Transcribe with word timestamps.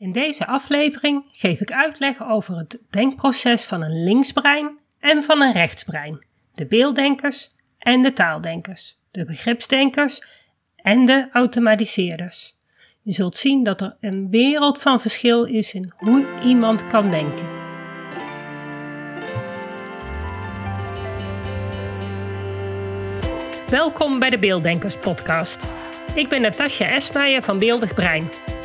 In 0.00 0.12
deze 0.12 0.46
aflevering 0.46 1.24
geef 1.32 1.60
ik 1.60 1.72
uitleg 1.72 2.22
over 2.28 2.58
het 2.58 2.78
denkproces 2.90 3.64
van 3.64 3.82
een 3.82 4.04
linksbrein 4.04 4.78
en 5.00 5.22
van 5.22 5.40
een 5.40 5.52
rechtsbrein, 5.52 6.24
de 6.54 6.66
beelddenkers 6.66 7.50
en 7.78 8.02
de 8.02 8.12
taaldenkers, 8.12 8.98
de 9.10 9.24
begripsdenkers 9.24 10.22
en 10.76 11.04
de 11.04 11.28
automatiseerders. 11.32 12.56
Je 13.02 13.12
zult 13.12 13.36
zien 13.36 13.62
dat 13.62 13.80
er 13.80 13.96
een 14.00 14.30
wereld 14.30 14.80
van 14.80 15.00
verschil 15.00 15.44
is 15.44 15.74
in 15.74 15.92
hoe 15.96 16.26
iemand 16.44 16.86
kan 16.86 17.10
denken. 17.10 17.46
Welkom 23.68 24.18
bij 24.18 24.30
de 24.30 24.38
Beelddenkers 24.38 24.96
Podcast. 24.96 25.74
Ik 26.14 26.28
ben 26.28 26.40
Natasja 26.40 26.86
Esmeijer 26.86 27.42
van 27.42 27.58
Beeldig 27.58 27.94
Brein 27.94 28.28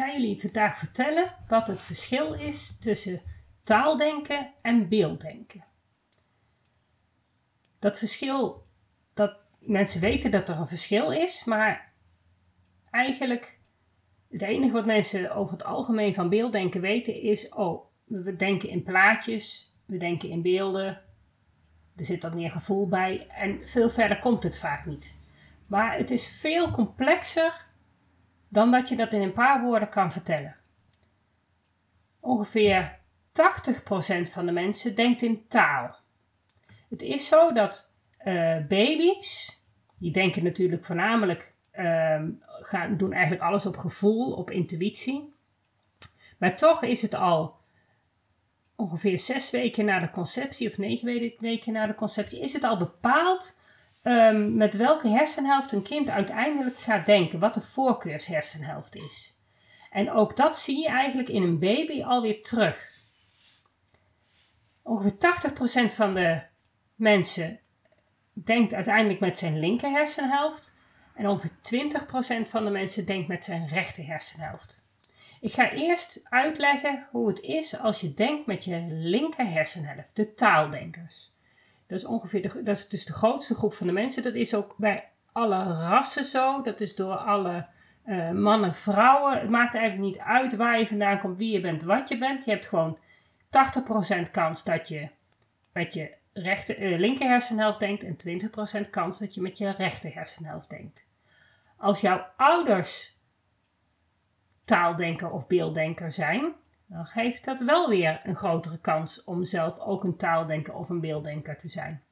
Ga 0.00 0.12
jullie 0.12 0.40
vandaag 0.40 0.78
vertellen 0.78 1.34
wat 1.48 1.66
het 1.66 1.82
verschil 1.82 2.34
is 2.34 2.78
tussen 2.78 3.20
taaldenken 3.62 4.52
en 4.62 4.88
beelddenken. 4.88 5.64
Dat 7.78 7.98
verschil, 7.98 8.66
dat 9.14 9.36
mensen 9.58 10.00
weten 10.00 10.30
dat 10.30 10.48
er 10.48 10.56
een 10.56 10.66
verschil 10.66 11.12
is, 11.12 11.44
maar 11.44 11.92
eigenlijk 12.90 13.58
het 14.30 14.42
enige 14.42 14.72
wat 14.72 14.86
mensen 14.86 15.34
over 15.34 15.52
het 15.52 15.64
algemeen 15.64 16.14
van 16.14 16.28
beelddenken 16.28 16.80
weten 16.80 17.22
is, 17.22 17.48
oh, 17.48 17.84
we 18.04 18.36
denken 18.36 18.68
in 18.68 18.82
plaatjes, 18.82 19.74
we 19.86 19.96
denken 19.96 20.28
in 20.28 20.42
beelden, 20.42 21.00
er 21.96 22.04
zit 22.04 22.22
wat 22.22 22.34
meer 22.34 22.50
gevoel 22.50 22.88
bij 22.88 23.26
en 23.28 23.66
veel 23.66 23.90
verder 23.90 24.18
komt 24.18 24.42
het 24.42 24.58
vaak 24.58 24.86
niet. 24.86 25.14
Maar 25.66 25.96
het 25.96 26.10
is 26.10 26.26
veel 26.26 26.70
complexer 26.70 27.68
dan 28.50 28.70
dat 28.70 28.88
je 28.88 28.96
dat 28.96 29.12
in 29.12 29.22
een 29.22 29.32
paar 29.32 29.62
woorden 29.62 29.88
kan 29.88 30.12
vertellen. 30.12 30.56
Ongeveer 32.20 32.98
80% 33.28 34.30
van 34.30 34.46
de 34.46 34.52
mensen 34.52 34.94
denkt 34.94 35.22
in 35.22 35.46
taal. 35.48 35.96
Het 36.88 37.02
is 37.02 37.26
zo 37.26 37.52
dat 37.52 37.94
uh, 38.24 38.66
baby's, 38.66 39.60
die 39.98 40.12
denken 40.12 40.44
natuurlijk 40.44 40.84
voornamelijk, 40.84 41.54
uh, 41.74 42.22
gaan, 42.44 42.96
doen 42.96 43.12
eigenlijk 43.12 43.42
alles 43.42 43.66
op 43.66 43.76
gevoel, 43.76 44.32
op 44.32 44.50
intuïtie. 44.50 45.34
Maar 46.38 46.56
toch 46.56 46.82
is 46.82 47.02
het 47.02 47.14
al 47.14 47.58
ongeveer 48.76 49.18
zes 49.18 49.50
weken 49.50 49.84
na 49.84 50.00
de 50.00 50.10
conceptie, 50.10 50.68
of 50.68 50.78
negen 50.78 51.34
weken 51.38 51.72
na 51.72 51.86
de 51.86 51.94
conceptie, 51.94 52.40
is 52.40 52.52
het 52.52 52.64
al 52.64 52.76
bepaald 52.76 53.58
um, 54.02 54.54
met 54.54 54.76
welke 54.76 55.08
hersenhelft 55.08 55.72
een 55.72 55.82
kind 55.82 56.10
uiteindelijk 56.10 56.78
gaat 56.78 57.06
denken, 57.06 57.38
wat 57.38 57.54
de 57.54 57.60
voorkeurshersenhelft 57.60 58.94
is. 58.94 59.38
En 59.90 60.10
ook 60.10 60.36
dat 60.36 60.58
zie 60.58 60.78
je 60.78 60.88
eigenlijk 60.88 61.28
in 61.28 61.42
een 61.42 61.58
baby 61.58 62.02
alweer 62.02 62.42
terug. 62.42 62.98
Ongeveer 64.82 65.14
80% 65.90 65.94
van 65.94 66.14
de 66.14 66.40
mensen 66.94 67.60
denkt 68.32 68.74
uiteindelijk 68.74 69.20
met 69.20 69.38
zijn 69.38 69.58
linker 69.58 69.90
hersenhelft. 69.90 70.74
En 71.14 71.28
ongeveer 71.28 71.50
20% 72.46 72.48
van 72.48 72.64
de 72.64 72.70
mensen 72.70 73.06
denkt 73.06 73.28
met 73.28 73.44
zijn 73.44 73.68
rechter 73.68 74.06
hersenhelft. 74.06 74.80
Ik 75.40 75.52
ga 75.52 75.72
eerst 75.72 76.20
uitleggen 76.24 77.06
hoe 77.10 77.28
het 77.28 77.40
is 77.40 77.78
als 77.78 78.00
je 78.00 78.14
denkt 78.14 78.46
met 78.46 78.64
je 78.64 78.86
linker 78.88 79.46
hersenhelft, 79.46 80.16
de 80.16 80.34
taaldenkers. 80.34 81.29
Dat 81.90 81.98
is 81.98 82.04
ongeveer 82.04 82.42
de, 82.42 82.62
dat 82.62 82.76
is 82.76 82.88
dus 82.88 83.04
de 83.04 83.12
grootste 83.12 83.54
groep 83.54 83.74
van 83.74 83.86
de 83.86 83.92
mensen. 83.92 84.22
Dat 84.22 84.34
is 84.34 84.54
ook 84.54 84.74
bij 84.76 85.08
alle 85.32 85.62
rassen 85.62 86.24
zo. 86.24 86.62
Dat 86.62 86.80
is 86.80 86.94
door 86.94 87.16
alle 87.16 87.66
uh, 88.06 88.30
mannen, 88.30 88.74
vrouwen. 88.74 89.38
Het 89.38 89.50
maakt 89.50 89.74
eigenlijk 89.74 90.06
niet 90.06 90.18
uit 90.18 90.56
waar 90.56 90.78
je 90.78 90.86
vandaan 90.86 91.18
komt, 91.18 91.38
wie 91.38 91.52
je 91.52 91.60
bent, 91.60 91.82
wat 91.82 92.08
je 92.08 92.18
bent. 92.18 92.44
Je 92.44 92.50
hebt 92.50 92.66
gewoon 92.66 92.98
80% 94.26 94.30
kans 94.30 94.64
dat 94.64 94.88
je 94.88 95.08
met 95.72 95.94
je 95.94 96.14
rechter, 96.32 96.82
uh, 96.82 96.98
linker 96.98 97.28
hersenhelft 97.28 97.78
denkt 97.78 98.04
en 98.04 98.16
20% 98.86 98.90
kans 98.90 99.18
dat 99.18 99.34
je 99.34 99.40
met 99.40 99.58
je 99.58 99.70
rechter 99.70 100.14
hersenhelft 100.14 100.70
denkt. 100.70 101.06
Als 101.76 102.00
jouw 102.00 102.26
ouders 102.36 103.18
taaldenker 104.64 105.30
of 105.30 105.46
beelddenker 105.46 106.10
zijn, 106.10 106.54
dan 106.90 107.06
geeft 107.06 107.44
dat 107.44 107.60
wel 107.60 107.88
weer 107.88 108.20
een 108.24 108.36
grotere 108.36 108.78
kans 108.78 109.24
om 109.24 109.44
zelf 109.44 109.78
ook 109.78 110.04
een 110.04 110.16
taaldenker 110.16 110.74
of 110.74 110.88
een 110.88 111.00
beelddenker 111.00 111.58
te 111.58 111.68
zijn. 111.68 112.02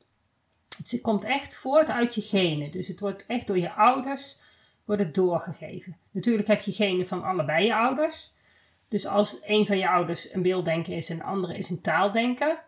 Het 0.76 1.00
komt 1.02 1.24
echt 1.24 1.54
voort 1.54 1.88
uit 1.90 2.14
je 2.14 2.20
genen. 2.20 2.72
Dus 2.72 2.88
het 2.88 3.00
wordt 3.00 3.26
echt 3.26 3.46
door 3.46 3.58
je 3.58 3.72
ouders 3.72 4.36
wordt 4.84 5.02
het 5.02 5.14
doorgegeven. 5.14 5.96
Natuurlijk 6.10 6.48
heb 6.48 6.60
je 6.60 6.72
genen 6.72 7.06
van 7.06 7.22
allebei 7.22 7.64
je 7.64 7.74
ouders. 7.74 8.32
Dus 8.88 9.06
als 9.06 9.38
een 9.42 9.66
van 9.66 9.78
je 9.78 9.88
ouders 9.88 10.32
een 10.32 10.42
beelddenker 10.42 10.92
is 10.92 11.10
en 11.10 11.16
de 11.16 11.22
andere 11.22 11.58
is 11.58 11.70
een 11.70 11.80
taaldenker, 11.80 12.62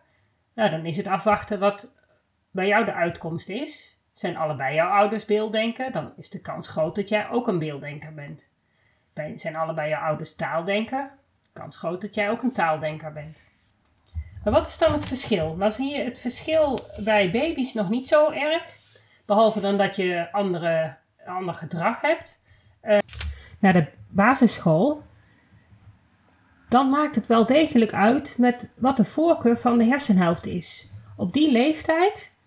nou, 0.53 0.69
dan 0.69 0.85
is 0.85 0.97
het 0.97 1.07
afwachten 1.07 1.59
wat 1.59 1.95
bij 2.51 2.67
jou 2.67 2.85
de 2.85 2.93
uitkomst 2.93 3.49
is. 3.49 3.97
Zijn 4.11 4.37
allebei 4.37 4.75
jouw 4.75 4.89
ouders 4.89 5.25
beelddenker, 5.25 5.91
dan 5.91 6.13
is 6.17 6.29
de 6.29 6.41
kans 6.41 6.67
groot 6.67 6.95
dat 6.95 7.09
jij 7.09 7.29
ook 7.29 7.47
een 7.47 7.59
beelddenker 7.59 8.13
bent. 8.13 8.49
Zijn 9.35 9.55
allebei 9.55 9.89
jouw 9.89 10.01
ouders 10.01 10.35
taaldenker, 10.35 11.11
kans 11.53 11.77
groot 11.77 12.01
dat 12.01 12.15
jij 12.15 12.29
ook 12.29 12.41
een 12.41 12.51
taaldenker 12.51 13.13
bent. 13.13 13.45
Maar 14.43 14.53
wat 14.53 14.67
is 14.67 14.77
dan 14.77 14.93
het 14.93 15.05
verschil? 15.05 15.55
Nou 15.55 15.71
zie 15.71 15.95
je 15.95 16.03
het 16.03 16.19
verschil 16.19 16.79
bij 17.03 17.31
baby's 17.31 17.73
nog 17.73 17.89
niet 17.89 18.07
zo 18.07 18.29
erg. 18.29 18.75
Behalve 19.25 19.59
dan 19.59 19.77
dat 19.77 19.95
je 19.95 20.31
andere, 20.31 20.95
ander 21.25 21.53
gedrag 21.53 22.01
hebt. 22.01 22.41
Uh, 22.83 22.97
naar 23.59 23.73
de 23.73 23.87
basisschool. 24.07 25.03
Dan 26.69 26.89
maakt 26.89 27.15
het 27.15 27.27
wel 27.27 27.45
degelijk 27.45 27.93
uit 27.93 28.35
met 28.37 28.71
wat 28.75 28.97
de 28.97 29.05
voorkeur 29.05 29.57
van 29.57 29.77
de 29.77 29.85
hersenhelft 29.85 30.45
is. 30.45 30.89
Op 31.15 31.33
die 31.33 31.51
leeftijd 31.51 32.37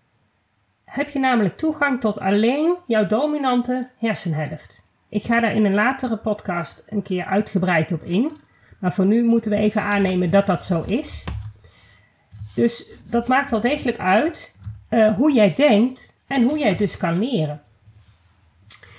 heb 0.83 1.09
je 1.09 1.19
namelijk 1.19 1.57
toegang 1.57 2.01
tot 2.01 2.19
alleen 2.19 2.75
jouw 2.87 3.05
dominante 3.05 3.89
hersenhelft. 3.97 4.83
Ik 5.09 5.23
ga 5.23 5.39
daar 5.39 5.55
in 5.55 5.65
een 5.65 5.73
latere 5.73 6.17
podcast 6.17 6.83
een 6.87 7.01
keer 7.01 7.25
uitgebreid 7.25 7.91
op 7.91 8.03
in. 8.03 8.37
Maar 8.79 8.93
voor 8.93 9.05
nu 9.05 9.23
moeten 9.23 9.51
we 9.51 9.57
even 9.57 9.81
aannemen 9.81 10.29
dat 10.29 10.45
dat 10.45 10.65
zo 10.65 10.83
is. 10.83 11.23
Dus 12.55 12.85
dat 13.09 13.27
maakt 13.27 13.49
wel 13.49 13.59
degelijk 13.59 13.99
uit 13.99 14.55
uh, 14.89 15.15
hoe 15.15 15.33
jij 15.33 15.53
denkt 15.55 16.19
en 16.27 16.43
hoe 16.43 16.57
jij 16.57 16.77
dus 16.77 16.97
kan 16.97 17.19
leren. 17.19 17.61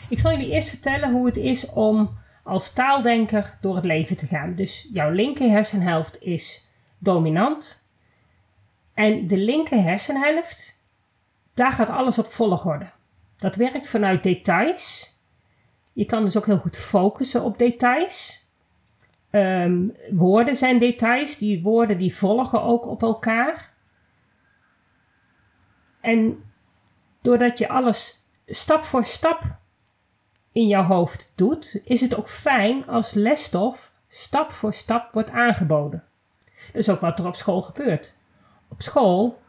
Ik 0.09 0.19
zal 0.19 0.31
jullie 0.31 0.51
eerst 0.53 0.69
vertellen 0.69 1.13
hoe 1.13 1.27
het 1.27 1.37
is 1.37 1.67
om 1.67 2.19
als 2.43 2.73
taaldenker 2.73 3.59
door 3.61 3.77
het 3.77 3.85
leven 3.85 4.17
te 4.17 4.27
gaan. 4.27 4.55
Dus 4.55 4.89
jouw 4.93 5.11
linker 5.11 5.51
hersenhelft 5.51 6.23
is 6.23 6.67
dominant. 6.99 7.83
En 8.95 9.27
de 9.27 9.37
linker 9.37 9.83
hersenhelft, 9.83 10.81
daar 11.55 11.73
gaat 11.73 11.91
alles 11.91 12.19
op 12.19 12.27
volgorde. 12.27 12.87
Dat 13.37 13.57
werkt 13.57 13.89
vanuit 13.89 14.23
details. 14.23 15.15
Je 15.93 16.05
kan 16.05 16.25
dus 16.25 16.37
ook 16.37 16.47
heel 16.47 16.59
goed 16.59 16.77
focussen 16.77 17.43
op 17.43 17.59
details. 17.59 18.46
Um, 19.37 19.97
woorden 20.11 20.57
zijn 20.57 20.79
details. 20.79 21.39
Die 21.39 21.63
woorden 21.63 21.99
die 21.99 22.15
volgen 22.15 22.63
ook 22.63 22.87
op 22.87 23.03
elkaar. 23.03 23.73
En 26.01 26.45
doordat 27.23 27.59
je 27.59 27.69
alles 27.69 28.27
stap 28.47 28.85
voor 28.85 29.05
stap 29.05 29.43
in 30.53 30.67
jouw 30.67 30.83
hoofd 30.83 31.33
doet, 31.35 31.81
is 31.85 32.01
het 32.01 32.15
ook 32.15 32.29
fijn 32.29 32.87
als 32.87 33.13
lesstof 33.13 33.95
stap 34.09 34.51
voor 34.51 34.73
stap 34.73 35.13
wordt 35.13 35.31
aangeboden. 35.31 36.05
Dat 36.67 36.83
is 36.83 36.89
ook 36.89 37.01
wat 37.01 37.19
er 37.19 37.27
op 37.27 37.35
school 37.35 37.63
gebeurt. 37.63 38.17
Op 38.69 38.83
school 38.83 39.41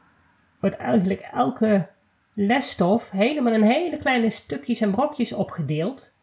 wordt 0.60 0.76
eigenlijk 0.76 1.22
elke 1.22 1.90
lesstof 2.34 3.10
helemaal 3.10 3.54
in 3.54 3.62
hele 3.62 3.98
kleine 3.98 4.30
stukjes 4.30 4.82
en 4.82 4.92
brokjes 4.92 5.34
opgedeeld. 5.34 6.16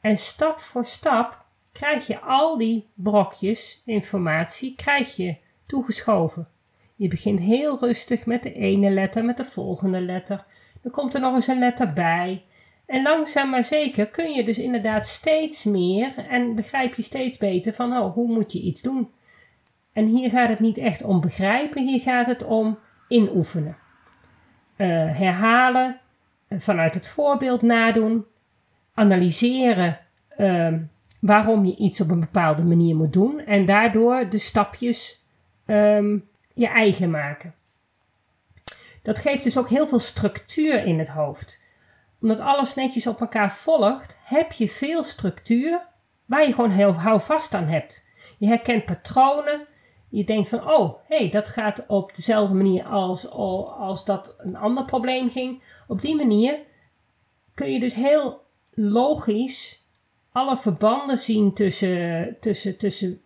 En 0.00 0.16
stap 0.16 0.58
voor 0.58 0.84
stap 0.84 1.45
krijg 1.76 2.06
je 2.06 2.20
al 2.20 2.58
die 2.58 2.86
brokjes 2.94 3.82
informatie 3.84 4.74
krijg 4.74 5.16
je 5.16 5.36
toegeschoven. 5.66 6.48
Je 6.96 7.08
begint 7.08 7.40
heel 7.40 7.78
rustig 7.78 8.26
met 8.26 8.42
de 8.42 8.52
ene 8.52 8.90
letter, 8.90 9.24
met 9.24 9.36
de 9.36 9.44
volgende 9.44 10.00
letter. 10.00 10.44
Dan 10.82 10.92
komt 10.92 11.14
er 11.14 11.20
nog 11.20 11.34
eens 11.34 11.46
een 11.46 11.58
letter 11.58 11.92
bij. 11.92 12.44
En 12.86 13.02
langzaam 13.02 13.50
maar 13.50 13.64
zeker 13.64 14.06
kun 14.06 14.32
je 14.32 14.44
dus 14.44 14.58
inderdaad 14.58 15.06
steeds 15.06 15.64
meer 15.64 16.14
en 16.28 16.54
begrijp 16.54 16.94
je 16.94 17.02
steeds 17.02 17.36
beter 17.36 17.72
van 17.72 17.96
oh, 17.96 18.14
hoe 18.14 18.32
moet 18.32 18.52
je 18.52 18.60
iets 18.60 18.82
doen. 18.82 19.10
En 19.92 20.06
hier 20.06 20.30
gaat 20.30 20.48
het 20.48 20.60
niet 20.60 20.78
echt 20.78 21.02
om 21.02 21.20
begrijpen, 21.20 21.86
hier 21.86 22.00
gaat 22.00 22.26
het 22.26 22.44
om 22.44 22.78
inoefenen. 23.08 23.76
Uh, 24.76 24.86
herhalen, 25.18 26.00
vanuit 26.48 26.94
het 26.94 27.08
voorbeeld 27.08 27.62
nadoen, 27.62 28.24
analyseren 28.94 29.98
uh, 30.38 30.74
waarom 31.26 31.64
je 31.64 31.76
iets 31.76 32.00
op 32.00 32.10
een 32.10 32.20
bepaalde 32.20 32.64
manier 32.64 32.96
moet 32.96 33.12
doen 33.12 33.40
en 33.40 33.64
daardoor 33.64 34.28
de 34.28 34.38
stapjes 34.38 35.24
um, 35.66 36.28
je 36.54 36.66
eigen 36.66 37.10
maken. 37.10 37.54
Dat 39.02 39.18
geeft 39.18 39.44
dus 39.44 39.58
ook 39.58 39.68
heel 39.68 39.86
veel 39.86 39.98
structuur 39.98 40.84
in 40.84 40.98
het 40.98 41.08
hoofd. 41.08 41.60
Omdat 42.20 42.40
alles 42.40 42.74
netjes 42.74 43.06
op 43.06 43.20
elkaar 43.20 43.52
volgt, 43.52 44.18
heb 44.22 44.52
je 44.52 44.68
veel 44.68 45.04
structuur 45.04 45.80
waar 46.24 46.46
je 46.46 46.52
gewoon 46.52 46.70
heel 46.70 46.92
houvast 46.92 47.54
aan 47.54 47.66
hebt. 47.66 48.04
Je 48.38 48.46
herkent 48.46 48.84
patronen. 48.84 49.66
Je 50.08 50.24
denkt 50.24 50.48
van, 50.48 50.70
oh, 50.70 50.94
hey, 51.08 51.30
dat 51.30 51.48
gaat 51.48 51.84
op 51.86 52.14
dezelfde 52.14 52.54
manier 52.54 52.84
als, 52.84 53.30
als 53.30 54.04
dat 54.04 54.34
een 54.38 54.56
ander 54.56 54.84
probleem 54.84 55.30
ging. 55.30 55.62
Op 55.86 56.00
die 56.00 56.16
manier 56.16 56.58
kun 57.54 57.72
je 57.72 57.80
dus 57.80 57.94
heel 57.94 58.40
logisch 58.70 59.85
alle 60.36 60.56
verbanden 60.56 61.18
zien 61.18 61.52
tussen, 61.52 62.36
tussen, 62.40 62.76
tussen 62.76 63.20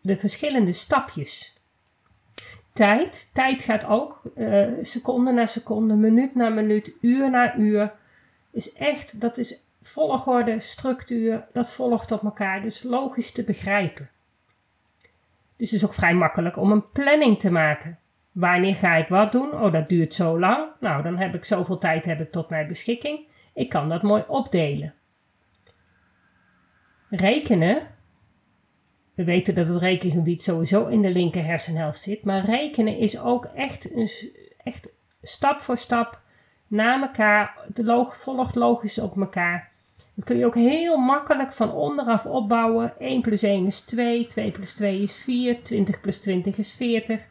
de 0.00 0.16
verschillende 0.16 0.72
stapjes 0.72 1.56
tijd. 2.72 3.30
Tijd 3.32 3.62
gaat 3.62 3.86
ook 3.86 4.22
uh, 4.36 4.68
seconde 4.82 5.32
na 5.32 5.46
seconde, 5.46 5.94
minuut 5.94 6.34
na 6.34 6.48
minuut, 6.48 6.92
uur 7.00 7.30
na 7.30 7.56
uur. 7.56 7.92
Is 8.50 8.72
echt, 8.72 9.20
dat 9.20 9.38
is 9.38 9.64
volgorde, 9.82 10.60
structuur, 10.60 11.46
dat 11.52 11.72
volgt 11.72 12.12
op 12.12 12.24
elkaar. 12.24 12.62
Dus 12.62 12.82
logisch 12.82 13.32
te 13.32 13.44
begrijpen. 13.44 14.10
Dus 15.56 15.70
het 15.70 15.80
is 15.80 15.84
ook 15.84 15.94
vrij 15.94 16.14
makkelijk 16.14 16.56
om 16.56 16.72
een 16.72 16.90
planning 16.92 17.38
te 17.38 17.50
maken. 17.50 17.98
Wanneer 18.32 18.74
ga 18.74 18.94
ik 18.94 19.08
wat 19.08 19.32
doen? 19.32 19.52
Oh, 19.52 19.72
dat 19.72 19.88
duurt 19.88 20.14
zo 20.14 20.38
lang. 20.38 20.68
Nou, 20.80 21.02
dan 21.02 21.16
heb 21.16 21.34
ik 21.34 21.44
zoveel 21.44 21.78
tijd 21.78 22.04
heb 22.04 22.32
tot 22.32 22.50
mijn 22.50 22.68
beschikking. 22.68 23.26
Ik 23.54 23.68
kan 23.68 23.88
dat 23.88 24.02
mooi 24.02 24.24
opdelen. 24.28 24.94
Rekenen 27.10 27.94
we 29.14 29.24
weten 29.24 29.54
dat 29.54 29.68
het 29.68 29.76
rekengebied 29.76 30.42
sowieso 30.42 30.86
in 30.86 31.02
de 31.02 31.10
linker 31.10 31.44
hersenhelft 31.44 32.02
zit, 32.02 32.24
maar 32.24 32.44
rekenen 32.44 32.98
is 32.98 33.18
ook 33.18 33.44
echt, 33.44 33.94
een, 33.94 34.10
echt 34.62 34.92
stap 35.22 35.60
voor 35.60 35.76
stap 35.76 36.20
na 36.66 37.00
elkaar, 37.02 37.58
de 37.74 37.84
log, 37.84 38.16
volgt 38.16 38.54
logisch 38.54 38.98
op 38.98 39.16
elkaar. 39.16 39.70
Dat 40.14 40.24
kun 40.24 40.36
je 40.36 40.46
ook 40.46 40.54
heel 40.54 40.96
makkelijk 40.96 41.52
van 41.52 41.72
onderaf 41.72 42.26
opbouwen. 42.26 42.98
1 42.98 43.20
plus 43.20 43.42
1 43.42 43.66
is 43.66 43.80
2, 43.80 44.26
2 44.26 44.50
plus 44.50 44.74
2 44.74 45.02
is 45.02 45.16
4, 45.16 45.62
20 45.62 46.00
plus 46.00 46.20
20 46.20 46.58
is 46.58 46.72
40. 46.72 47.28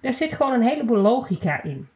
Daar 0.00 0.12
zit 0.12 0.32
gewoon 0.32 0.52
een 0.52 0.62
heleboel 0.62 0.98
logica 0.98 1.62
in. 1.62 1.88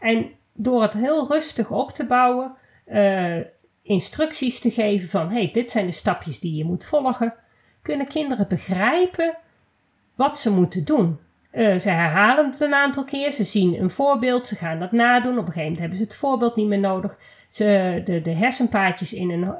En 0.00 0.30
door 0.52 0.82
het 0.82 0.92
heel 0.92 1.26
rustig 1.28 1.70
op 1.70 1.90
te 1.90 2.06
bouwen, 2.06 2.54
uh, 2.86 3.40
instructies 3.88 4.60
te 4.60 4.70
geven 4.70 5.08
van 5.08 5.30
hey, 5.30 5.50
dit 5.52 5.70
zijn 5.70 5.86
de 5.86 5.92
stapjes 5.92 6.40
die 6.40 6.54
je 6.54 6.64
moet 6.64 6.84
volgen, 6.84 7.34
kunnen 7.82 8.06
kinderen 8.08 8.48
begrijpen 8.48 9.36
wat 10.14 10.38
ze 10.38 10.50
moeten 10.50 10.84
doen. 10.84 11.18
Uh, 11.52 11.78
ze 11.78 11.90
herhalen 11.90 12.50
het 12.50 12.60
een 12.60 12.74
aantal 12.74 13.04
keer, 13.04 13.32
ze 13.32 13.44
zien 13.44 13.80
een 13.80 13.90
voorbeeld, 13.90 14.46
ze 14.46 14.54
gaan 14.54 14.78
dat 14.78 14.92
nadoen. 14.92 15.38
Op 15.38 15.46
een 15.46 15.52
gegeven 15.52 15.62
moment 15.62 15.78
hebben 15.78 15.98
ze 15.98 16.04
het 16.04 16.14
voorbeeld 16.14 16.56
niet 16.56 16.66
meer 16.66 16.78
nodig. 16.78 17.18
Ze, 17.48 18.00
de, 18.04 18.20
de 18.20 18.30
hersenpaadjes 18.30 19.12
in 19.12 19.30
een, 19.30 19.54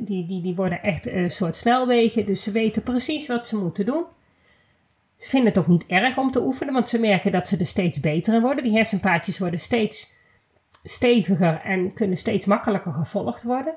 die, 0.00 0.26
die, 0.26 0.42
die 0.42 0.54
worden 0.54 0.82
echt 0.82 1.06
een 1.06 1.30
soort 1.30 1.56
snelwegen, 1.56 2.26
dus 2.26 2.42
ze 2.42 2.50
weten 2.50 2.82
precies 2.82 3.26
wat 3.26 3.46
ze 3.46 3.56
moeten 3.56 3.86
doen. 3.86 4.04
Ze 5.16 5.28
vinden 5.28 5.48
het 5.48 5.58
ook 5.58 5.66
niet 5.66 5.86
erg 5.86 6.18
om 6.18 6.30
te 6.30 6.42
oefenen, 6.42 6.72
want 6.72 6.88
ze 6.88 6.98
merken 6.98 7.32
dat 7.32 7.48
ze 7.48 7.56
er 7.56 7.66
steeds 7.66 8.00
beter 8.00 8.34
in 8.34 8.40
worden. 8.40 8.64
Die 8.64 8.72
hersenpaadjes 8.72 9.38
worden 9.38 9.60
steeds 9.60 10.12
steviger 10.82 11.60
en 11.60 11.92
kunnen 11.92 12.16
steeds 12.16 12.46
makkelijker 12.46 12.92
gevolgd 12.92 13.42
worden. 13.42 13.74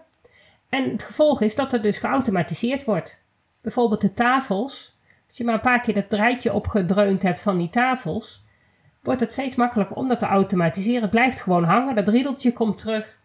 En 0.70 0.92
het 0.92 1.04
gevolg 1.04 1.42
is 1.42 1.56
dat 1.56 1.74
er 1.74 1.82
dus 1.82 1.98
geautomatiseerd 1.98 2.84
wordt 2.84 3.24
bijvoorbeeld 3.62 4.02
de 4.02 4.12
tafels. 4.12 4.98
Als 5.28 5.38
je 5.38 5.44
maar 5.44 5.54
een 5.54 5.60
paar 5.60 5.82
keer 5.82 5.94
dat 5.94 6.10
draadje 6.10 6.54
opgedreund 6.54 7.22
hebt 7.22 7.40
van 7.40 7.58
die 7.58 7.70
tafels, 7.70 8.46
wordt 9.02 9.20
het 9.20 9.32
steeds 9.32 9.56
makkelijker 9.56 9.96
om 9.96 10.08
dat 10.08 10.20
te 10.20 10.26
automatiseren. 10.26 11.02
Het 11.02 11.12
blijft 11.12 11.42
gewoon 11.42 11.64
hangen, 11.64 11.96
dat 11.96 12.08
riedeltje 12.08 12.54
komt 12.54 12.78
terug. 12.78 13.20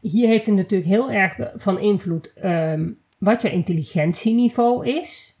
Hier 0.00 0.28
heeft 0.28 0.46
het 0.46 0.54
natuurlijk 0.54 0.90
heel 0.90 1.10
erg 1.10 1.50
van 1.54 1.78
invloed 1.78 2.32
um, 2.44 2.98
wat 3.18 3.42
je 3.42 3.50
intelligentieniveau 3.50 4.88
is. 4.88 5.38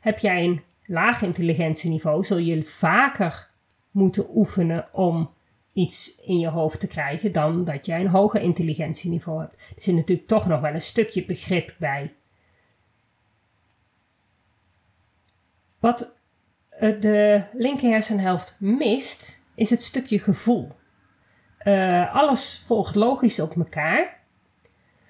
Heb 0.00 0.18
jij 0.18 0.44
een 0.44 0.62
laag 0.86 1.22
intelligentieniveau, 1.22 2.24
zul 2.24 2.38
je 2.38 2.62
vaker 2.62 3.48
moeten 3.90 4.26
oefenen 4.36 4.88
om 4.92 5.30
iets 5.72 6.14
in 6.20 6.38
je 6.38 6.48
hoofd 6.48 6.80
te 6.80 6.86
krijgen 6.86 7.32
dan 7.32 7.64
dat 7.64 7.86
jij 7.86 8.00
een 8.00 8.08
hoger 8.08 8.40
intelligentieniveau 8.40 9.40
hebt. 9.40 9.54
Er 9.54 9.82
zit 9.82 9.94
natuurlijk 9.94 10.28
toch 10.28 10.46
nog 10.46 10.60
wel 10.60 10.74
een 10.74 10.80
stukje 10.80 11.24
begrip 11.24 11.74
bij. 11.78 12.14
Wat 15.78 16.12
eh, 16.68 17.00
de 17.00 17.42
linker 17.52 17.90
hersenhelft 17.90 18.56
mist, 18.58 19.42
is 19.54 19.70
het 19.70 19.82
stukje 19.82 20.18
gevoel. 20.18 20.68
Uh, 21.64 22.14
alles 22.14 22.62
volgt 22.66 22.94
logisch 22.94 23.40
op 23.40 23.56
elkaar, 23.56 24.20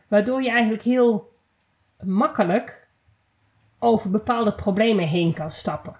waardoor 0.08 0.42
je 0.42 0.50
eigenlijk 0.50 0.82
heel 0.82 1.32
makkelijk 2.00 2.88
over 3.78 4.10
bepaalde 4.10 4.54
problemen 4.54 5.08
heen 5.08 5.34
kan 5.34 5.52
stappen. 5.52 5.99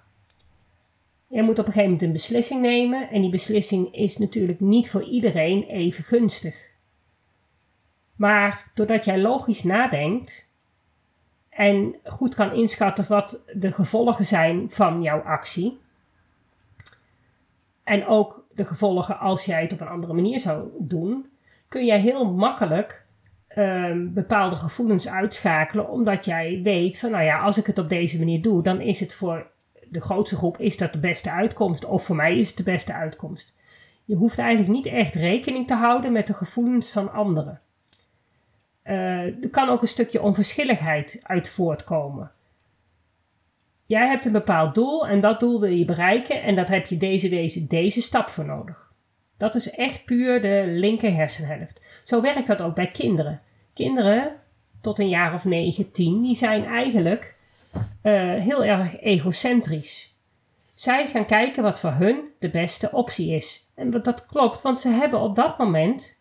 Je 1.32 1.42
moet 1.42 1.58
op 1.58 1.66
een 1.66 1.72
gegeven 1.72 1.90
moment 1.90 2.02
een 2.02 2.12
beslissing 2.12 2.60
nemen 2.60 3.10
en 3.10 3.20
die 3.20 3.30
beslissing 3.30 3.94
is 3.94 4.18
natuurlijk 4.18 4.60
niet 4.60 4.90
voor 4.90 5.02
iedereen 5.02 5.62
even 5.62 6.04
gunstig. 6.04 6.70
Maar 8.16 8.70
doordat 8.74 9.04
jij 9.04 9.20
logisch 9.20 9.62
nadenkt, 9.62 10.50
en 11.60 11.94
goed 12.04 12.34
kan 12.34 12.52
inschatten 12.52 13.04
wat 13.08 13.42
de 13.54 13.72
gevolgen 13.72 14.26
zijn 14.26 14.70
van 14.70 15.02
jouw 15.02 15.20
actie. 15.20 15.78
En 17.84 18.06
ook 18.06 18.44
de 18.54 18.64
gevolgen 18.64 19.18
als 19.18 19.44
jij 19.44 19.62
het 19.62 19.72
op 19.72 19.80
een 19.80 19.88
andere 19.88 20.12
manier 20.12 20.40
zou 20.40 20.68
doen, 20.78 21.26
kun 21.68 21.86
jij 21.86 22.00
heel 22.00 22.32
makkelijk 22.32 23.06
um, 23.56 24.12
bepaalde 24.12 24.56
gevoelens 24.56 25.08
uitschakelen, 25.08 25.88
omdat 25.88 26.24
jij 26.24 26.60
weet 26.62 26.98
van, 26.98 27.10
nou 27.10 27.24
ja, 27.24 27.40
als 27.40 27.58
ik 27.58 27.66
het 27.66 27.78
op 27.78 27.88
deze 27.88 28.18
manier 28.18 28.42
doe, 28.42 28.62
dan 28.62 28.80
is 28.80 29.00
het 29.00 29.14
voor 29.14 29.50
de 29.90 30.00
grootste 30.00 30.36
groep 30.36 30.58
is 30.58 30.76
dat 30.76 30.92
de 30.92 30.98
beste 30.98 31.30
uitkomst, 31.30 31.84
of 31.84 32.04
voor 32.04 32.16
mij 32.16 32.38
is 32.38 32.48
het 32.48 32.56
de 32.56 32.62
beste 32.62 32.92
uitkomst. 32.92 33.54
Je 34.04 34.14
hoeft 34.14 34.38
eigenlijk 34.38 34.72
niet 34.72 34.86
echt 34.86 35.14
rekening 35.14 35.66
te 35.66 35.74
houden 35.74 36.12
met 36.12 36.26
de 36.26 36.34
gevoelens 36.34 36.90
van 36.90 37.12
anderen. 37.12 37.58
Uh, 38.84 39.44
er 39.44 39.50
kan 39.50 39.68
ook 39.68 39.82
een 39.82 39.88
stukje 39.88 40.22
onverschilligheid 40.22 41.20
uit 41.22 41.48
voortkomen. 41.48 42.32
Jij 43.86 44.08
hebt 44.08 44.24
een 44.24 44.32
bepaald 44.32 44.74
doel 44.74 45.06
en 45.06 45.20
dat 45.20 45.40
doel 45.40 45.60
wil 45.60 45.70
je 45.70 45.84
bereiken 45.84 46.42
en 46.42 46.54
daar 46.54 46.70
heb 46.70 46.86
je 46.86 46.96
deze, 46.96 47.28
deze, 47.28 47.66
deze 47.66 48.02
stap 48.02 48.28
voor 48.28 48.44
nodig. 48.44 48.92
Dat 49.36 49.54
is 49.54 49.70
echt 49.70 50.04
puur 50.04 50.42
de 50.42 50.64
linker 50.66 51.14
hersenhelft. 51.14 51.80
Zo 52.04 52.20
werkt 52.20 52.46
dat 52.46 52.62
ook 52.62 52.74
bij 52.74 52.90
kinderen. 52.90 53.40
Kinderen 53.74 54.36
tot 54.80 54.98
een 54.98 55.08
jaar 55.08 55.34
of 55.34 55.44
9, 55.44 55.90
10, 55.90 56.22
die 56.22 56.34
zijn 56.34 56.64
eigenlijk 56.64 57.34
uh, 58.02 58.34
heel 58.34 58.64
erg 58.64 59.00
egocentrisch. 59.00 60.14
Zij 60.74 61.06
gaan 61.06 61.26
kijken 61.26 61.62
wat 61.62 61.80
voor 61.80 61.92
hun 61.92 62.28
de 62.38 62.50
beste 62.50 62.90
optie 62.92 63.34
is. 63.34 63.70
En 63.74 63.90
dat 63.90 64.26
klopt, 64.26 64.62
want 64.62 64.80
ze 64.80 64.88
hebben 64.88 65.20
op 65.20 65.36
dat 65.36 65.58
moment 65.58 66.18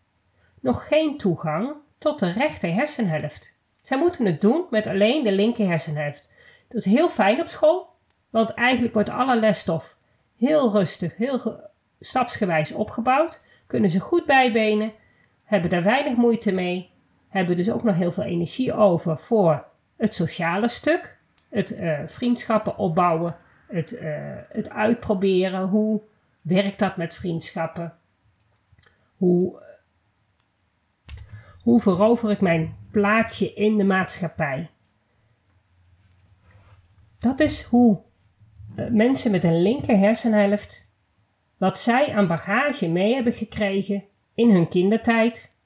nog 0.60 0.88
geen 0.88 1.18
toegang 1.18 1.72
tot 1.98 2.18
de 2.18 2.32
rechter 2.32 2.72
hersenhelft. 2.72 3.58
Zij 3.82 3.98
moeten 3.98 4.26
het 4.26 4.40
doen 4.40 4.66
met 4.70 4.86
alleen 4.86 5.24
de 5.24 5.32
linker 5.32 5.66
hersenhelft. 5.66 6.32
Dat 6.68 6.78
is 6.78 6.92
heel 6.92 7.08
fijn 7.08 7.40
op 7.40 7.46
school, 7.46 7.88
want 8.30 8.54
eigenlijk 8.54 8.94
wordt 8.94 9.08
alle 9.08 9.36
lesstof 9.36 9.96
heel 10.36 10.70
rustig, 10.72 11.16
heel 11.16 11.60
stapsgewijs 12.00 12.72
opgebouwd. 12.72 13.44
Kunnen 13.66 13.90
ze 13.90 14.00
goed 14.00 14.26
bijbenen, 14.26 14.92
hebben 15.44 15.70
daar 15.70 15.82
weinig 15.82 16.16
moeite 16.16 16.52
mee, 16.52 16.90
hebben 17.28 17.56
dus 17.56 17.70
ook 17.70 17.82
nog 17.82 17.96
heel 17.96 18.12
veel 18.12 18.24
energie 18.24 18.72
over 18.72 19.18
voor 19.18 19.66
het 19.96 20.14
sociale 20.14 20.68
stuk, 20.68 21.19
het 21.50 21.72
uh, 21.72 21.98
vriendschappen 22.06 22.76
opbouwen, 22.76 23.36
het, 23.66 23.92
uh, 23.92 24.00
het 24.48 24.70
uitproberen. 24.70 25.68
Hoe 25.68 26.00
werkt 26.42 26.78
dat 26.78 26.96
met 26.96 27.14
vriendschappen? 27.14 27.94
Hoe 29.16 29.62
hoe 31.62 31.80
verover 31.80 32.30
ik 32.30 32.40
mijn 32.40 32.76
plaatsje 32.90 33.54
in 33.54 33.76
de 33.76 33.84
maatschappij? 33.84 34.70
Dat 37.18 37.40
is 37.40 37.62
hoe 37.62 38.00
eh, 38.76 38.90
mensen 38.90 39.30
met 39.30 39.44
een 39.44 39.62
linker 39.62 39.98
hersenhelft, 39.98 40.92
wat 41.56 41.78
zij 41.78 42.14
aan 42.14 42.26
bagage 42.26 42.88
mee 42.88 43.14
hebben 43.14 43.32
gekregen, 43.32 44.04
in 44.34 44.50
hun 44.50 44.68
kindertijd 44.68 45.56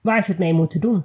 waar 0.00 0.22
ze 0.22 0.30
het 0.30 0.40
mee 0.40 0.52
moeten 0.52 0.80
doen. 0.80 1.04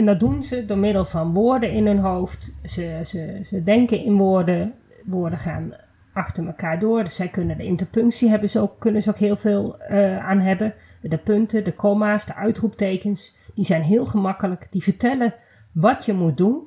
En 0.00 0.06
dat 0.06 0.20
doen 0.20 0.44
ze 0.44 0.64
door 0.64 0.78
middel 0.78 1.04
van 1.04 1.32
woorden 1.32 1.72
in 1.72 1.86
hun 1.86 1.98
hoofd. 1.98 2.54
Ze, 2.64 3.00
ze, 3.04 3.40
ze 3.44 3.62
denken 3.62 4.04
in 4.04 4.16
woorden. 4.16 4.74
Woorden 5.04 5.38
gaan 5.38 5.72
achter 6.12 6.46
elkaar 6.46 6.78
door. 6.78 7.02
Dus 7.02 7.14
zij 7.14 7.28
kunnen 7.28 7.56
de 7.56 7.64
interpunctie 7.64 8.28
hebben 8.28 8.48
ze 8.48 8.60
ook, 8.60 8.78
kunnen 8.78 9.02
ze 9.02 9.10
ook 9.10 9.18
heel 9.18 9.36
veel 9.36 9.76
uh, 9.90 10.28
aan 10.28 10.38
hebben. 10.38 10.74
De 11.00 11.18
punten, 11.18 11.64
de 11.64 11.72
komma's, 11.72 12.26
de 12.26 12.34
uitroeptekens. 12.34 13.34
Die 13.54 13.64
zijn 13.64 13.82
heel 13.82 14.06
gemakkelijk. 14.06 14.66
Die 14.70 14.82
vertellen 14.82 15.34
wat 15.72 16.04
je 16.04 16.12
moet 16.12 16.36
doen. 16.36 16.62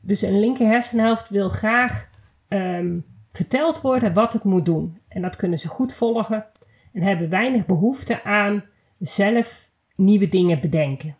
Dus 0.00 0.22
een 0.22 0.40
linker 0.40 0.66
hersenhelft 0.66 1.28
wil 1.28 1.48
graag 1.48 2.08
um, 2.48 3.04
verteld 3.32 3.80
worden 3.80 4.14
wat 4.14 4.32
het 4.32 4.44
moet 4.44 4.64
doen. 4.64 4.96
En 5.08 5.22
dat 5.22 5.36
kunnen 5.36 5.58
ze 5.58 5.68
goed 5.68 5.94
volgen 5.94 6.44
en 6.92 7.02
hebben 7.02 7.28
weinig 7.28 7.66
behoefte 7.66 8.24
aan 8.24 8.64
zelf 8.98 9.70
nieuwe 9.94 10.28
dingen 10.28 10.60
bedenken. 10.60 11.16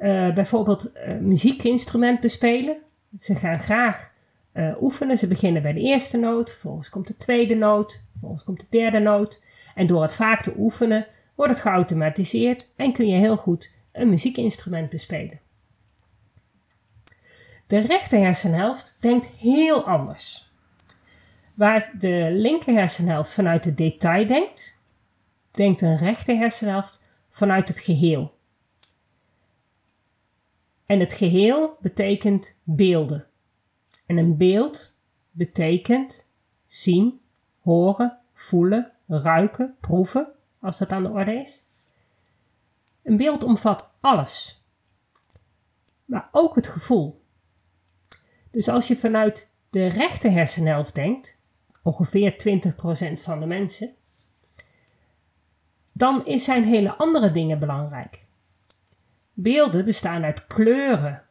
Uh, 0.00 0.34
bijvoorbeeld 0.34 0.90
uh, 0.94 1.18
muziekinstrument 1.18 2.20
bespelen. 2.20 2.76
Ze 3.18 3.34
gaan 3.34 3.58
graag 3.58 4.10
uh, 4.54 4.82
oefenen. 4.82 5.18
Ze 5.18 5.26
beginnen 5.26 5.62
bij 5.62 5.72
de 5.72 5.80
eerste 5.80 6.16
noot, 6.16 6.50
vervolgens 6.50 6.88
komt 6.88 7.06
de 7.06 7.16
tweede 7.16 7.54
noot, 7.54 8.04
vervolgens 8.10 8.44
komt 8.44 8.60
de 8.60 8.66
derde 8.70 8.98
noot. 8.98 9.42
En 9.74 9.86
door 9.86 10.02
het 10.02 10.14
vaak 10.14 10.42
te 10.42 10.54
oefenen 10.58 11.06
wordt 11.34 11.52
het 11.52 11.62
geautomatiseerd 11.62 12.68
en 12.76 12.92
kun 12.92 13.06
je 13.06 13.16
heel 13.16 13.36
goed 13.36 13.70
een 13.92 14.08
muziekinstrument 14.08 14.90
bespelen. 14.90 15.40
De 17.66 17.78
rechter 17.78 18.18
hersenhelft 18.18 18.96
denkt 19.00 19.26
heel 19.26 19.86
anders. 19.86 20.52
Waar 21.54 21.92
de 21.98 22.28
linker 22.32 22.74
hersenhelft 22.74 23.32
vanuit 23.32 23.64
het 23.64 23.76
detail 23.76 24.26
denkt, 24.26 24.80
denkt 25.50 25.80
een 25.80 25.96
rechter 25.96 26.36
hersenhelft 26.36 27.02
vanuit 27.28 27.68
het 27.68 27.80
geheel. 27.80 28.38
En 30.90 31.00
het 31.00 31.12
geheel 31.12 31.76
betekent 31.80 32.60
beelden. 32.64 33.26
En 34.06 34.16
een 34.16 34.36
beeld 34.36 34.96
betekent 35.30 36.30
zien, 36.66 37.20
horen, 37.60 38.18
voelen, 38.32 38.92
ruiken, 39.06 39.76
proeven, 39.80 40.32
als 40.60 40.78
dat 40.78 40.90
aan 40.90 41.02
de 41.02 41.08
orde 41.08 41.34
is. 41.34 41.64
Een 43.02 43.16
beeld 43.16 43.42
omvat 43.42 43.94
alles, 44.00 44.64
maar 46.04 46.28
ook 46.32 46.54
het 46.54 46.66
gevoel. 46.66 47.22
Dus 48.50 48.68
als 48.68 48.88
je 48.88 48.96
vanuit 48.96 49.52
de 49.70 49.86
rechter 49.86 50.30
hersenhelft 50.30 50.94
denkt, 50.94 51.38
ongeveer 51.82 52.32
20% 53.18 53.22
van 53.22 53.40
de 53.40 53.46
mensen, 53.46 53.90
dan 55.92 56.22
zijn 56.26 56.64
hele 56.64 56.96
andere 56.96 57.30
dingen 57.30 57.58
belangrijk. 57.58 58.28
Beelden 59.42 59.84
bestaan 59.84 60.24
uit 60.24 60.46
kleuren. 60.46 61.22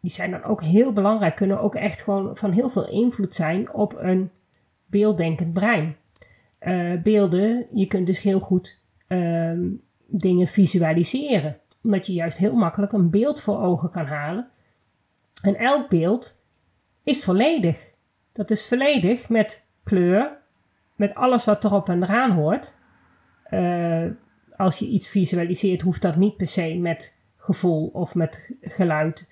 Die 0.00 0.10
zijn 0.10 0.30
dan 0.30 0.42
ook 0.42 0.62
heel 0.62 0.92
belangrijk, 0.92 1.36
kunnen 1.36 1.60
ook 1.60 1.74
echt 1.74 2.00
gewoon 2.00 2.36
van 2.36 2.50
heel 2.50 2.68
veel 2.68 2.88
invloed 2.88 3.34
zijn 3.34 3.72
op 3.72 3.96
een 3.98 4.30
beelddenkend 4.86 5.52
brein. 5.52 5.96
Uh, 6.60 7.02
beelden, 7.02 7.66
je 7.72 7.86
kunt 7.86 8.06
dus 8.06 8.20
heel 8.20 8.40
goed 8.40 8.80
uh, 9.08 9.58
dingen 10.06 10.46
visualiseren, 10.46 11.58
omdat 11.82 12.06
je 12.06 12.12
juist 12.12 12.36
heel 12.36 12.54
makkelijk 12.54 12.92
een 12.92 13.10
beeld 13.10 13.40
voor 13.40 13.62
ogen 13.62 13.90
kan 13.90 14.06
halen. 14.06 14.48
En 15.42 15.54
elk 15.54 15.88
beeld 15.88 16.42
is 17.02 17.24
volledig. 17.24 17.90
Dat 18.32 18.50
is 18.50 18.66
volledig 18.66 19.28
met 19.28 19.68
kleur, 19.84 20.38
met 20.96 21.14
alles 21.14 21.44
wat 21.44 21.64
erop 21.64 21.88
en 21.88 22.02
eraan 22.02 22.30
hoort. 22.30 22.76
Uh, 23.50 24.06
als 24.56 24.78
je 24.78 24.86
iets 24.86 25.08
visualiseert, 25.08 25.82
hoeft 25.82 26.02
dat 26.02 26.16
niet 26.16 26.36
per 26.36 26.46
se 26.46 26.74
met 26.74 27.16
gevoel 27.36 27.86
of 27.92 28.14
met 28.14 28.52
geluid 28.60 29.28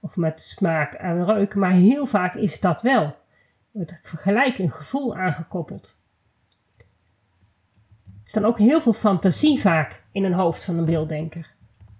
of 0.00 0.16
met 0.16 0.40
smaak 0.40 0.92
en 0.92 1.24
reuk, 1.24 1.54
maar 1.54 1.72
heel 1.72 2.06
vaak 2.06 2.34
is 2.34 2.60
dat 2.60 2.82
wel. 2.82 3.16
Met 3.70 4.00
gelijk 4.02 4.58
een 4.58 4.70
gevoel 4.70 5.16
aangekoppeld. 5.16 6.00
Er 8.24 8.32
dan 8.32 8.44
ook 8.44 8.58
heel 8.58 8.80
veel 8.80 8.92
fantasie 8.92 9.60
vaak 9.60 10.02
in 10.12 10.24
een 10.24 10.32
hoofd 10.32 10.64
van 10.64 10.78
een 10.78 10.84
beelddenker. 10.84 11.54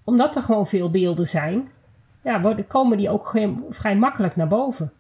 Omdat 0.04 0.37
er 0.37 0.42
gewoon 0.42 0.66
veel 0.66 0.90
beelden 0.90 1.28
zijn, 1.28 1.68
ja, 2.25 2.40
worden, 2.40 2.66
komen 2.66 2.99
die 2.99 3.11
ook 3.11 3.35
vrij 3.68 3.97
makkelijk 3.97 4.37
naar 4.37 4.49
boven. 4.49 4.92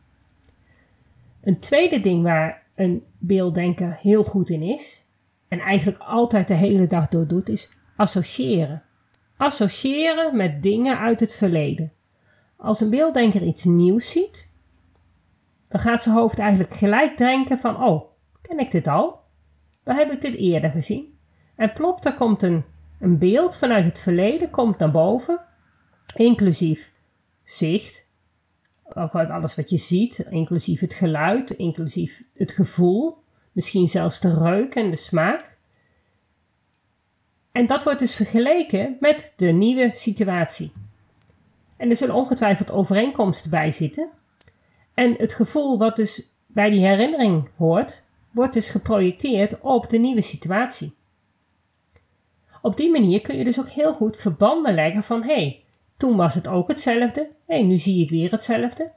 Een 1.40 1.58
tweede 1.58 2.00
ding 2.00 2.22
waar 2.22 2.62
een 2.74 3.04
beelddenker 3.18 3.98
heel 4.00 4.24
goed 4.24 4.50
in 4.50 4.62
is, 4.62 5.05
en 5.56 5.66
eigenlijk 5.66 5.98
altijd 5.98 6.48
de 6.48 6.54
hele 6.54 6.86
dag 6.86 7.08
door 7.08 7.26
doet, 7.26 7.48
is 7.48 7.70
associëren. 7.96 8.82
Associëren 9.36 10.36
met 10.36 10.62
dingen 10.62 10.98
uit 10.98 11.20
het 11.20 11.34
verleden. 11.34 11.92
Als 12.56 12.80
een 12.80 12.90
beelddenker 12.90 13.42
iets 13.42 13.64
nieuws 13.64 14.10
ziet, 14.10 14.50
dan 15.68 15.80
gaat 15.80 16.02
zijn 16.02 16.14
hoofd 16.14 16.38
eigenlijk 16.38 16.74
gelijk 16.74 17.16
denken 17.16 17.58
van, 17.58 17.82
oh, 17.82 18.04
ken 18.42 18.58
ik 18.58 18.70
dit 18.70 18.86
al? 18.86 19.20
Dan 19.84 19.96
heb 19.96 20.12
ik 20.12 20.20
dit 20.20 20.34
eerder 20.34 20.70
gezien. 20.70 21.18
En 21.56 21.72
plop, 21.72 22.04
er 22.04 22.14
komt 22.14 22.42
een, 22.42 22.64
een 23.00 23.18
beeld 23.18 23.56
vanuit 23.56 23.84
het 23.84 23.98
verleden, 23.98 24.50
komt 24.50 24.78
naar 24.78 24.90
boven, 24.90 25.40
inclusief 26.16 26.92
zicht, 27.44 28.10
of 28.84 29.14
alles 29.14 29.54
wat 29.54 29.70
je 29.70 29.78
ziet, 29.78 30.18
inclusief 30.18 30.80
het 30.80 30.94
geluid, 30.94 31.50
inclusief 31.50 32.22
het 32.34 32.52
gevoel, 32.52 33.24
misschien 33.56 33.88
zelfs 33.88 34.20
de 34.20 34.34
reuk 34.34 34.74
en 34.74 34.90
de 34.90 34.96
smaak. 34.96 35.56
En 37.52 37.66
dat 37.66 37.84
wordt 37.84 37.98
dus 37.98 38.14
vergeleken 38.14 38.96
met 39.00 39.32
de 39.36 39.46
nieuwe 39.46 39.90
situatie. 39.94 40.72
En 41.76 41.90
er 41.90 41.96
zullen 41.96 42.14
ongetwijfeld 42.14 42.70
overeenkomsten 42.70 43.50
bij 43.50 43.72
zitten. 43.72 44.08
En 44.94 45.14
het 45.18 45.32
gevoel 45.32 45.78
wat 45.78 45.96
dus 45.96 46.22
bij 46.46 46.70
die 46.70 46.86
herinnering 46.86 47.48
hoort, 47.56 48.04
wordt 48.30 48.54
dus 48.54 48.70
geprojecteerd 48.70 49.60
op 49.60 49.90
de 49.90 49.98
nieuwe 49.98 50.20
situatie. 50.20 50.94
Op 52.62 52.76
die 52.76 52.90
manier 52.90 53.20
kun 53.20 53.36
je 53.36 53.44
dus 53.44 53.58
ook 53.58 53.68
heel 53.68 53.92
goed 53.92 54.16
verbanden 54.16 54.74
leggen 54.74 55.02
van 55.02 55.22
hé, 55.22 55.34
hey, 55.34 55.64
toen 55.96 56.16
was 56.16 56.34
het 56.34 56.48
ook 56.48 56.68
hetzelfde, 56.68 57.20
hé, 57.20 57.54
hey, 57.54 57.62
nu 57.62 57.78
zie 57.78 58.02
ik 58.02 58.10
weer 58.10 58.30
hetzelfde. 58.30 58.92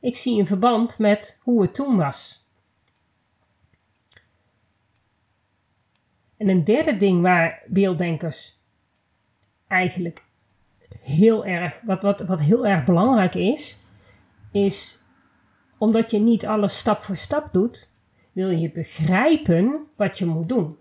Ik 0.00 0.16
zie 0.16 0.38
een 0.38 0.46
verband 0.46 0.98
met 0.98 1.40
hoe 1.42 1.62
het 1.62 1.74
toen 1.74 1.96
was. 1.96 2.46
En 6.38 6.48
een 6.48 6.64
derde 6.64 6.96
ding 6.96 7.22
waar 7.22 7.62
beelddenkers 7.66 8.58
eigenlijk 9.66 10.24
heel 11.02 11.46
erg, 11.46 11.80
wat, 11.84 12.02
wat, 12.02 12.20
wat 12.20 12.40
heel 12.40 12.66
erg 12.66 12.84
belangrijk 12.84 13.34
is, 13.34 13.78
is 14.52 14.98
omdat 15.78 16.10
je 16.10 16.18
niet 16.18 16.46
alles 16.46 16.78
stap 16.78 17.02
voor 17.02 17.16
stap 17.16 17.52
doet, 17.52 17.90
wil 18.32 18.50
je 18.50 18.70
begrijpen 18.70 19.86
wat 19.96 20.18
je 20.18 20.26
moet 20.26 20.48
doen. 20.48 20.76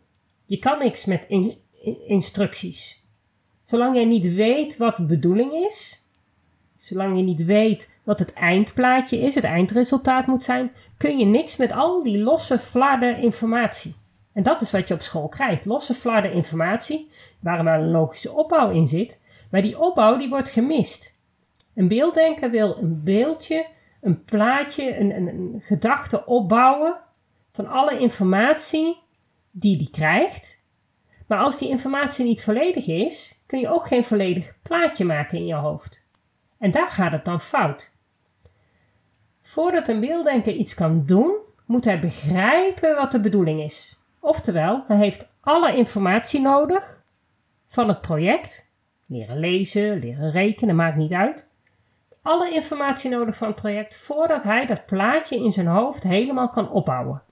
Je 0.46 0.60
kan 0.60 0.80
niks 0.80 1.06
met 1.06 1.28
instructies. 2.08 3.06
Zolang 3.66 3.96
jij 3.96 4.06
niet 4.06 4.34
weet 4.34 4.78
wat 4.78 4.98
de 4.98 5.06
bedoeling 5.06 5.54
is, 5.54 6.06
zolang 6.78 7.18
je 7.18 7.24
niet 7.24 7.46
weet 7.46 7.96
wat 8.04 8.20
het 8.20 8.34
eindplaatje 8.34 9.20
is, 9.20 9.36
het 9.36 9.44
eindresultaat 9.44 10.28
moet 10.28 10.44
zijn, 10.44 10.72
kun 10.98 11.18
je 11.18 11.26
niks 11.26 11.58
met 11.58 11.72
al 11.72 12.04
die 12.04 12.18
losse 12.18 12.60
flarden 12.60 13.18
informatie. 13.18 13.96
En 14.38 14.44
dat 14.44 14.62
is 14.62 14.72
wat 14.72 14.88
je 14.88 14.94
op 14.94 15.02
school 15.02 15.28
krijgt. 15.28 15.66
Losse 15.66 15.94
flarden 15.94 16.32
informatie, 16.32 17.10
waar 17.40 17.64
wel 17.64 17.74
een 17.74 17.92
logische 17.92 18.32
opbouw 18.32 18.70
in 18.70 18.88
zit. 18.88 19.22
Maar 19.52 19.62
die 19.62 19.80
opbouw 19.80 20.18
die 20.18 20.30
wordt 20.30 20.50
gemist. 20.50 21.22
Een 21.76 21.88
beelddenker 21.88 22.50
wil 22.50 22.78
een 22.78 23.04
beeldje, 23.04 23.66
een 24.02 24.24
plaatje, 24.24 24.98
een, 24.98 25.16
een, 25.16 25.28
een 25.28 25.62
gedachte 25.62 26.26
opbouwen 26.26 27.00
van 27.52 27.68
alle 27.68 28.00
informatie 28.00 28.98
die 29.52 29.78
die 29.78 29.90
krijgt. 29.90 30.66
Maar 31.28 31.40
als 31.40 31.58
die 31.58 31.70
informatie 31.70 32.26
niet 32.26 32.44
volledig 32.44 32.88
is, 32.88 33.40
kun 33.46 33.60
je 33.60 33.70
ook 33.70 33.88
geen 33.88 34.04
volledig 34.04 34.58
plaatje 34.62 35.06
maken 35.06 35.38
in 35.38 35.46
je 35.46 35.56
hoofd. 35.56 36.02
En 36.58 36.72
daar 36.72 36.92
gaat 36.92 37.12
het 37.12 37.26
dan 37.26 37.42
fout. 37.42 37.92
Voordat 39.42 39.88
een 39.88 40.00
beelddenker 40.00 40.54
iets 40.54 40.74
kan 40.74 41.06
doen, 41.06 41.36
moet 41.66 41.86
hij 41.86 42.00
begrijpen 42.00 42.96
wat 42.96 43.12
de 43.12 43.20
bedoeling 43.20 43.62
is. 43.62 43.98
Oftewel, 44.28 44.84
hij 44.88 44.98
heeft 44.98 45.28
alle 45.42 45.76
informatie 45.76 46.42
nodig 46.42 47.04
van 47.68 47.88
het 47.88 48.02
project. 48.02 48.72
Leren 49.06 49.40
lezen, 49.40 50.00
leren 50.00 50.32
rekenen, 50.32 50.76
maakt 50.76 50.96
niet 50.96 51.12
uit. 51.12 51.50
Alle 52.22 52.54
informatie 52.54 53.10
nodig 53.10 53.36
van 53.36 53.48
het 53.48 53.56
project 53.56 53.96
voordat 53.96 54.44
hij 54.44 54.66
dat 54.66 54.86
plaatje 54.86 55.36
in 55.36 55.52
zijn 55.52 55.68
hoofd 55.68 56.04
helemaal 56.04 56.50
kan 56.50 56.70
opbouwen. 56.70 57.24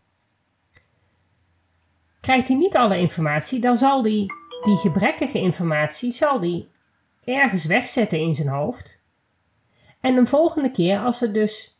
Krijgt 2.20 2.48
hij 2.48 2.58
niet 2.58 2.75
alle 2.75 2.98
informatie, 2.98 3.60
dan 3.60 3.78
zal 3.78 4.04
hij 4.04 4.25
die 4.64 4.78
gebrekkige 4.78 5.40
informatie 5.40 6.12
zal 6.12 6.40
die 6.40 6.70
ergens 7.24 7.66
wegzetten 7.66 8.20
in 8.20 8.36
zijn 8.36 8.48
hoofd. 8.50 9.02
En 10.00 10.18
een 10.18 10.28
volgende 10.28 10.72
keer, 10.72 11.00
als 11.00 11.22
er 11.22 11.34
dus 11.34 11.78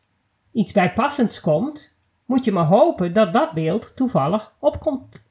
iets 0.52 0.72
bijpassends 0.72 1.40
komt, 1.40 1.95
moet 2.26 2.44
je 2.44 2.52
maar 2.52 2.64
hopen 2.64 3.12
dat 3.12 3.32
dat 3.32 3.52
beeld 3.52 3.96
toevallig 3.96 4.54
opkomt, 4.58 5.28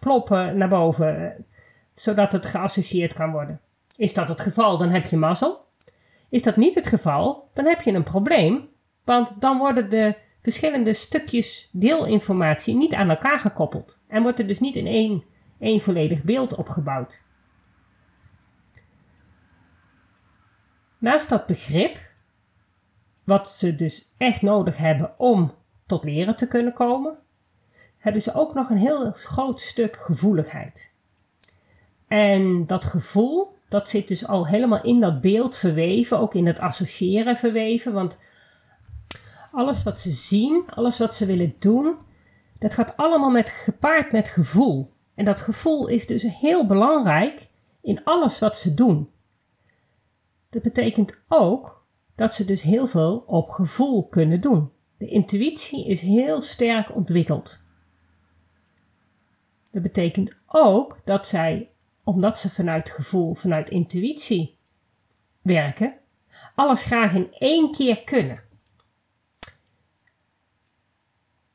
ploppen 0.00 0.56
naar 0.56 0.68
boven, 0.68 1.44
zodat 1.94 2.32
het 2.32 2.46
geassocieerd 2.46 3.12
kan 3.12 3.30
worden. 3.30 3.60
Is 3.96 4.14
dat 4.14 4.28
het 4.28 4.40
geval, 4.40 4.78
dan 4.78 4.88
heb 4.88 5.06
je 5.06 5.16
mazzel. 5.16 5.64
Is 6.28 6.42
dat 6.42 6.56
niet 6.56 6.74
het 6.74 6.86
geval, 6.86 7.50
dan 7.54 7.64
heb 7.64 7.80
je 7.80 7.92
een 7.92 8.02
probleem, 8.02 8.68
want 9.04 9.40
dan 9.40 9.58
worden 9.58 9.90
de 9.90 10.14
verschillende 10.42 10.92
stukjes 10.92 11.68
deelinformatie 11.72 12.74
niet 12.74 12.94
aan 12.94 13.10
elkaar 13.10 13.40
gekoppeld 13.40 14.02
en 14.08 14.22
wordt 14.22 14.38
er 14.38 14.46
dus 14.46 14.60
niet 14.60 14.76
in 14.76 14.86
één, 14.86 15.24
één 15.58 15.80
volledig 15.80 16.22
beeld 16.22 16.54
opgebouwd. 16.54 17.22
Naast 20.98 21.28
dat 21.28 21.46
begrip, 21.46 21.98
wat 23.24 23.48
ze 23.48 23.76
dus 23.76 24.08
echt 24.16 24.42
nodig 24.42 24.76
hebben 24.76 25.18
om 25.18 25.54
tot 25.90 26.04
leren 26.04 26.36
te 26.36 26.48
kunnen 26.48 26.72
komen, 26.72 27.18
hebben 27.98 28.22
ze 28.22 28.34
ook 28.34 28.54
nog 28.54 28.70
een 28.70 28.76
heel 28.76 29.10
groot 29.12 29.60
stuk 29.60 29.96
gevoeligheid. 29.96 30.92
En 32.08 32.66
dat 32.66 32.84
gevoel, 32.84 33.54
dat 33.68 33.88
zit 33.88 34.08
dus 34.08 34.26
al 34.26 34.46
helemaal 34.46 34.82
in 34.82 35.00
dat 35.00 35.20
beeld 35.20 35.56
verweven, 35.56 36.18
ook 36.18 36.34
in 36.34 36.46
het 36.46 36.58
associëren 36.58 37.36
verweven, 37.36 37.92
want 37.92 38.22
alles 39.52 39.82
wat 39.82 40.00
ze 40.00 40.10
zien, 40.10 40.62
alles 40.74 40.98
wat 40.98 41.14
ze 41.14 41.26
willen 41.26 41.54
doen, 41.58 41.94
dat 42.58 42.74
gaat 42.74 42.96
allemaal 42.96 43.30
met, 43.30 43.50
gepaard 43.50 44.12
met 44.12 44.28
gevoel. 44.28 44.92
En 45.14 45.24
dat 45.24 45.40
gevoel 45.40 45.88
is 45.88 46.06
dus 46.06 46.22
heel 46.22 46.66
belangrijk 46.66 47.48
in 47.82 48.04
alles 48.04 48.38
wat 48.38 48.56
ze 48.56 48.74
doen. 48.74 49.10
Dat 50.50 50.62
betekent 50.62 51.20
ook 51.28 51.84
dat 52.14 52.34
ze 52.34 52.44
dus 52.44 52.62
heel 52.62 52.86
veel 52.86 53.24
op 53.26 53.48
gevoel 53.48 54.08
kunnen 54.08 54.40
doen. 54.40 54.70
De 55.00 55.06
intuïtie 55.06 55.86
is 55.86 56.00
heel 56.00 56.42
sterk 56.42 56.94
ontwikkeld. 56.94 57.60
Dat 59.72 59.82
betekent 59.82 60.32
ook 60.46 61.00
dat 61.04 61.26
zij, 61.26 61.68
omdat 62.04 62.38
ze 62.38 62.50
vanuit 62.50 62.90
gevoel, 62.90 63.34
vanuit 63.34 63.70
intuïtie 63.70 64.58
werken, 65.42 65.94
alles 66.54 66.82
graag 66.82 67.14
in 67.14 67.32
één 67.38 67.72
keer 67.72 68.02
kunnen. 68.02 68.42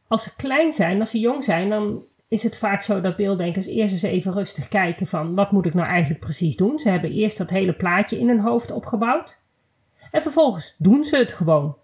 Als 0.07 0.23
ze 0.23 0.35
klein 0.35 0.73
zijn, 0.73 0.99
als 0.99 1.09
ze 1.09 1.19
jong 1.19 1.43
zijn, 1.43 1.69
dan 1.69 2.05
is 2.27 2.43
het 2.43 2.57
vaak 2.57 2.81
zo 2.81 3.01
dat 3.01 3.15
beelddenkers 3.15 3.67
eerst 3.67 3.93
eens 3.93 4.01
even 4.01 4.33
rustig 4.33 4.67
kijken 4.67 5.07
van 5.07 5.35
wat 5.35 5.51
moet 5.51 5.65
ik 5.65 5.73
nou 5.73 5.87
eigenlijk 5.87 6.19
precies 6.19 6.55
doen. 6.55 6.79
Ze 6.79 6.89
hebben 6.89 7.11
eerst 7.11 7.37
dat 7.37 7.49
hele 7.49 7.73
plaatje 7.73 8.19
in 8.19 8.27
hun 8.27 8.39
hoofd 8.39 8.71
opgebouwd. 8.71 9.39
En 10.11 10.21
vervolgens 10.21 10.75
doen 10.77 11.03
ze 11.03 11.17
het 11.17 11.31
gewoon. 11.31 11.83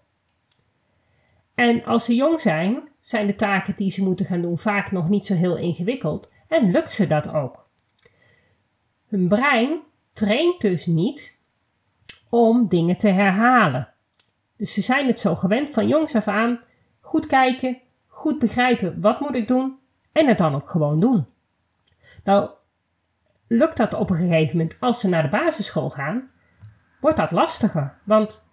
En 1.54 1.84
als 1.84 2.04
ze 2.04 2.14
jong 2.14 2.40
zijn, 2.40 2.88
zijn 3.00 3.26
de 3.26 3.34
taken 3.34 3.74
die 3.76 3.90
ze 3.90 4.02
moeten 4.02 4.26
gaan 4.26 4.42
doen 4.42 4.58
vaak 4.58 4.90
nog 4.90 5.08
niet 5.08 5.26
zo 5.26 5.34
heel 5.34 5.56
ingewikkeld 5.56 6.34
en 6.48 6.70
lukt 6.70 6.90
ze 6.90 7.06
dat 7.06 7.32
ook. 7.32 7.68
Hun 9.08 9.28
brein 9.28 9.80
traint 10.12 10.60
dus 10.60 10.86
niet 10.86 11.40
om 12.28 12.68
dingen 12.68 12.96
te 12.96 13.08
herhalen. 13.08 13.88
Dus 14.56 14.74
ze 14.74 14.80
zijn 14.80 15.06
het 15.06 15.20
zo 15.20 15.34
gewend 15.34 15.70
van 15.72 15.88
jongs 15.88 16.14
af 16.14 16.28
aan 16.28 16.60
goed 17.00 17.26
kijken, 17.26 17.80
goed 18.06 18.38
begrijpen 18.38 19.00
wat 19.00 19.20
moet 19.20 19.34
ik 19.34 19.48
doen 19.48 19.78
en 20.12 20.26
het 20.26 20.38
dan 20.38 20.54
ook 20.54 20.70
gewoon 20.70 21.00
doen. 21.00 21.28
Nou, 22.24 22.50
lukt 23.46 23.76
dat 23.76 23.94
op 23.94 24.10
een 24.10 24.16
gegeven 24.16 24.56
moment 24.56 24.76
als 24.80 25.00
ze 25.00 25.08
naar 25.08 25.22
de 25.22 25.28
basisschool 25.28 25.90
gaan, 25.90 26.30
wordt 27.00 27.16
dat 27.16 27.30
lastiger, 27.30 27.98
want 28.04 28.48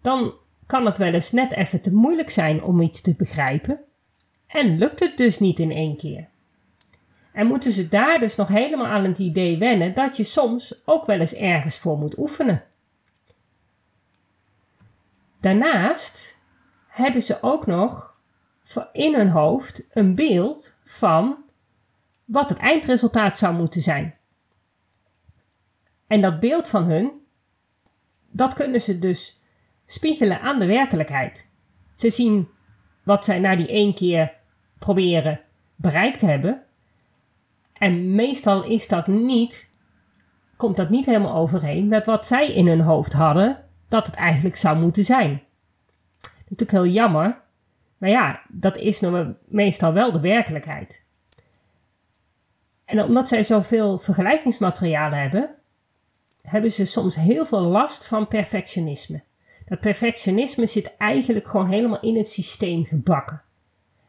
dan 0.00 0.34
kan 0.68 0.86
het 0.86 0.98
wel 0.98 1.12
eens 1.12 1.32
net 1.32 1.52
even 1.52 1.80
te 1.80 1.94
moeilijk 1.94 2.30
zijn 2.30 2.62
om 2.62 2.80
iets 2.80 3.00
te 3.00 3.14
begrijpen 3.16 3.80
en 4.46 4.78
lukt 4.78 5.00
het 5.00 5.16
dus 5.16 5.38
niet 5.38 5.58
in 5.58 5.70
één 5.70 5.96
keer. 5.96 6.28
En 7.32 7.46
moeten 7.46 7.72
ze 7.72 7.88
daar 7.88 8.20
dus 8.20 8.36
nog 8.36 8.48
helemaal 8.48 8.86
aan 8.86 9.04
het 9.04 9.18
idee 9.18 9.58
wennen 9.58 9.94
dat 9.94 10.16
je 10.16 10.24
soms 10.24 10.82
ook 10.84 11.06
wel 11.06 11.20
eens 11.20 11.34
ergens 11.34 11.78
voor 11.78 11.98
moet 11.98 12.18
oefenen. 12.18 12.62
Daarnaast 15.40 16.42
hebben 16.86 17.22
ze 17.22 17.42
ook 17.42 17.66
nog 17.66 18.20
in 18.92 19.14
hun 19.14 19.28
hoofd 19.28 19.86
een 19.90 20.14
beeld 20.14 20.78
van 20.84 21.36
wat 22.24 22.48
het 22.48 22.58
eindresultaat 22.58 23.38
zou 23.38 23.54
moeten 23.54 23.80
zijn. 23.80 24.14
En 26.06 26.20
dat 26.20 26.40
beeld 26.40 26.68
van 26.68 26.84
hun, 26.84 27.12
dat 28.30 28.54
kunnen 28.54 28.80
ze 28.80 28.98
dus 28.98 29.37
spiegelen 29.90 30.40
aan 30.40 30.58
de 30.58 30.66
werkelijkheid. 30.66 31.50
Ze 31.94 32.10
zien 32.10 32.48
wat 33.02 33.24
zij 33.24 33.38
na 33.38 33.56
die 33.56 33.68
één 33.68 33.94
keer 33.94 34.32
proberen 34.78 35.40
bereikt 35.76 36.20
hebben. 36.20 36.62
En 37.72 38.14
meestal 38.14 38.64
is 38.64 38.88
dat 38.88 39.06
niet, 39.06 39.70
komt 40.56 40.76
dat 40.76 40.90
niet 40.90 41.06
helemaal 41.06 41.36
overeen 41.36 41.88
met 41.88 42.06
wat 42.06 42.26
zij 42.26 42.52
in 42.52 42.66
hun 42.66 42.80
hoofd 42.80 43.12
hadden 43.12 43.64
dat 43.88 44.06
het 44.06 44.14
eigenlijk 44.14 44.56
zou 44.56 44.78
moeten 44.78 45.04
zijn. 45.04 45.42
Dat 46.20 46.30
is 46.30 46.44
natuurlijk 46.48 46.70
heel 46.70 46.92
jammer, 46.92 47.40
maar 47.98 48.10
ja, 48.10 48.40
dat 48.48 48.76
is 48.76 49.02
meestal 49.44 49.92
wel 49.92 50.12
de 50.12 50.20
werkelijkheid. 50.20 51.06
En 52.84 53.02
omdat 53.02 53.28
zij 53.28 53.42
zoveel 53.42 53.98
vergelijkingsmaterialen 53.98 55.20
hebben, 55.20 55.54
hebben 56.42 56.72
ze 56.72 56.84
soms 56.84 57.14
heel 57.14 57.46
veel 57.46 57.60
last 57.60 58.06
van 58.06 58.28
perfectionisme. 58.28 59.22
Dat 59.68 59.80
perfectionisme 59.80 60.66
zit 60.66 60.96
eigenlijk 60.96 61.46
gewoon 61.46 61.68
helemaal 61.68 62.00
in 62.00 62.16
het 62.16 62.28
systeem 62.28 62.84
gebakken. 62.84 63.42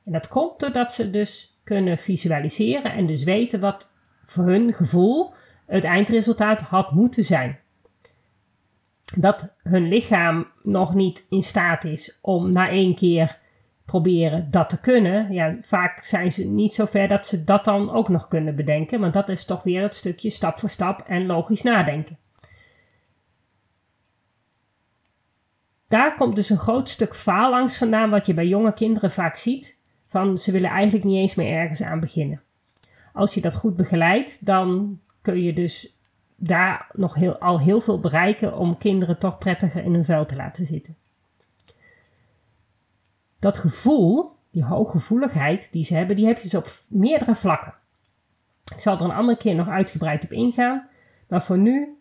En 0.06 0.12
dat 0.12 0.28
komt 0.28 0.60
doordat 0.60 0.94
ze 0.94 1.10
dus 1.10 1.60
kunnen 1.64 1.98
visualiseren 1.98 2.94
en 2.94 3.06
dus 3.06 3.24
weten 3.24 3.60
wat 3.60 3.92
voor 4.26 4.46
hun 4.46 4.74
gevoel 4.74 5.34
het 5.66 5.84
eindresultaat 5.84 6.62
had 6.62 6.92
moeten 6.92 7.24
zijn. 7.26 7.60
Dat 9.16 9.54
hun 9.64 9.88
lichaam 9.88 10.48
nog 10.62 10.94
niet 10.94 11.26
in 11.30 11.44
staat 11.44 11.84
is 11.84 12.18
om 12.22 12.52
na 12.52 12.70
één 12.70 12.96
keer 12.96 13.38
proberen 13.86 14.52
dat 14.52 14.70
te 14.70 14.80
kunnen. 14.80 15.32
Ja, 15.32 15.56
vaak 15.60 16.04
zijn 16.04 16.32
ze 16.32 16.46
niet 16.46 16.74
zo 16.74 16.86
ver 16.86 17.08
dat 17.08 17.28
ze 17.28 17.44
dat 17.44 17.66
dan 17.66 17.92
ook 17.92 18.10
nog 18.10 18.28
kunnen 18.28 18.56
bedenken, 18.56 19.00
want 19.00 19.14
dat 19.14 19.30
is 19.30 19.46
toch 19.46 19.64
weer 19.64 19.82
het 19.82 19.96
stukje 19.96 20.30
stap 20.30 20.60
voor 20.60 20.70
stap 20.70 21.02
en 21.02 21.26
logisch 21.26 21.62
nadenken. 21.62 22.18
Daar 25.90 26.16
komt 26.16 26.36
dus 26.36 26.50
een 26.50 26.58
groot 26.58 26.90
stuk 26.90 27.16
faalangst 27.16 27.78
vandaan, 27.78 28.10
wat 28.10 28.26
je 28.26 28.34
bij 28.34 28.48
jonge 28.48 28.74
kinderen 28.74 29.12
vaak 29.12 29.36
ziet. 29.36 29.80
Van 30.08 30.38
ze 30.38 30.52
willen 30.52 30.70
eigenlijk 30.70 31.06
niet 31.06 31.18
eens 31.18 31.36
meer 31.36 31.54
ergens 31.54 31.82
aan 31.82 32.00
beginnen. 32.00 32.42
Als 33.14 33.34
je 33.34 33.42
dat 33.42 33.56
goed 33.56 33.76
begeleidt, 33.76 34.46
dan 34.46 35.00
kun 35.22 35.42
je 35.42 35.54
dus 35.54 35.98
daar 36.36 36.90
nog 36.94 37.14
heel, 37.14 37.38
al 37.38 37.60
heel 37.60 37.82
veel 37.82 38.00
bereiken 38.00 38.58
om 38.58 38.78
kinderen 38.78 39.20
toch 39.20 39.38
prettiger 39.38 39.84
in 39.84 39.94
hun 39.94 40.06
vel 40.06 40.26
te 40.26 40.36
laten 40.36 40.66
zitten. 40.66 40.96
Dat 43.40 43.58
gevoel, 43.58 44.36
die 44.52 44.64
hooggevoeligheid 44.64 45.72
die 45.72 45.84
ze 45.84 45.96
hebben, 45.96 46.16
die 46.16 46.26
heb 46.26 46.38
je 46.38 46.44
dus 46.44 46.54
op 46.54 46.72
meerdere 46.88 47.36
vlakken. 47.36 47.74
Ik 48.76 48.80
zal 48.80 48.98
er 48.98 49.02
een 49.02 49.12
andere 49.12 49.38
keer 49.38 49.56
nog 49.56 49.68
uitgebreid 49.68 50.24
op 50.24 50.32
ingaan. 50.32 50.88
Maar 51.28 51.44
voor 51.44 51.58
nu 51.58 51.99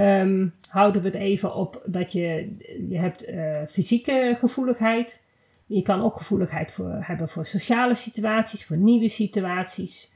um, 0.00 0.52
houden 0.68 1.02
we 1.02 1.08
het 1.08 1.16
even 1.16 1.54
op 1.54 1.82
dat 1.86 2.12
je, 2.12 2.56
je 2.88 2.98
hebt 2.98 3.28
uh, 3.28 3.62
fysieke 3.68 4.36
gevoeligheid. 4.38 5.26
Je 5.66 5.82
kan 5.82 6.02
ook 6.02 6.16
gevoeligheid 6.16 6.72
voor, 6.72 6.98
hebben 7.00 7.28
voor 7.28 7.46
sociale 7.46 7.94
situaties, 7.94 8.64
voor 8.64 8.76
nieuwe 8.76 9.08
situaties. 9.08 10.12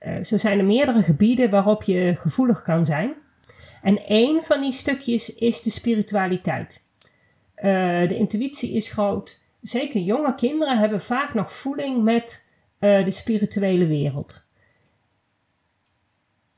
Uh, 0.00 0.22
zo 0.22 0.36
zijn 0.36 0.58
er 0.58 0.64
meerdere 0.64 1.02
gebieden 1.02 1.50
waarop 1.50 1.82
je 1.82 2.14
gevoelig 2.14 2.62
kan 2.62 2.84
zijn. 2.84 3.14
En 3.82 4.06
één 4.06 4.42
van 4.42 4.60
die 4.60 4.72
stukjes 4.72 5.34
is 5.34 5.62
de 5.62 5.70
spiritualiteit. 5.70 6.82
Uh, 7.56 7.62
de 8.08 8.16
intuïtie 8.16 8.72
is 8.72 8.92
groot. 8.92 9.40
Zeker 9.60 10.00
jonge 10.00 10.34
kinderen 10.34 10.78
hebben 10.78 11.00
vaak 11.00 11.34
nog 11.34 11.52
voeling 11.52 12.02
met 12.02 12.48
de 12.78 13.10
spirituele 13.10 13.86
wereld. 13.86 14.44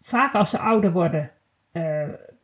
Vaak 0.01 0.35
als 0.35 0.51
ze 0.51 0.59
ouder 0.59 0.93
worden, 0.93 1.31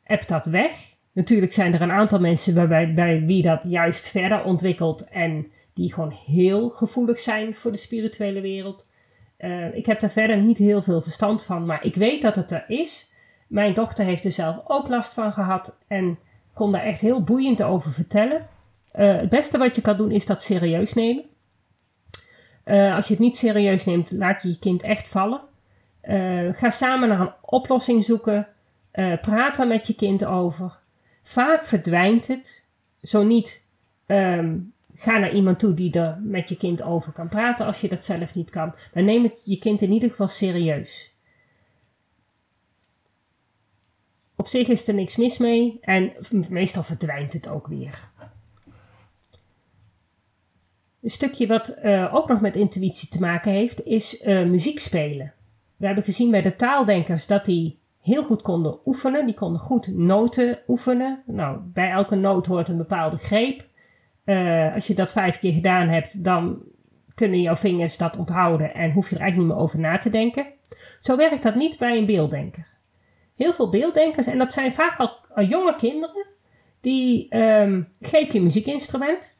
hebt 0.09 0.29
dat 0.29 0.47
weg. 0.47 0.73
Natuurlijk 1.13 1.53
zijn 1.53 1.75
er 1.75 1.83
een 1.83 1.91
aantal 1.91 2.21
mensen 2.21 2.55
waarbij, 2.55 2.95
bij 2.95 3.25
wie 3.25 3.43
dat 3.43 3.61
juist 3.63 4.09
verder 4.09 4.45
ontwikkelt 4.45 5.09
en 5.09 5.47
die 5.75 5.93
gewoon 5.93 6.13
heel 6.27 6.71
gevoelig 6.71 7.21
zijn 7.21 7.55
voor 7.55 7.73
de 7.73 7.79
spirituele 7.79 8.41
wereld. 8.41 8.91
Uh, 9.39 9.75
ik 9.75 9.87
heb 9.87 10.01
daar 10.01 10.11
verder 10.11 10.37
niet 10.37 10.59
heel 10.59 10.83
veel 10.83 11.01
verstand 11.01 11.43
van, 11.43 11.67
maar 11.67 11.85
ik 11.85 11.95
weet 11.95 12.23
dat 12.23 12.37
het 12.37 12.51
er 12.51 12.65
is. 12.69 13.13
Mijn 13.49 13.75
dochter 13.75 14.05
heeft 14.05 14.25
er 14.25 14.33
zelf 14.33 14.57
ook 14.67 14.89
last 14.89 15.15
van 15.15 15.33
gehad 15.33 15.79
en 15.89 16.19
kon 16.55 16.73
daar 16.73 16.83
echt 16.83 17.01
heel 17.01 17.23
boeiend 17.23 17.63
over 17.63 17.91
vertellen. 17.93 18.47
Uh, 18.99 19.17
het 19.17 19.29
beste 19.29 19.59
wat 19.59 19.75
je 19.75 19.81
kan 19.81 19.97
doen 19.97 20.11
is 20.11 20.27
dat 20.27 20.43
serieus 20.43 20.95
nemen. 20.95 21.25
Uh, 22.65 22.95
als 22.95 23.07
je 23.07 23.15
het 23.15 23.23
niet 23.23 23.37
serieus 23.37 23.85
neemt, 23.85 24.13
laat 24.13 24.43
je 24.43 24.49
je 24.49 24.59
kind 24.59 24.83
echt 24.83 25.09
vallen. 25.09 25.41
ga 26.53 26.71
samen 26.71 27.09
naar 27.09 27.21
een 27.21 27.33
oplossing 27.41 28.05
zoeken. 28.05 28.49
Praat 29.21 29.59
er 29.59 29.67
met 29.67 29.87
je 29.87 29.95
kind 29.95 30.25
over. 30.25 30.79
Vaak 31.23 31.65
verdwijnt 31.65 32.27
het. 32.27 32.67
Zo 33.03 33.23
niet 33.23 33.67
um, 34.07 34.73
ga 34.95 35.19
naar 35.19 35.33
iemand 35.33 35.59
toe 35.59 35.75
die 35.75 35.93
er 35.93 36.19
met 36.23 36.49
je 36.49 36.57
kind 36.57 36.83
over 36.83 37.13
kan 37.13 37.29
praten 37.29 37.67
als 37.67 37.81
je 37.81 37.89
dat 37.89 38.05
zelf 38.05 38.35
niet 38.35 38.51
kan. 38.51 38.75
Maar 38.95 39.03
neem 39.03 39.23
het 39.23 39.41
je 39.45 39.59
kind 39.59 39.83
in 39.83 39.93
ieder 39.93 40.11
geval 40.11 40.29
serieus. 40.29 41.17
Op 44.37 44.47
zich 44.47 44.69
is 44.69 44.89
er 44.89 44.95
niks 44.95 45.17
mis 45.17 45.39
mee 45.39 45.79
en 45.81 46.13
meestal 46.49 46.83
verdwijnt 46.83 47.33
het 47.33 47.49
ook 47.49 47.67
weer. 47.67 48.09
Een 51.03 51.11
stukje 51.11 51.47
wat 51.47 51.79
uh, 51.83 52.15
ook 52.15 52.29
nog 52.29 52.41
met 52.41 52.57
intuïtie 52.57 53.09
te 53.09 53.21
maken 53.21 53.53
heeft, 53.53 53.81
is 53.81 54.23
uh, 54.23 54.45
muziek 54.45 54.79
spelen. 54.79 55.33
We 55.77 55.87
hebben 55.87 56.05
gezien 56.05 56.31
bij 56.31 56.43
de 56.43 56.57
taaldenkers 56.57 57.27
dat 57.27 57.45
die 57.45 57.79
heel 58.09 58.25
goed 58.25 58.43
konden 58.43 58.79
oefenen. 58.85 59.27
Die 59.27 59.35
konden 59.35 59.61
goed 59.61 59.97
noten 59.97 60.59
oefenen. 60.69 61.23
Nou, 61.27 61.59
bij 61.65 61.91
elke 61.91 62.15
noot 62.15 62.47
hoort 62.47 62.69
een 62.69 62.77
bepaalde 62.77 63.17
greep. 63.17 63.67
Uh, 64.25 64.75
als 64.75 64.87
je 64.87 64.95
dat 64.95 65.13
vijf 65.13 65.39
keer 65.39 65.53
gedaan 65.53 65.89
hebt, 65.89 66.25
dan 66.25 66.63
kunnen 67.15 67.41
jouw 67.41 67.57
vingers 67.57 67.97
dat 67.97 68.17
onthouden 68.17 68.75
en 68.75 68.93
hoef 68.93 69.09
je 69.09 69.15
er 69.15 69.21
eigenlijk 69.21 69.51
niet 69.51 69.59
meer 69.59 69.67
over 69.67 69.79
na 69.79 69.99
te 69.99 70.11
denken. 70.11 70.47
Zo 71.01 71.17
werkt 71.17 71.43
dat 71.43 71.55
niet 71.55 71.79
bij 71.79 71.99
een 71.99 72.07
beelddenker. 72.07 72.67
Heel 73.37 73.53
veel 73.53 73.71
beelddenkers, 73.71 74.27
en 74.27 74.39
dat 74.39 74.53
zijn 74.53 74.73
vaak 74.73 74.99
al, 74.99 75.45
jonge 75.45 75.75
kinderen, 75.75 76.27
die 76.81 77.37
um, 77.37 77.87
geef 78.01 78.33
je 78.33 78.41
muziekinstrument. 78.41 79.39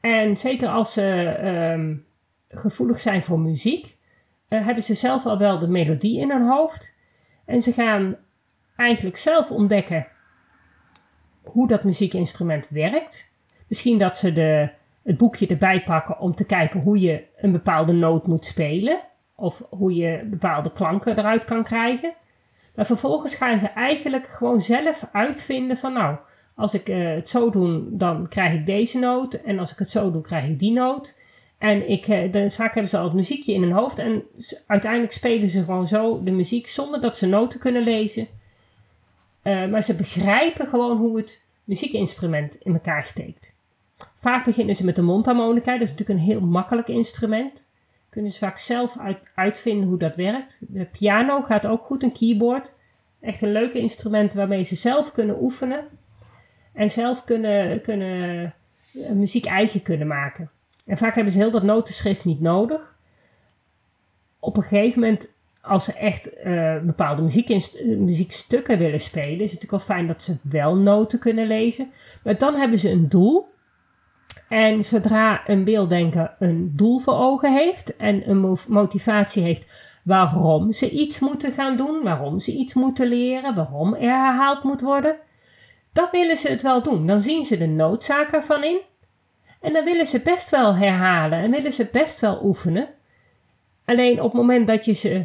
En 0.00 0.36
zeker 0.36 0.68
als 0.68 0.92
ze 0.92 1.36
um, 1.72 2.06
gevoelig 2.48 3.00
zijn 3.00 3.22
voor 3.22 3.40
muziek, 3.40 3.96
uh, 4.48 4.64
hebben 4.64 4.82
ze 4.82 4.94
zelf 4.94 5.26
al 5.26 5.38
wel 5.38 5.58
de 5.58 5.68
melodie 5.68 6.20
in 6.20 6.30
hun 6.30 6.48
hoofd. 6.48 6.93
En 7.44 7.62
ze 7.62 7.72
gaan 7.72 8.16
eigenlijk 8.76 9.16
zelf 9.16 9.50
ontdekken 9.50 10.06
hoe 11.42 11.68
dat 11.68 11.84
muziekinstrument 11.84 12.68
werkt. 12.68 13.32
Misschien 13.68 13.98
dat 13.98 14.16
ze 14.16 14.32
de, 14.32 14.68
het 15.02 15.16
boekje 15.16 15.46
erbij 15.46 15.82
pakken 15.82 16.18
om 16.18 16.34
te 16.34 16.46
kijken 16.46 16.80
hoe 16.80 17.00
je 17.00 17.24
een 17.36 17.52
bepaalde 17.52 17.92
noot 17.92 18.26
moet 18.26 18.46
spelen. 18.46 19.00
Of 19.36 19.62
hoe 19.70 19.94
je 19.94 20.26
bepaalde 20.30 20.72
klanken 20.72 21.18
eruit 21.18 21.44
kan 21.44 21.62
krijgen. 21.62 22.14
Maar 22.74 22.86
vervolgens 22.86 23.34
gaan 23.34 23.58
ze 23.58 23.66
eigenlijk 23.66 24.26
gewoon 24.26 24.60
zelf 24.60 25.08
uitvinden 25.12 25.76
van 25.76 25.92
nou, 25.92 26.16
als 26.54 26.74
ik 26.74 26.88
uh, 26.88 27.14
het 27.14 27.28
zo 27.28 27.50
doe, 27.50 27.96
dan 27.96 28.28
krijg 28.28 28.52
ik 28.52 28.66
deze 28.66 28.98
noot. 28.98 29.34
En 29.34 29.58
als 29.58 29.72
ik 29.72 29.78
het 29.78 29.90
zo 29.90 30.10
doe, 30.10 30.22
krijg 30.22 30.48
ik 30.48 30.58
die 30.58 30.72
noot. 30.72 31.18
En 31.64 31.90
ik, 31.90 32.32
dan, 32.32 32.50
vaak 32.50 32.74
hebben 32.74 32.90
ze 32.90 32.98
al 32.98 33.04
het 33.04 33.12
muziekje 33.12 33.52
in 33.52 33.62
hun 33.62 33.72
hoofd. 33.72 33.98
En 33.98 34.22
uiteindelijk 34.66 35.12
spelen 35.12 35.48
ze 35.48 35.64
gewoon 35.64 35.86
zo 35.86 36.22
de 36.22 36.30
muziek 36.30 36.68
zonder 36.68 37.00
dat 37.00 37.16
ze 37.16 37.26
noten 37.26 37.58
kunnen 37.58 37.82
lezen. 37.82 38.26
Uh, 39.42 39.66
maar 39.66 39.82
ze 39.82 39.94
begrijpen 39.94 40.66
gewoon 40.66 40.96
hoe 40.96 41.16
het 41.16 41.44
muziekinstrument 41.64 42.54
in 42.54 42.72
elkaar 42.72 43.04
steekt. 43.04 43.56
Vaak 44.14 44.44
beginnen 44.44 44.74
ze 44.74 44.84
met 44.84 44.96
de 44.96 45.02
mondharmonica. 45.02 45.72
Dat 45.72 45.80
is 45.80 45.90
natuurlijk 45.90 46.18
een 46.18 46.24
heel 46.24 46.40
makkelijk 46.40 46.88
instrument. 46.88 47.68
Kunnen 48.08 48.30
ze 48.30 48.38
vaak 48.38 48.58
zelf 48.58 48.98
uit, 48.98 49.18
uitvinden 49.34 49.88
hoe 49.88 49.98
dat 49.98 50.16
werkt. 50.16 50.58
De 50.60 50.84
piano 50.84 51.42
gaat 51.42 51.66
ook 51.66 51.82
goed, 51.82 52.02
een 52.02 52.12
keyboard. 52.12 52.74
Echt 53.20 53.42
een 53.42 53.52
leuke 53.52 53.78
instrument 53.78 54.34
waarmee 54.34 54.62
ze 54.62 54.74
zelf 54.74 55.12
kunnen 55.12 55.42
oefenen. 55.42 55.84
En 56.72 56.90
zelf 56.90 57.24
kunnen, 57.24 57.80
kunnen 57.80 58.54
muziek 59.12 59.44
eigen 59.44 59.82
kunnen 59.82 60.06
maken. 60.06 60.50
En 60.86 60.96
vaak 60.96 61.14
hebben 61.14 61.32
ze 61.32 61.38
heel 61.38 61.50
dat 61.50 61.62
notenschrift 61.62 62.24
niet 62.24 62.40
nodig. 62.40 62.96
Op 64.38 64.56
een 64.56 64.62
gegeven 64.62 65.00
moment, 65.00 65.34
als 65.60 65.84
ze 65.84 65.92
echt 65.92 66.30
uh, 66.44 66.80
bepaalde 66.80 67.22
muziekstukken 67.98 68.78
willen 68.78 69.00
spelen, 69.00 69.40
is 69.40 69.52
het 69.52 69.62
natuurlijk 69.62 69.86
wel 69.86 69.96
fijn 69.96 70.06
dat 70.06 70.22
ze 70.22 70.36
wel 70.42 70.76
noten 70.76 71.18
kunnen 71.18 71.46
lezen. 71.46 71.92
Maar 72.24 72.38
dan 72.38 72.54
hebben 72.54 72.78
ze 72.78 72.90
een 72.90 73.08
doel. 73.08 73.46
En 74.48 74.84
zodra 74.84 75.48
een 75.48 75.64
beelddenker 75.64 76.34
een 76.38 76.72
doel 76.76 76.98
voor 76.98 77.14
ogen 77.14 77.52
heeft 77.52 77.96
en 77.96 78.30
een 78.30 78.58
motivatie 78.68 79.42
heeft 79.42 79.66
waarom 80.04 80.72
ze 80.72 80.90
iets 80.90 81.18
moeten 81.18 81.52
gaan 81.52 81.76
doen, 81.76 82.02
waarom 82.02 82.38
ze 82.38 82.52
iets 82.52 82.74
moeten 82.74 83.06
leren, 83.06 83.54
waarom 83.54 83.94
er 83.94 84.00
herhaald 84.00 84.62
moet 84.62 84.80
worden, 84.80 85.16
dan 85.92 86.08
willen 86.10 86.36
ze 86.36 86.48
het 86.48 86.62
wel 86.62 86.82
doen. 86.82 87.06
Dan 87.06 87.20
zien 87.20 87.44
ze 87.44 87.58
de 87.58 87.66
noodzaak 87.66 88.30
ervan 88.30 88.64
in. 88.64 88.80
En 89.64 89.72
dan 89.72 89.84
willen 89.84 90.06
ze 90.06 90.20
best 90.20 90.50
wel 90.50 90.74
herhalen 90.76 91.38
en 91.38 91.50
willen 91.50 91.72
ze 91.72 91.88
best 91.92 92.20
wel 92.20 92.44
oefenen. 92.44 92.88
Alleen 93.84 94.20
op 94.20 94.32
het 94.32 94.40
moment 94.40 94.66
dat 94.66 94.84
je 94.84 94.92
ze 94.92 95.24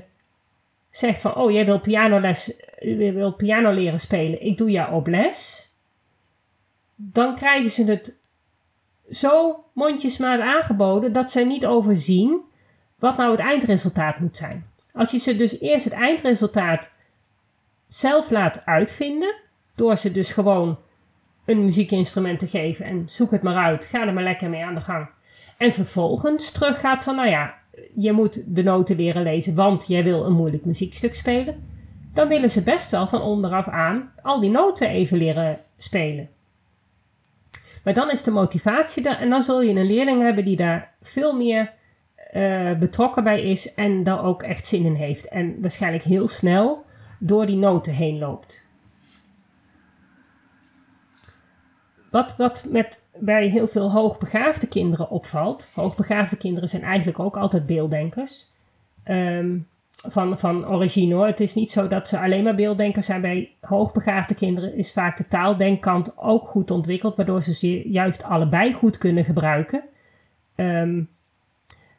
zegt 0.89 1.21
van, 1.21 1.35
oh 1.35 1.51
jij 1.51 1.65
wil 1.65 1.79
pianoles, 1.79 2.53
je 2.79 3.11
wil 3.11 3.31
piano 3.33 3.71
leren 3.71 3.99
spelen, 3.99 4.45
ik 4.45 4.57
doe 4.57 4.71
jou 4.71 4.93
op 4.93 5.07
les. 5.07 5.69
Dan 6.95 7.35
krijgen 7.35 7.69
ze 7.69 7.83
het 7.83 8.19
zo 9.09 9.63
mondjesmaat 9.73 10.39
aangeboden 10.39 11.13
dat 11.13 11.31
ze 11.31 11.41
niet 11.41 11.65
overzien 11.65 12.41
wat 12.95 13.17
nou 13.17 13.31
het 13.31 13.39
eindresultaat 13.39 14.19
moet 14.19 14.37
zijn. 14.37 14.69
Als 14.93 15.11
je 15.11 15.17
ze 15.17 15.35
dus 15.35 15.59
eerst 15.59 15.85
het 15.85 15.93
eindresultaat 15.93 16.91
zelf 17.87 18.29
laat 18.29 18.65
uitvinden, 18.65 19.35
door 19.75 19.95
ze 19.95 20.11
dus 20.11 20.31
gewoon 20.31 20.79
een 21.49 21.63
muziekinstrument 21.63 22.39
te 22.39 22.47
geven 22.47 22.85
en 22.85 23.05
zoek 23.07 23.31
het 23.31 23.41
maar 23.41 23.55
uit, 23.55 23.85
ga 23.85 24.07
er 24.07 24.13
maar 24.13 24.23
lekker 24.23 24.49
mee 24.49 24.65
aan 24.65 24.75
de 24.75 24.81
gang. 24.81 25.09
En 25.57 25.73
vervolgens 25.73 26.51
terug 26.51 26.79
gaat 26.79 27.03
van, 27.03 27.15
nou 27.15 27.29
ja, 27.29 27.53
je 27.95 28.11
moet 28.11 28.55
de 28.55 28.63
noten 28.63 28.95
leren 28.95 29.21
lezen, 29.21 29.55
want 29.55 29.87
jij 29.87 30.03
wil 30.03 30.25
een 30.25 30.33
moeilijk 30.33 30.65
muziekstuk 30.65 31.15
spelen. 31.15 31.67
Dan 32.13 32.27
willen 32.27 32.49
ze 32.49 32.63
best 32.63 32.91
wel 32.91 33.07
van 33.07 33.21
onderaf 33.21 33.67
aan 33.67 34.11
al 34.21 34.39
die 34.39 34.49
noten 34.49 34.89
even 34.89 35.17
leren 35.17 35.59
spelen. 35.77 36.29
Maar 37.83 37.93
dan 37.93 38.11
is 38.11 38.23
de 38.23 38.31
motivatie 38.31 39.09
er 39.09 39.17
en 39.17 39.29
dan 39.29 39.41
zul 39.41 39.61
je 39.61 39.75
een 39.75 39.87
leerling 39.87 40.21
hebben 40.21 40.45
die 40.45 40.55
daar 40.55 40.93
veel 41.01 41.35
meer 41.35 41.73
uh, 42.33 42.77
betrokken 42.77 43.23
bij 43.23 43.41
is 43.41 43.73
en 43.73 44.03
daar 44.03 44.23
ook 44.23 44.43
echt 44.43 44.67
zin 44.67 44.85
in 44.85 44.95
heeft. 44.95 45.27
En 45.27 45.61
waarschijnlijk 45.61 46.03
heel 46.03 46.27
snel 46.27 46.85
door 47.19 47.45
die 47.45 47.55
noten 47.55 47.93
heen 47.93 48.17
loopt. 48.17 48.67
Wat, 52.11 52.35
wat 52.37 52.65
met, 52.69 53.01
bij 53.17 53.47
heel 53.47 53.67
veel 53.67 53.91
hoogbegaafde 53.91 54.67
kinderen 54.67 55.09
opvalt. 55.09 55.69
Hoogbegaafde 55.73 56.37
kinderen 56.37 56.69
zijn 56.69 56.83
eigenlijk 56.83 57.19
ook 57.19 57.37
altijd 57.37 57.65
beelddenkers. 57.65 58.47
Um, 59.05 59.67
van, 60.07 60.39
van 60.39 60.67
origine 60.67 61.13
hoor. 61.13 61.25
Het 61.25 61.39
is 61.39 61.53
niet 61.53 61.71
zo 61.71 61.87
dat 61.87 62.07
ze 62.07 62.19
alleen 62.19 62.43
maar 62.43 62.55
beelddenkers 62.55 63.05
zijn. 63.05 63.21
Bij 63.21 63.51
hoogbegaafde 63.61 64.33
kinderen 64.33 64.75
is 64.75 64.91
vaak 64.91 65.17
de 65.17 65.27
taaldenkkant 65.27 66.17
ook 66.17 66.47
goed 66.47 66.71
ontwikkeld, 66.71 67.15
waardoor 67.15 67.41
ze 67.41 67.53
ze 67.53 67.89
juist 67.89 68.23
allebei 68.23 68.73
goed 68.73 68.97
kunnen 68.97 69.25
gebruiken. 69.25 69.83
Um, 70.55 71.09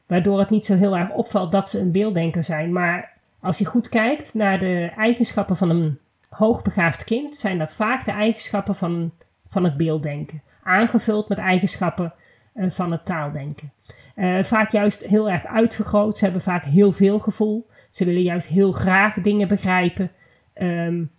waardoor 0.06 0.38
het 0.38 0.50
niet 0.50 0.66
zo 0.66 0.74
heel 0.74 0.96
erg 0.96 1.10
opvalt 1.10 1.52
dat 1.52 1.70
ze 1.70 1.80
een 1.80 1.92
beelddenker 1.92 2.42
zijn. 2.42 2.72
Maar 2.72 3.12
als 3.40 3.58
je 3.58 3.64
goed 3.64 3.88
kijkt 3.88 4.34
naar 4.34 4.58
de 4.58 4.92
eigenschappen 4.96 5.56
van 5.56 5.70
een 5.70 5.98
hoogbegaafd 6.28 7.04
kind, 7.04 7.36
zijn 7.36 7.58
dat 7.58 7.74
vaak 7.74 8.04
de 8.04 8.10
eigenschappen 8.10 8.74
van, 8.74 9.12
van 9.50 9.64
het 9.64 9.76
beelddenken. 9.76 10.42
Aangevuld 10.62 11.28
met 11.28 11.38
eigenschappen 11.38 12.12
van 12.54 12.92
het 12.92 13.04
taaldenken. 13.04 13.72
Uh, 14.16 14.42
vaak 14.42 14.70
juist 14.72 15.02
heel 15.02 15.30
erg 15.30 15.46
uitvergroot. 15.46 16.18
Ze 16.18 16.24
hebben 16.24 16.42
vaak 16.42 16.64
heel 16.64 16.92
veel 16.92 17.18
gevoel. 17.18 17.68
Ze 17.90 18.04
willen 18.04 18.22
juist 18.22 18.46
heel 18.46 18.72
graag 18.72 19.14
dingen 19.14 19.48
begrijpen. 19.48 20.10
Um, 20.54 21.10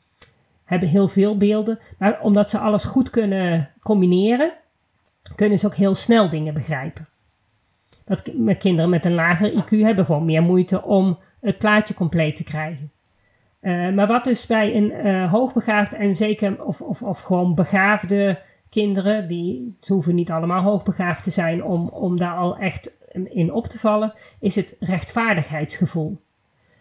hebben 0.63 0.89
heel 0.89 1.07
veel 1.07 1.37
beelden. 1.37 1.79
Maar 1.97 2.21
omdat 2.21 2.49
ze 2.49 2.57
alles 2.57 2.83
goed 2.83 3.09
kunnen 3.09 3.69
combineren, 3.79 4.53
kunnen 5.35 5.59
ze 5.59 5.65
ook 5.65 5.75
heel 5.75 5.95
snel 5.95 6.29
dingen 6.29 6.53
begrijpen. 6.53 7.07
Dat 8.05 8.29
met 8.33 8.57
kinderen 8.57 8.89
met 8.89 9.05
een 9.05 9.13
lager 9.13 9.51
IQ 9.51 9.69
hebben 9.69 10.05
gewoon 10.05 10.25
meer 10.25 10.41
moeite 10.41 10.83
om 10.83 11.19
het 11.41 11.57
plaatje 11.57 11.93
compleet 11.93 12.35
te 12.35 12.43
krijgen. 12.43 12.91
Uh, 13.61 13.89
maar 13.89 14.07
wat 14.07 14.23
dus 14.23 14.45
bij 14.45 14.75
een 14.75 15.07
uh, 15.07 15.31
hoogbegaafd 15.31 15.93
en 15.93 16.15
zeker 16.15 16.63
of, 16.63 16.81
of, 16.81 17.01
of 17.01 17.19
gewoon 17.19 17.55
begaafde 17.55 18.39
kinderen, 18.69 19.27
die, 19.27 19.77
hoeven 19.87 20.15
niet 20.15 20.31
allemaal 20.31 20.61
hoogbegaafd 20.61 21.23
te 21.23 21.31
zijn 21.31 21.63
om, 21.63 21.87
om 21.87 22.17
daar 22.17 22.35
al 22.35 22.57
echt 22.57 22.91
in 23.29 23.53
op 23.53 23.65
te 23.65 23.79
vallen, 23.79 24.13
is 24.39 24.55
het 24.55 24.75
rechtvaardigheidsgevoel. 24.79 26.17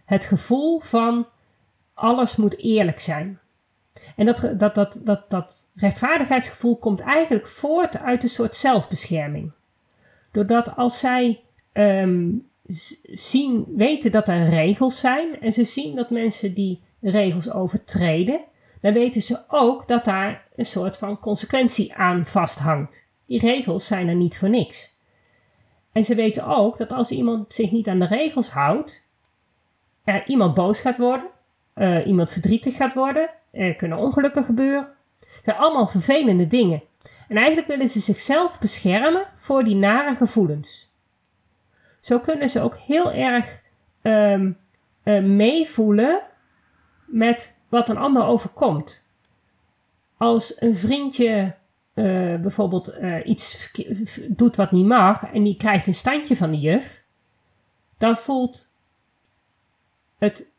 Het 0.05 0.25
gevoel 0.25 0.81
van 0.81 1.27
alles 1.95 2.37
moet 2.37 2.59
eerlijk 2.59 3.01
zijn. 3.01 3.39
En 4.17 4.27
dat, 4.27 4.53
dat, 4.57 4.75
dat, 4.75 5.01
dat, 5.05 5.31
dat 5.31 5.73
rechtvaardigheidsgevoel 5.75 6.77
komt 6.77 7.01
eigenlijk 7.01 7.47
voort 7.47 7.99
uit 7.99 8.23
een 8.23 8.29
soort 8.29 8.57
zelfbescherming. 8.57 9.53
Doordat 10.31 10.77
als 10.77 10.99
zij 10.99 11.41
um, 11.73 12.49
zien, 13.03 13.67
weten 13.77 14.13
dat 14.13 14.29
er 14.29 14.49
regels 14.49 15.01
zijn 15.01 15.41
en 15.41 15.53
ze 15.53 15.65
zien 15.65 15.97
dat 15.97 16.11
mensen 16.11 16.55
die 16.55 16.83
regels 17.01 17.53
overtreden, 17.53 18.41
dan 18.81 18.93
weten 18.93 19.23
ze 19.23 19.39
ook 19.49 19.89
dat 19.89 20.05
daar 20.05 20.47
een 20.57 20.67
soort 20.67 20.97
van 20.97 21.19
consequentie 21.19 21.95
aan 21.95 22.27
vasthangt. 22.27 23.05
Die 23.27 23.41
regels 23.41 23.87
zijn 23.87 24.09
er 24.09 24.15
niet 24.15 24.39
voor 24.39 24.51
niks. 24.51 24.99
En 25.93 26.05
ze 26.05 26.15
weten 26.15 26.47
ook 26.47 26.79
dat 26.79 26.93
als 26.93 27.11
iemand 27.11 27.55
zich 27.55 27.71
niet 27.71 27.89
aan 27.89 27.99
de 27.99 28.07
regels 28.07 28.51
houdt, 28.51 29.09
er 30.05 30.27
iemand 30.27 30.55
boos 30.55 30.81
gaat 30.81 30.99
worden, 30.99 31.29
uh, 31.75 32.07
iemand 32.07 32.31
verdrietig 32.31 32.77
gaat 32.77 32.95
worden, 32.95 33.31
er 33.51 33.75
kunnen 33.75 33.99
ongelukken 33.99 34.45
gebeuren. 34.45 34.89
Dat 35.21 35.29
zijn 35.45 35.57
allemaal 35.57 35.87
vervelende 35.87 36.47
dingen. 36.47 36.83
En 37.29 37.37
eigenlijk 37.37 37.67
willen 37.67 37.89
ze 37.89 38.01
zichzelf 38.01 38.59
beschermen 38.59 39.27
voor 39.37 39.65
die 39.65 39.75
nare 39.75 40.15
gevoelens. 40.15 40.90
Zo 42.11 42.19
kunnen 42.19 42.49
ze 42.49 42.61
ook 42.61 42.77
heel 42.77 43.13
erg 43.13 43.63
um, 44.03 44.59
meevoelen 45.37 46.21
met 47.07 47.61
wat 47.69 47.89
een 47.89 47.97
ander 47.97 48.25
overkomt. 48.25 49.07
Als 50.17 50.61
een 50.61 50.75
vriendje 50.75 51.55
uh, 51.95 52.41
bijvoorbeeld 52.41 52.95
uh, 52.95 53.27
iets 53.27 53.71
doet 54.29 54.57
wat 54.57 54.71
niet 54.71 54.87
mag 54.87 55.33
en 55.33 55.43
die 55.43 55.57
krijgt 55.57 55.87
een 55.87 55.95
standje 55.95 56.37
van 56.37 56.51
de 56.51 56.59
juf, 56.59 57.05
dan 57.99 58.17
voelt 58.17 58.73
het 60.19 60.51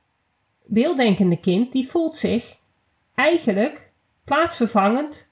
beelddenkende 0.65 1.39
kind, 1.39 1.71
die 1.71 1.87
voelt 1.87 2.15
zich 2.15 2.57
eigenlijk 3.15 3.91
plaatsvervangend 4.23 5.31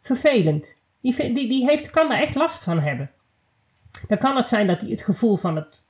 vervelend. 0.00 0.74
Die, 1.00 1.16
die, 1.16 1.48
die 1.48 1.64
heeft, 1.64 1.90
kan 1.90 2.08
daar 2.08 2.20
echt 2.20 2.34
last 2.34 2.64
van 2.64 2.78
hebben. 2.78 3.10
Dan 4.08 4.18
kan 4.18 4.36
het 4.36 4.48
zijn 4.48 4.66
dat 4.66 4.80
hij 4.80 4.90
het 4.90 5.02
gevoel 5.02 5.36
van 5.36 5.56
het 5.56 5.86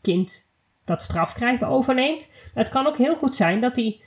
kind 0.00 0.52
dat 0.84 1.02
straf 1.02 1.32
krijgt 1.32 1.64
overneemt. 1.64 2.28
Maar 2.54 2.64
het 2.64 2.72
kan 2.72 2.86
ook 2.86 2.96
heel 2.96 3.16
goed 3.16 3.36
zijn 3.36 3.60
dat 3.60 3.76
hij 3.76 4.00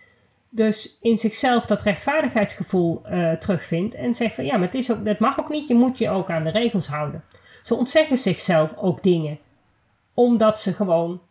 dus 0.50 0.98
in 1.02 1.18
zichzelf 1.18 1.66
dat 1.66 1.82
rechtvaardigheidsgevoel 1.82 3.02
uh, 3.06 3.32
terugvindt 3.32 3.96
en 3.96 4.16
zegt 4.16 4.36
van 4.36 4.46
ja, 4.46 4.58
maar 4.58 4.66
het, 4.66 4.76
is 4.76 4.92
ook, 4.92 5.06
het 5.06 5.20
mag 5.20 5.40
ook 5.40 5.50
niet, 5.50 5.68
je 5.68 5.76
moet 5.76 5.98
je 5.98 6.10
ook 6.10 6.30
aan 6.30 6.44
de 6.44 6.50
regels 6.50 6.88
houden. 6.88 7.24
Ze 7.64 7.76
ontzeggen 7.76 8.18
zichzelf 8.18 8.74
ook 8.78 9.04
dingen, 9.04 9.40
omdat 10.14 10.60
ze 10.60 10.74
gewoon 10.74 11.22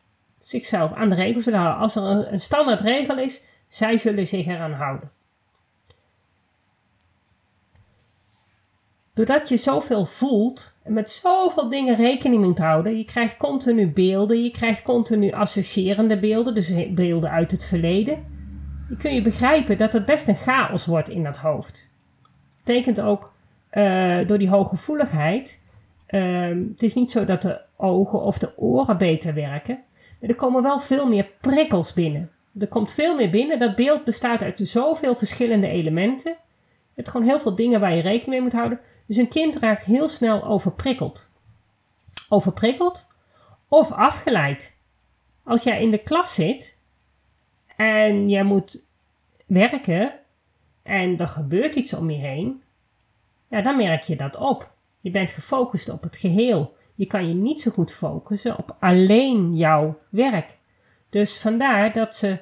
zichzelf 0.40 0.92
aan 0.92 1.08
de 1.08 1.14
regels 1.14 1.44
willen 1.44 1.60
houden. 1.60 1.82
Als 1.82 1.96
er 1.96 2.02
een, 2.02 2.32
een 2.32 2.40
standaard 2.40 2.80
regel 2.80 3.18
is, 3.18 3.42
zij 3.68 3.98
zullen 3.98 4.26
zich 4.26 4.46
eraan 4.46 4.72
houden. 4.72 5.10
Doordat 9.16 9.48
je 9.48 9.56
zoveel 9.56 10.04
voelt 10.04 10.76
en 10.82 10.92
met 10.92 11.10
zoveel 11.10 11.68
dingen 11.68 11.96
rekening 11.96 12.44
moet 12.44 12.58
houden, 12.58 12.96
je 12.96 13.04
krijgt 13.04 13.36
continu 13.36 13.88
beelden, 13.88 14.42
je 14.42 14.50
krijgt 14.50 14.82
continu 14.82 15.32
associërende 15.32 16.18
beelden, 16.18 16.54
dus 16.54 16.72
beelden 16.94 17.30
uit 17.30 17.50
het 17.50 17.64
verleden. 17.64 18.24
Je 18.88 18.96
kun 18.96 19.14
je 19.14 19.22
begrijpen 19.22 19.78
dat 19.78 19.92
het 19.92 20.04
best 20.04 20.28
een 20.28 20.36
chaos 20.36 20.86
wordt 20.86 21.08
in 21.08 21.22
dat 21.22 21.36
hoofd. 21.36 21.90
Betekent 22.56 23.00
ook 23.00 23.32
uh, 23.72 24.26
door 24.26 24.38
die 24.38 24.48
hooggevoeligheid. 24.48 25.62
Uh, 26.10 26.48
het 26.70 26.82
is 26.82 26.94
niet 26.94 27.10
zo 27.10 27.24
dat 27.24 27.42
de 27.42 27.60
ogen 27.76 28.20
of 28.20 28.38
de 28.38 28.52
oren 28.56 28.98
beter 28.98 29.34
werken, 29.34 29.78
er 30.20 30.34
komen 30.34 30.62
wel 30.62 30.78
veel 30.78 31.08
meer 31.08 31.30
prikkels 31.40 31.92
binnen. 31.92 32.30
Er 32.58 32.68
komt 32.68 32.92
veel 32.92 33.16
meer 33.16 33.30
binnen. 33.30 33.58
Dat 33.58 33.76
beeld 33.76 34.04
bestaat 34.04 34.42
uit 34.42 34.60
zoveel 34.62 35.14
verschillende 35.14 35.68
elementen. 35.68 36.36
Het 36.94 37.08
gewoon 37.08 37.26
heel 37.26 37.40
veel 37.40 37.54
dingen 37.54 37.80
waar 37.80 37.94
je 37.94 38.02
rekening 38.02 38.30
mee 38.30 38.40
moet 38.40 38.52
houden. 38.52 38.80
Dus 39.06 39.16
een 39.16 39.28
kind 39.28 39.56
raakt 39.56 39.84
heel 39.84 40.08
snel 40.08 40.44
overprikkeld. 40.44 41.28
Overprikkeld 42.28 43.06
of 43.68 43.92
afgeleid. 43.92 44.78
Als 45.44 45.62
jij 45.62 45.82
in 45.82 45.90
de 45.90 46.02
klas 46.02 46.34
zit 46.34 46.78
en 47.76 48.28
jij 48.28 48.42
moet 48.42 48.84
werken 49.46 50.12
en 50.82 51.18
er 51.18 51.28
gebeurt 51.28 51.74
iets 51.74 51.92
om 51.92 52.10
je 52.10 52.18
heen, 52.18 52.62
ja, 53.48 53.62
dan 53.62 53.76
merk 53.76 54.02
je 54.02 54.16
dat 54.16 54.36
op. 54.36 54.70
Je 55.00 55.10
bent 55.10 55.30
gefocust 55.30 55.88
op 55.88 56.02
het 56.02 56.16
geheel. 56.16 56.76
Je 56.94 57.06
kan 57.06 57.28
je 57.28 57.34
niet 57.34 57.60
zo 57.60 57.70
goed 57.70 57.92
focussen 57.92 58.58
op 58.58 58.76
alleen 58.80 59.56
jouw 59.56 59.98
werk. 60.08 60.58
Dus 61.10 61.40
vandaar 61.40 61.92
dat 61.92 62.14
ze 62.14 62.40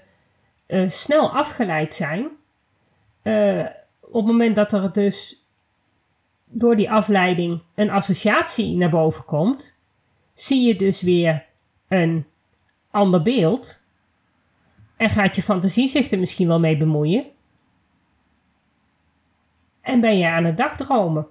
uh, 0.66 0.88
snel 0.88 1.30
afgeleid 1.30 1.94
zijn. 1.94 2.28
Uh, 3.22 3.66
op 4.00 4.14
het 4.14 4.24
moment 4.24 4.56
dat 4.56 4.72
er 4.72 4.92
dus 4.92 5.43
door 6.54 6.76
die 6.76 6.90
afleiding 6.90 7.62
een 7.74 7.90
associatie 7.90 8.76
naar 8.76 8.90
boven 8.90 9.24
komt, 9.24 9.76
zie 10.34 10.66
je 10.66 10.76
dus 10.76 11.02
weer 11.02 11.44
een 11.88 12.26
ander 12.90 13.22
beeld 13.22 13.82
en 14.96 15.10
gaat 15.10 15.36
je 15.36 15.42
fantasie 15.42 15.88
zich 15.88 16.10
er 16.10 16.18
misschien 16.18 16.48
wel 16.48 16.60
mee 16.60 16.76
bemoeien. 16.76 17.24
En 19.80 20.00
ben 20.00 20.18
je 20.18 20.28
aan 20.28 20.44
het 20.44 20.56
dagdromen. 20.56 21.26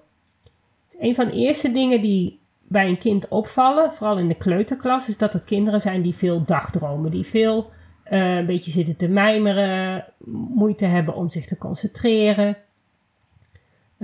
Een 0.98 1.14
van 1.14 1.26
de 1.26 1.32
eerste 1.32 1.72
dingen 1.72 2.00
die 2.00 2.40
bij 2.68 2.88
een 2.88 2.98
kind 2.98 3.28
opvallen, 3.28 3.92
vooral 3.92 4.18
in 4.18 4.28
de 4.28 4.34
kleuterklas, 4.34 5.08
is 5.08 5.18
dat 5.18 5.32
het 5.32 5.44
kinderen 5.44 5.80
zijn 5.80 6.02
die 6.02 6.14
veel 6.14 6.44
dagdromen, 6.44 7.10
die 7.10 7.24
veel 7.24 7.70
uh, 8.10 8.36
een 8.36 8.46
beetje 8.46 8.70
zitten 8.70 8.96
te 8.96 9.08
mijmeren, 9.08 10.04
moeite 10.54 10.84
hebben 10.84 11.14
om 11.14 11.28
zich 11.28 11.46
te 11.46 11.58
concentreren. 11.58 12.56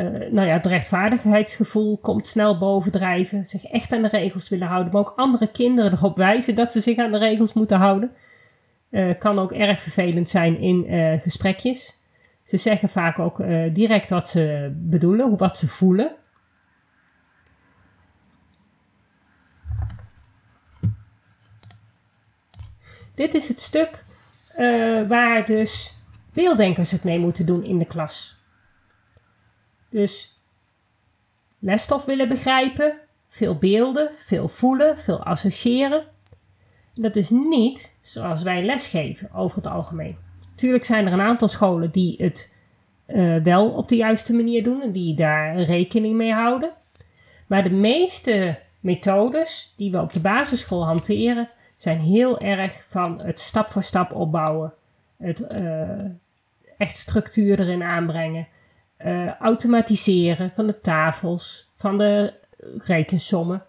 Uh, 0.01 0.07
nou 0.07 0.47
ja, 0.47 0.53
het 0.53 0.67
rechtvaardigheidsgevoel 0.67 1.99
komt 1.99 2.29
snel 2.29 2.59
bovendrijven, 2.59 3.47
zich 3.47 3.65
echt 3.65 3.93
aan 3.93 4.03
de 4.03 4.09
regels 4.09 4.49
willen 4.49 4.67
houden, 4.67 4.93
maar 4.93 5.01
ook 5.01 5.13
andere 5.17 5.51
kinderen 5.51 5.93
erop 5.93 6.17
wijzen 6.17 6.55
dat 6.55 6.73
ze 6.73 6.81
zich 6.81 6.99
aan 6.99 7.13
de 7.13 7.19
regels 7.19 7.53
moeten 7.53 7.77
houden. 7.79 8.13
Uh, 8.91 9.19
kan 9.19 9.39
ook 9.39 9.53
erg 9.53 9.81
vervelend 9.81 10.29
zijn 10.29 10.59
in 10.59 10.95
uh, 10.95 11.21
gesprekjes. 11.21 11.99
Ze 12.45 12.57
zeggen 12.57 12.89
vaak 12.89 13.19
ook 13.19 13.43
direct 13.73 14.11
wat 14.11 14.29
ze 14.29 14.73
bedoelen, 14.77 15.37
wat 15.37 15.59
ze 15.59 15.69
voelen. 15.69 16.15
Dit 23.15 23.35
is 23.35 23.49
het 23.49 23.61
stuk 23.61 24.05
waar 25.09 25.45
dus 25.45 25.97
beelddenkers 26.33 26.91
het 26.91 27.05
mee 27.05 27.19
moeten 27.19 27.47
doen 27.47 27.65
in 27.65 27.79
de 27.79 27.87
klas. 27.87 28.40
Dus 29.91 30.35
lesstof 31.59 32.05
willen 32.05 32.29
begrijpen, 32.29 32.99
veel 33.29 33.59
beelden, 33.59 34.11
veel 34.17 34.49
voelen, 34.49 34.99
veel 34.99 35.23
associëren. 35.25 36.05
Dat 36.95 37.17
is 37.17 37.31
niet 37.31 37.97
zoals 38.01 38.43
wij 38.43 38.65
lesgeven 38.65 39.33
over 39.33 39.57
het 39.57 39.67
algemeen. 39.67 40.17
Tuurlijk 40.55 40.85
zijn 40.85 41.07
er 41.07 41.13
een 41.13 41.21
aantal 41.21 41.49
scholen 41.49 41.91
die 41.91 42.17
het 42.19 42.55
uh, 43.07 43.43
wel 43.43 43.71
op 43.71 43.89
de 43.89 43.97
juiste 43.97 44.33
manier 44.33 44.65
doen 44.65 44.83
en 44.83 44.93
die 44.93 45.15
daar 45.15 45.61
rekening 45.61 46.15
mee 46.15 46.33
houden. 46.33 46.73
Maar 47.47 47.63
de 47.63 47.71
meeste 47.71 48.59
methodes 48.81 49.75
die 49.77 49.91
we 49.91 50.01
op 50.01 50.13
de 50.13 50.21
basisschool 50.21 50.85
hanteren, 50.85 51.49
zijn 51.77 52.01
heel 52.01 52.41
erg 52.41 52.85
van 52.89 53.21
het 53.21 53.41
stap 53.41 53.71
voor 53.71 53.83
stap 53.83 54.13
opbouwen, 54.13 54.73
het 55.17 55.47
uh, 55.53 56.05
echt 56.77 56.99
structuur 56.99 57.61
erin 57.61 57.83
aanbrengen, 57.83 58.49
uh, 59.05 59.35
automatiseren 59.35 60.51
van 60.51 60.67
de 60.67 60.81
tafels, 60.81 61.71
van 61.75 61.99
de 61.99 62.33
rekensommen. 62.85 63.65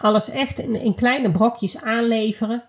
Alles 0.00 0.28
echt 0.28 0.58
in, 0.58 0.74
in 0.74 0.94
kleine 0.94 1.30
brokjes 1.30 1.82
aanleveren. 1.82 2.64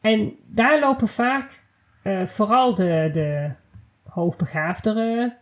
En 0.00 0.36
daar 0.46 0.80
lopen 0.80 1.08
vaak 1.08 1.62
uh, 2.02 2.26
vooral 2.26 2.74
de, 2.74 3.10
de 3.12 3.50
hoogbegaafdere 4.08 5.36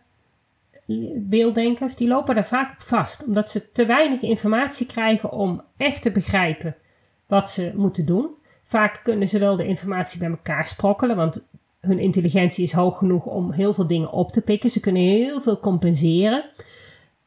beelddenkers, 1.15 1.95
die 1.95 2.07
lopen 2.07 2.35
daar 2.35 2.45
vaak 2.45 2.71
op 2.71 2.81
vast. 2.81 3.23
Omdat 3.25 3.49
ze 3.49 3.71
te 3.71 3.85
weinig 3.85 4.21
informatie 4.21 4.85
krijgen 4.85 5.31
om 5.31 5.63
echt 5.77 6.01
te 6.01 6.11
begrijpen 6.11 6.75
wat 7.25 7.49
ze 7.49 7.71
moeten 7.75 8.05
doen. 8.05 8.35
Vaak 8.63 8.99
kunnen 9.03 9.27
ze 9.27 9.39
wel 9.39 9.55
de 9.55 9.67
informatie 9.67 10.19
bij 10.19 10.29
elkaar 10.29 10.67
sprokkelen, 10.67 11.15
want 11.15 11.47
hun 11.87 11.99
intelligentie 11.99 12.63
is 12.63 12.71
hoog 12.71 12.97
genoeg 12.97 13.25
om 13.25 13.51
heel 13.51 13.73
veel 13.73 13.87
dingen 13.87 14.11
op 14.11 14.31
te 14.31 14.41
pikken. 14.41 14.69
Ze 14.69 14.79
kunnen 14.79 15.01
heel 15.01 15.41
veel 15.41 15.59
compenseren. 15.59 16.43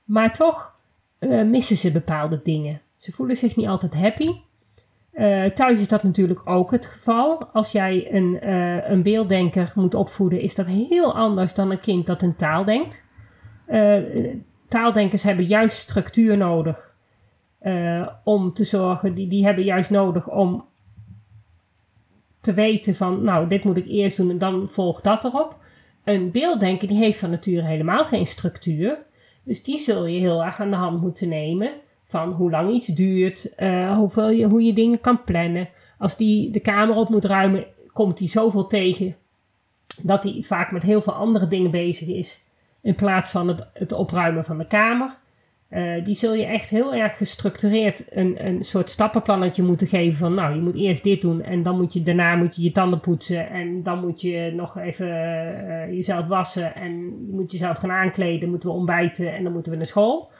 Maar 0.05 0.33
toch 0.33 0.75
uh, 1.21 1.43
missen 1.43 1.77
ze 1.77 1.91
bepaalde 1.91 2.41
dingen. 2.43 2.81
Ze 2.97 3.13
voelen 3.13 3.37
zich 3.37 3.57
niet 3.57 3.67
altijd 3.67 3.95
happy. 3.95 4.31
Uh, 5.15 5.45
thuis 5.45 5.81
is 5.81 5.89
dat 5.89 6.03
natuurlijk 6.03 6.41
ook 6.45 6.71
het 6.71 6.87
geval. 6.87 7.45
Als 7.53 7.73
jij 7.73 8.15
een, 8.15 8.39
uh, 8.43 8.89
een 8.91 9.03
beelddenker 9.03 9.73
moet 9.75 9.95
opvoeden, 9.95 10.41
is 10.41 10.55
dat 10.55 10.67
heel 10.67 11.15
anders 11.15 11.55
dan 11.55 11.71
een 11.71 11.81
kind 11.81 12.07
dat 12.07 12.23
een 12.23 12.37
taal 12.37 12.65
denkt. 12.65 13.05
taaldenkers 14.69 15.23
hebben 15.23 15.45
juist 15.45 15.77
structuur 15.77 16.37
nodig 16.37 16.97
om 18.25 18.53
te 18.53 18.65
zorgen, 18.65 19.15
die, 19.15 19.29
die 19.29 19.45
hebben 19.45 19.65
juist 19.65 19.91
nodig 19.91 20.31
om 20.31 20.65
te 22.41 22.53
weten 22.53 22.95
van, 22.95 23.25
nou, 23.25 23.49
dit 23.49 23.65
moet 23.65 23.77
ik 23.77 23.87
eerst 23.87 24.17
doen 24.17 24.31
en 24.31 24.39
dan 24.39 24.69
volgt 24.69 25.05
dat 25.05 25.25
erop. 25.25 25.57
Een 26.05 26.31
beelddenker 26.31 26.89
die 26.89 26.97
heeft 26.97 27.19
van 27.19 27.31
nature 27.31 27.67
helemaal 27.67 28.05
geen 28.05 28.27
structuur. 28.27 28.99
Dus 29.43 29.63
die 29.63 29.79
zul 29.79 30.07
je 30.07 30.21
heel 30.21 30.45
erg 30.45 30.61
aan 30.61 30.71
de 30.71 30.77
hand 30.77 31.01
moeten 31.01 31.29
nemen. 31.29 31.73
Van 32.05 32.33
hoe 32.33 32.51
lang 32.51 32.71
iets 32.71 32.87
duurt, 32.87 33.53
uh, 33.59 33.97
hoeveel 33.97 34.31
je, 34.31 34.47
hoe 34.47 34.63
je 34.63 34.73
dingen 34.73 35.01
kan 35.01 35.25
plannen. 35.25 35.69
Als 35.99 36.17
die 36.17 36.51
de 36.51 36.61
kamer 36.61 36.97
op 36.97 37.09
moet 37.09 37.25
ruimen, 37.25 37.65
komt 37.93 38.19
hij 38.19 38.29
zoveel 38.29 38.67
tegen 38.67 39.17
dat 40.03 40.23
hij 40.23 40.43
vaak 40.43 40.73
met 40.73 40.83
heel 40.83 41.01
veel 41.01 41.13
andere 41.13 41.47
dingen 41.47 41.71
bezig 41.71 42.09
is. 42.09 42.45
In 42.83 42.95
plaats 42.95 43.31
van 43.31 43.49
het, 43.49 43.67
het 43.75 43.93
opruimen 43.93 44.45
van 44.45 44.59
de 44.59 44.67
kamer. 44.67 45.19
Uh, 45.71 46.05
die 46.05 46.15
zul 46.15 46.35
je 46.35 46.45
echt 46.45 46.71
heel 46.71 46.95
erg 46.95 47.17
gestructureerd 47.17 48.17
een, 48.17 48.47
een 48.47 48.65
soort 48.65 48.91
stappenplannetje 48.91 49.63
moeten 49.63 49.87
geven 49.87 50.17
van 50.19 50.35
nou, 50.35 50.55
je 50.55 50.61
moet 50.61 50.75
eerst 50.75 51.03
dit 51.03 51.21
doen 51.21 51.43
en 51.43 51.63
dan 51.63 51.77
moet 51.77 51.93
je 51.93 52.03
daarna 52.03 52.37
moet 52.37 52.57
je 52.57 52.63
je 52.63 52.73
tanden 52.73 53.01
poetsen 53.01 53.51
en 53.51 53.83
dan 53.83 54.01
moet 54.01 54.21
je 54.21 54.53
nog 54.55 54.79
even 54.79 55.07
uh, 55.09 55.93
jezelf 55.93 56.27
wassen 56.27 56.75
en 56.75 56.93
je 57.27 57.33
moet 57.33 57.53
jezelf 57.53 57.79
gaan 57.79 57.91
aankleden, 57.91 58.49
moeten 58.49 58.69
we 58.69 58.75
ontbijten 58.75 59.35
en 59.35 59.43
dan 59.43 59.53
moeten 59.53 59.73
we 59.73 59.79
naar 59.79 59.87
school. 59.87 60.31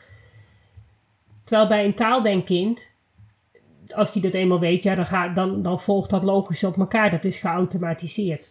Terwijl 1.45 1.69
bij 1.69 1.85
een 1.85 1.95
taaldenkkind, 1.95 2.95
als 3.95 4.13
die 4.13 4.23
dat 4.23 4.35
eenmaal 4.35 4.61
weet, 4.61 4.83
ja, 4.83 4.95
dan, 4.95 5.07
gaat, 5.07 5.35
dan, 5.35 5.63
dan 5.63 5.81
volgt 5.81 6.11
dat 6.11 6.25
logisch 6.25 6.65
op 6.65 6.77
elkaar, 6.77 7.11
dat 7.11 7.25
is 7.25 7.39
geautomatiseerd. 7.39 8.51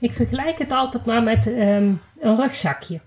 Ik 0.00 0.12
vergelijk 0.12 0.58
het 0.58 0.72
altijd 0.72 1.04
maar 1.04 1.22
met 1.22 1.46
um, 1.46 2.00
een 2.20 2.36
rugzakje. 2.36 3.00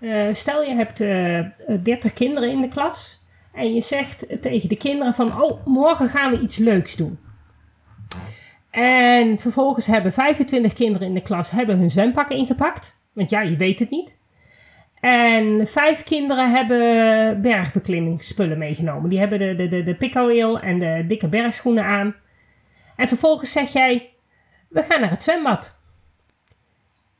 Uh, 0.00 0.34
stel 0.34 0.62
je 0.62 0.74
hebt 0.74 1.00
uh, 1.00 1.38
eh, 1.38 1.46
30 1.82 2.12
kinderen 2.12 2.50
in 2.50 2.60
de 2.60 2.68
klas 2.68 3.20
en 3.52 3.74
je 3.74 3.80
zegt 3.80 4.42
tegen 4.42 4.68
de 4.68 4.76
kinderen 4.76 5.14
van 5.14 5.42
oh, 5.42 5.66
morgen 5.66 6.08
gaan 6.08 6.30
we 6.30 6.40
iets 6.40 6.56
leuks 6.56 6.96
doen. 6.96 7.18
En 8.70 9.38
vervolgens 9.38 9.86
hebben 9.86 10.12
25 10.12 10.72
kinderen 10.72 11.08
in 11.08 11.14
de 11.14 11.22
klas 11.22 11.50
hebben 11.50 11.78
hun 11.78 11.90
zwembak 11.90 12.30
ingepakt. 12.30 13.00
Want 13.12 13.30
ja, 13.30 13.40
je 13.40 13.56
weet 13.56 13.78
het 13.78 13.90
niet. 13.90 14.16
En 15.00 15.66
vijf 15.66 16.02
kinderen 16.02 16.50
hebben 16.50 17.42
bergbeklimmingsspullen 17.42 18.58
meegenomen. 18.58 19.10
Die 19.10 19.18
hebben 19.18 19.38
de, 19.38 19.54
de, 19.54 19.68
de, 19.68 19.82
de 19.82 20.58
en 20.60 20.78
de 20.78 21.04
dikke 21.06 21.28
bergschoenen 21.28 21.84
aan. 21.84 22.14
En 22.96 23.08
vervolgens 23.08 23.52
zeg 23.52 23.72
jij, 23.72 24.10
we 24.68 24.82
gaan 24.82 25.00
naar 25.00 25.10
het 25.10 25.22
zwembad. 25.22 25.78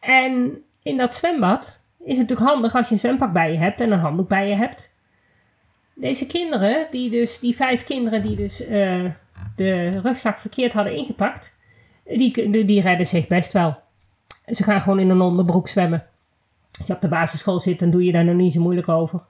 En 0.01 0.63
in 0.83 0.97
dat 0.97 1.15
zwembad 1.15 1.76
is 2.07 2.17
natuurlijk 2.17 2.49
handig 2.49 2.75
als 2.75 2.89
je 2.89 2.95
een 2.95 3.01
zwempak 3.01 3.33
bij 3.33 3.53
je 3.53 3.59
hebt 3.59 3.81
en 3.81 3.93
een 3.93 3.99
handdoek 3.99 4.29
bij 4.29 4.49
je 4.49 4.55
hebt. 4.55 4.95
Deze 5.95 6.27
kinderen, 6.27 6.87
die 6.91 7.11
dus, 7.11 7.39
die 7.39 7.57
vijf 7.57 7.85
kinderen 7.85 8.23
die 8.23 8.37
dus 8.37 8.69
uh, 8.69 9.11
de 9.57 10.01
rugzak 10.01 10.39
verkeerd 10.39 10.73
hadden 10.73 10.97
ingepakt, 10.97 11.57
die, 12.05 12.51
die, 12.51 12.65
die 12.65 12.81
redden 12.81 13.07
zich 13.07 13.27
best 13.27 13.53
wel. 13.53 13.77
Ze 14.47 14.63
gaan 14.63 14.81
gewoon 14.81 14.99
in 14.99 15.11
een 15.11 15.21
onderbroek 15.21 15.69
zwemmen. 15.69 16.07
Als 16.79 16.87
je 16.87 16.95
op 16.95 17.01
de 17.01 17.09
basisschool 17.09 17.61
zit, 17.61 17.79
dan 17.79 17.91
doe 17.91 18.05
je 18.05 18.13
daar 18.13 18.25
nog 18.25 18.35
niet 18.35 18.53
zo 18.53 18.61
moeilijk 18.61 18.89
over. 18.89 19.23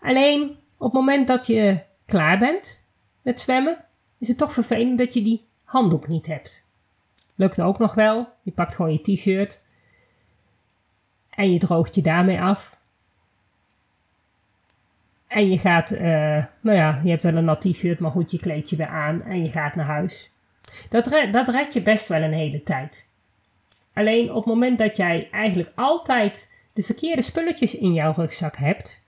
Alleen 0.00 0.42
op 0.78 0.92
het 0.92 0.92
moment 0.92 1.28
dat 1.28 1.46
je 1.46 1.80
klaar 2.06 2.38
bent 2.38 2.86
met 3.22 3.40
zwemmen, 3.40 3.84
is 4.18 4.28
het 4.28 4.38
toch 4.38 4.52
vervelend 4.52 4.98
dat 4.98 5.14
je 5.14 5.22
die 5.22 5.46
handdoek 5.64 6.08
niet 6.08 6.26
hebt. 6.26 6.66
Lukt 7.34 7.60
ook 7.60 7.78
nog 7.78 7.94
wel. 7.94 8.28
Je 8.42 8.50
pakt 8.50 8.74
gewoon 8.74 8.92
je 8.92 9.00
t-shirt 9.00 9.60
en 11.34 11.52
je 11.52 11.58
droogt 11.58 11.94
je 11.94 12.02
daarmee 12.02 12.40
af. 12.40 12.80
En 15.26 15.50
je 15.50 15.58
gaat, 15.58 15.92
uh, 15.92 16.00
nou 16.60 16.76
ja, 16.76 17.00
je 17.04 17.10
hebt 17.10 17.22
wel 17.22 17.36
een 17.36 17.44
nat 17.44 17.60
t-shirt, 17.60 17.98
maar 17.98 18.10
goed, 18.10 18.30
je 18.30 18.38
kleed 18.38 18.70
je 18.70 18.76
weer 18.76 18.86
aan 18.86 19.22
en 19.22 19.42
je 19.42 19.50
gaat 19.50 19.74
naar 19.74 19.86
huis. 19.86 20.30
Dat, 20.88 21.06
red, 21.06 21.32
dat 21.32 21.72
je 21.72 21.82
best 21.82 22.08
wel 22.08 22.22
een 22.22 22.32
hele 22.32 22.62
tijd. 22.62 23.08
Alleen 23.92 24.30
op 24.30 24.36
het 24.36 24.54
moment 24.54 24.78
dat 24.78 24.96
jij 24.96 25.28
eigenlijk 25.30 25.72
altijd 25.74 26.52
de 26.74 26.82
verkeerde 26.82 27.22
spulletjes 27.22 27.74
in 27.74 27.92
jouw 27.92 28.12
rugzak 28.16 28.56
hebt. 28.56 29.04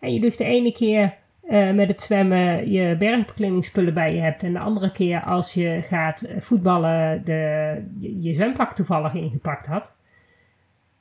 En 0.00 0.12
je 0.12 0.20
dus 0.20 0.36
de 0.36 0.44
ene 0.44 0.72
keer 0.72 1.14
uh, 1.50 1.70
met 1.70 1.88
het 1.88 2.02
zwemmen 2.02 2.70
je 2.70 2.96
bergbeklimmingsspullen 2.96 3.94
bij 3.94 4.14
je 4.14 4.20
hebt. 4.20 4.42
En 4.42 4.52
de 4.52 4.58
andere 4.58 4.92
keer 4.92 5.22
als 5.22 5.54
je 5.54 5.78
gaat 5.82 6.28
voetballen 6.38 7.24
de, 7.24 7.84
je 8.20 8.34
zwempak 8.34 8.74
toevallig 8.74 9.14
ingepakt 9.14 9.66
had 9.66 9.98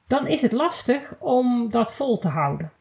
dan 0.10 0.28
is 0.28 0.42
het 0.42 0.52
lastig 0.52 1.16
om 1.20 1.72
dat 1.72 1.94
vol 1.94 2.18
te 2.18 2.28
houden. 2.28 2.72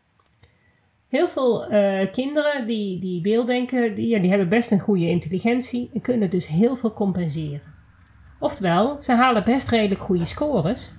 Heel 1.09 1.29
veel 1.29 1.73
uh, 1.73 2.13
kinderen 2.13 2.67
die, 2.67 3.01
die 3.01 3.21
beelddenken, 3.21 3.95
die, 3.95 4.09
ja, 4.09 4.19
die 4.19 4.31
hebben 4.31 4.49
best 4.49 4.71
een 4.71 4.81
goede 4.81 5.09
intelligentie 5.09 5.91
en 5.95 6.01
kunnen 6.01 6.31
dus 6.31 6.47
heel 6.47 6.77
veel 6.77 6.93
compenseren. 6.93 7.61
Oftewel, 8.39 9.03
ze 9.03 9.13
halen 9.13 9.45
best 9.45 9.69
redelijk 9.69 10.01
goede 10.01 10.25
scores 10.25 10.93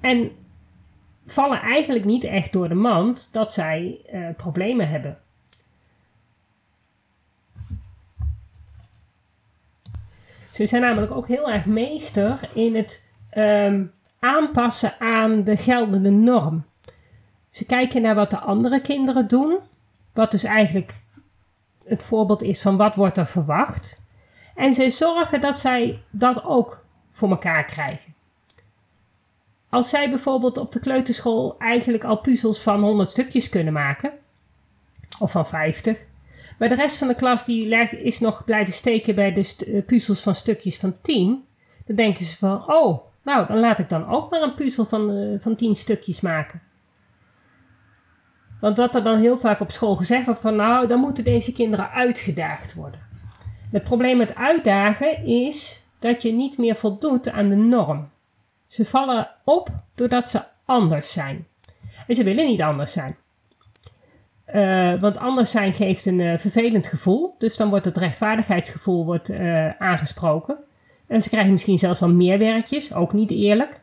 en 0.00 0.30
vallen 1.26 1.60
eigenlijk 1.60 2.04
niet 2.04 2.24
echt 2.24 2.52
door 2.52 2.68
de 2.68 2.74
mand 2.74 3.32
dat 3.32 3.52
zij 3.52 4.00
uh, 4.12 4.28
problemen 4.36 4.88
hebben. 4.88 5.18
Ze 10.52 10.66
zijn 10.66 10.82
namelijk 10.82 11.12
ook 11.12 11.28
heel 11.28 11.50
erg 11.50 11.64
meester 11.64 12.50
in 12.54 12.74
het 12.74 13.08
um, 13.36 13.92
aanpassen 14.18 15.00
aan 15.00 15.44
de 15.44 15.56
geldende 15.56 16.10
norm. 16.10 16.64
Ze 17.50 17.64
kijken 17.64 18.02
naar 18.02 18.14
wat 18.14 18.30
de 18.30 18.38
andere 18.38 18.80
kinderen 18.80 19.28
doen, 19.28 19.58
wat 20.12 20.30
dus 20.30 20.44
eigenlijk 20.44 20.94
het 21.84 22.02
voorbeeld 22.02 22.42
is 22.42 22.60
van 22.60 22.76
wat 22.76 22.94
wordt 22.94 23.18
er 23.18 23.26
verwacht. 23.26 24.02
En 24.54 24.74
ze 24.74 24.90
zorgen 24.90 25.40
dat 25.40 25.58
zij 25.58 26.02
dat 26.10 26.44
ook 26.44 26.84
voor 27.12 27.30
elkaar 27.30 27.64
krijgen. 27.64 28.14
Als 29.68 29.88
zij 29.88 30.10
bijvoorbeeld 30.10 30.58
op 30.58 30.72
de 30.72 30.80
kleuterschool 30.80 31.58
eigenlijk 31.58 32.04
al 32.04 32.18
puzzels 32.18 32.60
van 32.60 32.80
100 32.80 33.10
stukjes 33.10 33.48
kunnen 33.48 33.72
maken, 33.72 34.12
of 35.18 35.30
van 35.30 35.46
50, 35.46 36.06
maar 36.58 36.68
de 36.68 36.74
rest 36.74 36.96
van 36.96 37.08
de 37.08 37.14
klas 37.14 37.44
die 37.44 37.68
is 38.02 38.20
nog 38.20 38.44
blijven 38.44 38.72
steken 38.72 39.14
bij 39.14 39.32
de 39.32 39.54
eh, 39.66 39.84
puzzels 39.84 40.20
van 40.20 40.34
stukjes 40.34 40.76
van 40.76 40.96
10, 41.02 41.44
dan 41.86 41.96
denken 41.96 42.24
ze 42.24 42.36
van, 42.36 42.72
oh, 42.72 43.04
nou, 43.26 43.46
dan 43.46 43.58
laat 43.58 43.78
ik 43.78 43.88
dan 43.88 44.08
ook 44.08 44.30
maar 44.30 44.42
een 44.42 44.54
puzzel 44.54 44.84
van, 44.84 45.10
uh, 45.10 45.40
van 45.40 45.56
tien 45.56 45.76
stukjes 45.76 46.20
maken. 46.20 46.62
Want 48.60 48.76
wat 48.76 48.94
er 48.94 49.04
dan 49.04 49.18
heel 49.18 49.38
vaak 49.38 49.60
op 49.60 49.70
school 49.70 49.96
gezegd 49.96 50.24
wordt 50.24 50.40
van 50.40 50.56
nou, 50.56 50.86
dan 50.86 51.00
moeten 51.00 51.24
deze 51.24 51.52
kinderen 51.52 51.90
uitgedaagd 51.90 52.74
worden. 52.74 53.00
Het 53.70 53.82
probleem 53.82 54.16
met 54.16 54.34
uitdagen 54.34 55.24
is 55.24 55.84
dat 55.98 56.22
je 56.22 56.32
niet 56.32 56.58
meer 56.58 56.76
voldoet 56.76 57.28
aan 57.28 57.48
de 57.48 57.54
norm. 57.54 58.10
Ze 58.66 58.84
vallen 58.84 59.30
op 59.44 59.68
doordat 59.94 60.30
ze 60.30 60.42
anders 60.64 61.12
zijn. 61.12 61.46
En 62.06 62.14
ze 62.14 62.24
willen 62.24 62.46
niet 62.46 62.62
anders 62.62 62.92
zijn. 62.92 63.16
Uh, 64.54 65.00
want 65.00 65.16
anders 65.16 65.50
zijn 65.50 65.72
geeft 65.72 66.06
een 66.06 66.18
uh, 66.18 66.38
vervelend 66.38 66.86
gevoel. 66.86 67.34
Dus 67.38 67.56
dan 67.56 67.68
wordt 67.68 67.84
het 67.84 67.96
rechtvaardigheidsgevoel 67.96 69.04
wordt, 69.04 69.32
aangesproken. 69.78 70.58
En 71.06 71.22
ze 71.22 71.28
krijgen 71.28 71.52
misschien 71.52 71.78
zelfs 71.78 72.00
wel 72.00 72.08
meer 72.08 72.38
werkjes, 72.38 72.94
ook 72.94 73.12
niet 73.12 73.30
eerlijk. 73.30 73.80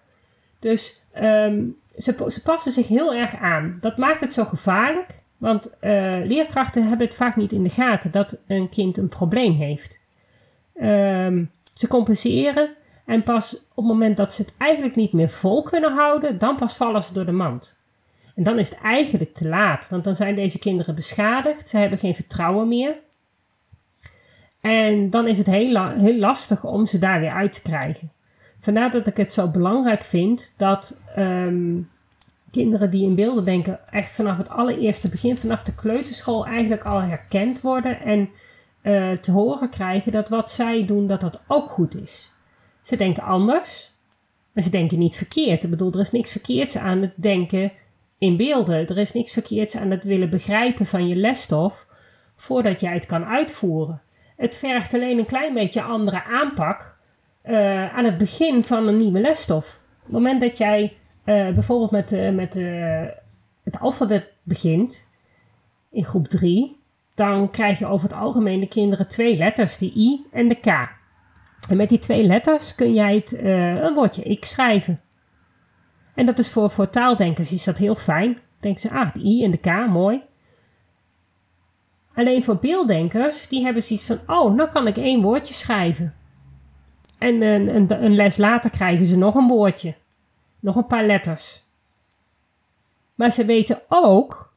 Dus 0.60 1.02
um, 1.22 1.78
ze, 1.98 2.42
passen 2.44 2.72
zich 2.72 2.88
heel 2.88 3.14
erg 3.14 3.36
aan. 3.36 3.78
Dat 3.82 3.98
maakt 3.98 4.20
het 4.20 4.34
zo 4.34 4.46
gevaarlijk, 4.46 5.22
want 5.38 5.76
uh, 5.82 5.82
leerkrachten 6.24 6.88
hebben 6.88 7.08
het 7.08 7.16
vaak 7.16 7.36
niet 7.36 7.52
in 7.52 7.64
de 7.64 7.70
gaten 7.70 8.12
dat 8.12 8.38
een 8.48 8.70
kind 8.70 8.98
een 8.98 9.10
probleem 9.10 9.54
heeft. 9.54 10.00
Um, 10.82 11.52
ze 11.74 11.88
compenseren 11.88 12.76
en 13.06 13.24
pas 13.24 13.54
op 13.54 13.76
het 13.76 13.86
moment 13.86 14.18
dat 14.18 14.34
ze 14.34 14.42
het 14.42 14.54
eigenlijk 14.58 14.96
niet 14.96 15.14
meer 15.14 15.30
vol 15.30 15.64
kunnen 15.64 15.94
houden, 15.94 16.40
dan 16.40 16.56
pas 16.56 16.76
vallen 16.76 17.04
ze 17.04 17.14
door 17.14 17.26
de 17.26 17.32
mand. 17.32 17.82
En 18.36 18.44
dan 18.44 18.60
is 18.60 18.70
het 18.70 18.80
eigenlijk 18.82 19.34
te 19.34 19.48
laat, 19.48 19.90
want 19.90 20.04
dan 20.04 20.16
zijn 20.16 20.36
deze 20.36 20.60
kinderen 20.60 20.96
beschadigd, 20.96 21.70
ze 21.70 21.78
hebben 21.78 22.00
geen 22.00 22.16
vertrouwen 22.16 22.68
meer. 22.68 22.96
En 24.64 25.10
dan 25.10 25.28
is 25.28 25.38
het 25.38 25.48
heel, 25.48 25.90
heel 25.90 26.20
lastig 26.20 26.64
om 26.64 26.86
ze 26.86 27.00
daar 27.00 27.20
weer 27.20 27.32
uit 27.32 27.54
te 27.54 27.62
krijgen. 27.62 28.12
Vandaar 28.60 28.92
dat 28.92 29.08
ik 29.08 29.18
het 29.18 29.34
zo 29.34 29.48
belangrijk 29.48 30.04
vind 30.04 30.54
dat 30.58 31.02
um, 31.18 31.90
kinderen 32.52 32.90
die 32.90 33.06
in 33.06 33.16
beelden 33.16 33.46
denken, 33.46 33.80
echt 33.90 34.12
vanaf 34.12 34.38
het 34.38 34.50
allereerste 34.50 35.10
begin, 35.10 35.38
vanaf 35.38 35.64
de 35.64 35.76
kleuterschool, 35.76 36.46
eigenlijk 36.46 36.84
al 36.84 37.02
herkend 37.02 37.62
worden 37.62 38.02
en 38.02 38.30
uh, 38.84 39.12
te 39.12 39.32
horen 39.32 39.70
krijgen 39.70 40.12
dat 40.12 40.30
wat 40.30 40.52
zij 40.52 40.86
doen, 40.86 41.08
dat 41.08 41.22
dat 41.22 41.42
ook 41.48 41.70
goed 41.70 42.02
is. 42.02 42.32
Ze 42.82 42.96
denken 42.96 43.24
anders, 43.24 43.92
maar 44.52 44.64
ze 44.64 44.70
denken 44.70 45.00
niet 45.00 45.16
verkeerd. 45.16 45.64
Ik 45.64 45.70
bedoel, 45.70 45.92
er 45.92 46.00
is 46.00 46.12
niks 46.12 46.32
verkeerds 46.32 46.78
aan 46.78 47.02
het 47.02 47.14
denken 47.16 47.72
in 48.18 48.38
beelden. 48.38 48.88
Er 48.88 48.98
is 48.98 49.14
niks 49.14 49.34
verkeerds 49.34 49.76
aan 49.76 49.92
het 49.92 50.04
willen 50.04 50.30
begrijpen 50.30 50.86
van 50.86 51.08
je 51.08 51.16
lesstof 51.16 51.88
voordat 52.36 52.82
jij 52.82 52.94
het 52.94 53.06
kan 53.06 53.26
uitvoeren. 53.26 54.02
Het 54.44 54.58
vergt 54.58 54.94
alleen 54.94 55.18
een 55.18 55.26
klein 55.26 55.54
beetje 55.54 55.82
andere 55.82 56.24
aanpak 56.24 56.98
uh, 57.46 57.96
aan 57.96 58.06
het 58.06 58.18
begin 58.18 58.64
van 58.64 58.88
een 58.88 58.98
nieuwe 58.98 59.20
lesstof. 59.20 59.80
Op 59.98 60.04
het 60.04 60.12
moment 60.12 60.42
dat 60.42 60.58
jij 60.58 60.84
uh, 60.84 61.54
bijvoorbeeld 61.54 61.92
met, 61.92 62.12
uh, 62.12 62.30
met 62.30 62.54
het 63.64 63.80
alfabet 63.80 64.32
begint 64.44 65.08
in 65.92 66.04
groep 66.04 66.28
3, 66.28 66.80
dan 67.16 67.50
krijg 67.50 67.80
je 67.80 67.86
over 67.86 68.10
het 68.10 68.18
algemeen 68.18 68.60
de 68.60 68.68
kinderen 68.68 69.08
twee 69.08 69.38
letters, 69.38 69.78
de 69.78 69.92
I 69.96 70.26
en 70.32 70.48
de 70.48 70.56
K. 70.56 70.66
En 71.70 71.78
met 71.78 71.90
die 71.90 72.00
twee 72.00 72.24
letters 72.24 72.76
kun 72.76 72.94
jij 72.94 73.16
het, 73.16 73.38
een 73.84 73.94
woordje 73.94 74.40
X 74.40 74.50
schrijven. 74.50 75.00
En 76.16 76.26
dat 76.26 76.40
is 76.40 76.50
voor, 76.50 76.70
voor 76.70 76.90
taaldenkers 76.90 77.52
is 77.52 77.64
dat 77.64 77.78
heel 77.78 77.96
fijn. 77.96 78.38
Denken 78.60 78.82
ze, 78.82 78.92
ah, 78.92 79.14
de 79.14 79.20
I 79.20 79.44
en 79.44 79.52
de 79.52 79.58
K, 79.58 79.88
mooi. 79.90 80.22
Alleen 82.14 82.44
voor 82.44 82.58
beelddenkers, 82.58 83.48
die 83.48 83.64
hebben 83.64 83.84
zoiets 83.84 84.06
van, 84.06 84.20
oh, 84.28 84.54
nou 84.54 84.70
kan 84.70 84.88
ik 84.88 84.98
één 84.98 85.22
woordje 85.22 85.54
schrijven. 85.54 86.14
En 87.18 87.42
een, 87.42 87.76
een, 87.76 88.04
een 88.04 88.16
les 88.16 88.38
later 88.38 88.70
krijgen 88.70 89.06
ze 89.06 89.18
nog 89.18 89.36
een 89.36 89.48
woordje. 89.48 89.96
Nog 90.60 90.76
een 90.76 90.88
paar 90.88 91.06
letters. 91.06 91.64
Maar 93.16 93.32
ze 93.32 93.46
weten 93.46 93.82
ook 93.88 94.54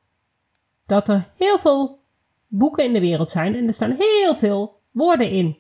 dat 0.87 1.09
er 1.09 1.29
heel 1.37 1.59
veel 1.59 1.99
boeken 2.47 2.85
in 2.85 2.93
de 2.93 3.01
wereld 3.01 3.31
zijn 3.31 3.55
en 3.55 3.67
er 3.67 3.75
staan 3.75 3.97
heel 3.99 4.35
veel 4.35 4.81
woorden 4.91 5.31
in. 5.31 5.57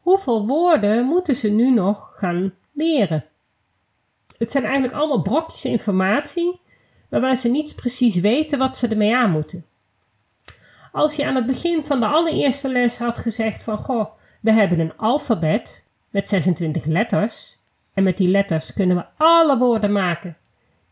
Hoeveel 0.00 0.46
woorden 0.46 1.04
moeten 1.04 1.34
ze 1.34 1.50
nu 1.50 1.70
nog 1.70 2.12
gaan 2.14 2.54
leren? 2.72 3.24
Het 4.38 4.50
zijn 4.50 4.64
eigenlijk 4.64 4.94
allemaal 4.94 5.22
brokjes 5.22 5.64
informatie 5.64 6.60
waarbij 7.08 7.34
ze 7.34 7.48
niet 7.48 7.74
precies 7.74 8.20
weten 8.20 8.58
wat 8.58 8.76
ze 8.76 8.88
ermee 8.88 9.16
aan 9.16 9.30
moeten. 9.30 9.64
Als 10.96 11.16
je 11.16 11.26
aan 11.26 11.34
het 11.34 11.46
begin 11.46 11.84
van 11.84 12.00
de 12.00 12.06
allereerste 12.06 12.72
les 12.72 12.98
had 12.98 13.16
gezegd 13.16 13.62
van 13.62 13.78
goh, 13.78 14.10
we 14.40 14.52
hebben 14.52 14.78
een 14.78 14.96
alfabet 14.96 15.86
met 16.10 16.28
26 16.28 16.84
letters 16.84 17.58
en 17.94 18.02
met 18.02 18.16
die 18.16 18.28
letters 18.28 18.72
kunnen 18.72 18.96
we 18.96 19.04
alle 19.16 19.58
woorden 19.58 19.92
maken 19.92 20.36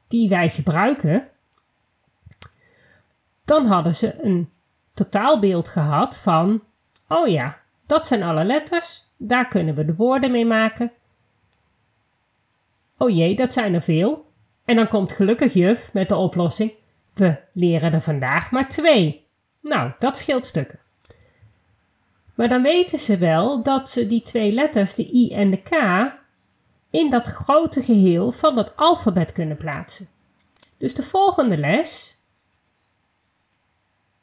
die 0.08 0.28
wij 0.28 0.50
gebruiken, 0.50 1.28
dan 3.44 3.66
hadden 3.66 3.94
ze 3.94 4.22
een 4.22 4.52
totaalbeeld 4.94 5.68
gehad 5.68 6.18
van 6.18 6.62
oh 7.08 7.28
ja, 7.28 7.60
dat 7.86 8.06
zijn 8.06 8.22
alle 8.22 8.44
letters, 8.44 9.04
daar 9.16 9.48
kunnen 9.48 9.74
we 9.74 9.84
de 9.84 9.94
woorden 9.94 10.30
mee 10.30 10.46
maken. 10.46 10.92
Oh 12.98 13.10
jee, 13.10 13.36
dat 13.36 13.52
zijn 13.52 13.74
er 13.74 13.82
veel. 13.82 14.30
En 14.64 14.76
dan 14.76 14.88
komt 14.88 15.12
gelukkig 15.12 15.52
juf 15.52 15.92
met 15.92 16.08
de 16.08 16.16
oplossing: 16.16 16.72
we 17.14 17.36
leren 17.52 17.92
er 17.92 18.00
vandaag 18.00 18.50
maar 18.50 18.68
twee. 18.68 19.23
Nou, 19.64 19.92
dat 19.98 20.16
scheelt 20.16 20.46
stukken. 20.46 20.78
Maar 22.34 22.48
dan 22.48 22.62
weten 22.62 22.98
ze 22.98 23.18
wel 23.18 23.62
dat 23.62 23.90
ze 23.90 24.06
die 24.06 24.22
twee 24.22 24.52
letters, 24.52 24.94
de 24.94 25.14
I 25.14 25.32
en 25.32 25.50
de 25.50 25.62
K, 25.62 25.70
in 26.90 27.10
dat 27.10 27.26
grote 27.26 27.82
geheel 27.82 28.32
van 28.32 28.54
dat 28.54 28.76
alfabet 28.76 29.32
kunnen 29.32 29.56
plaatsen. 29.56 30.08
Dus 30.78 30.94
de 30.94 31.02
volgende 31.02 31.56
les 31.56 32.18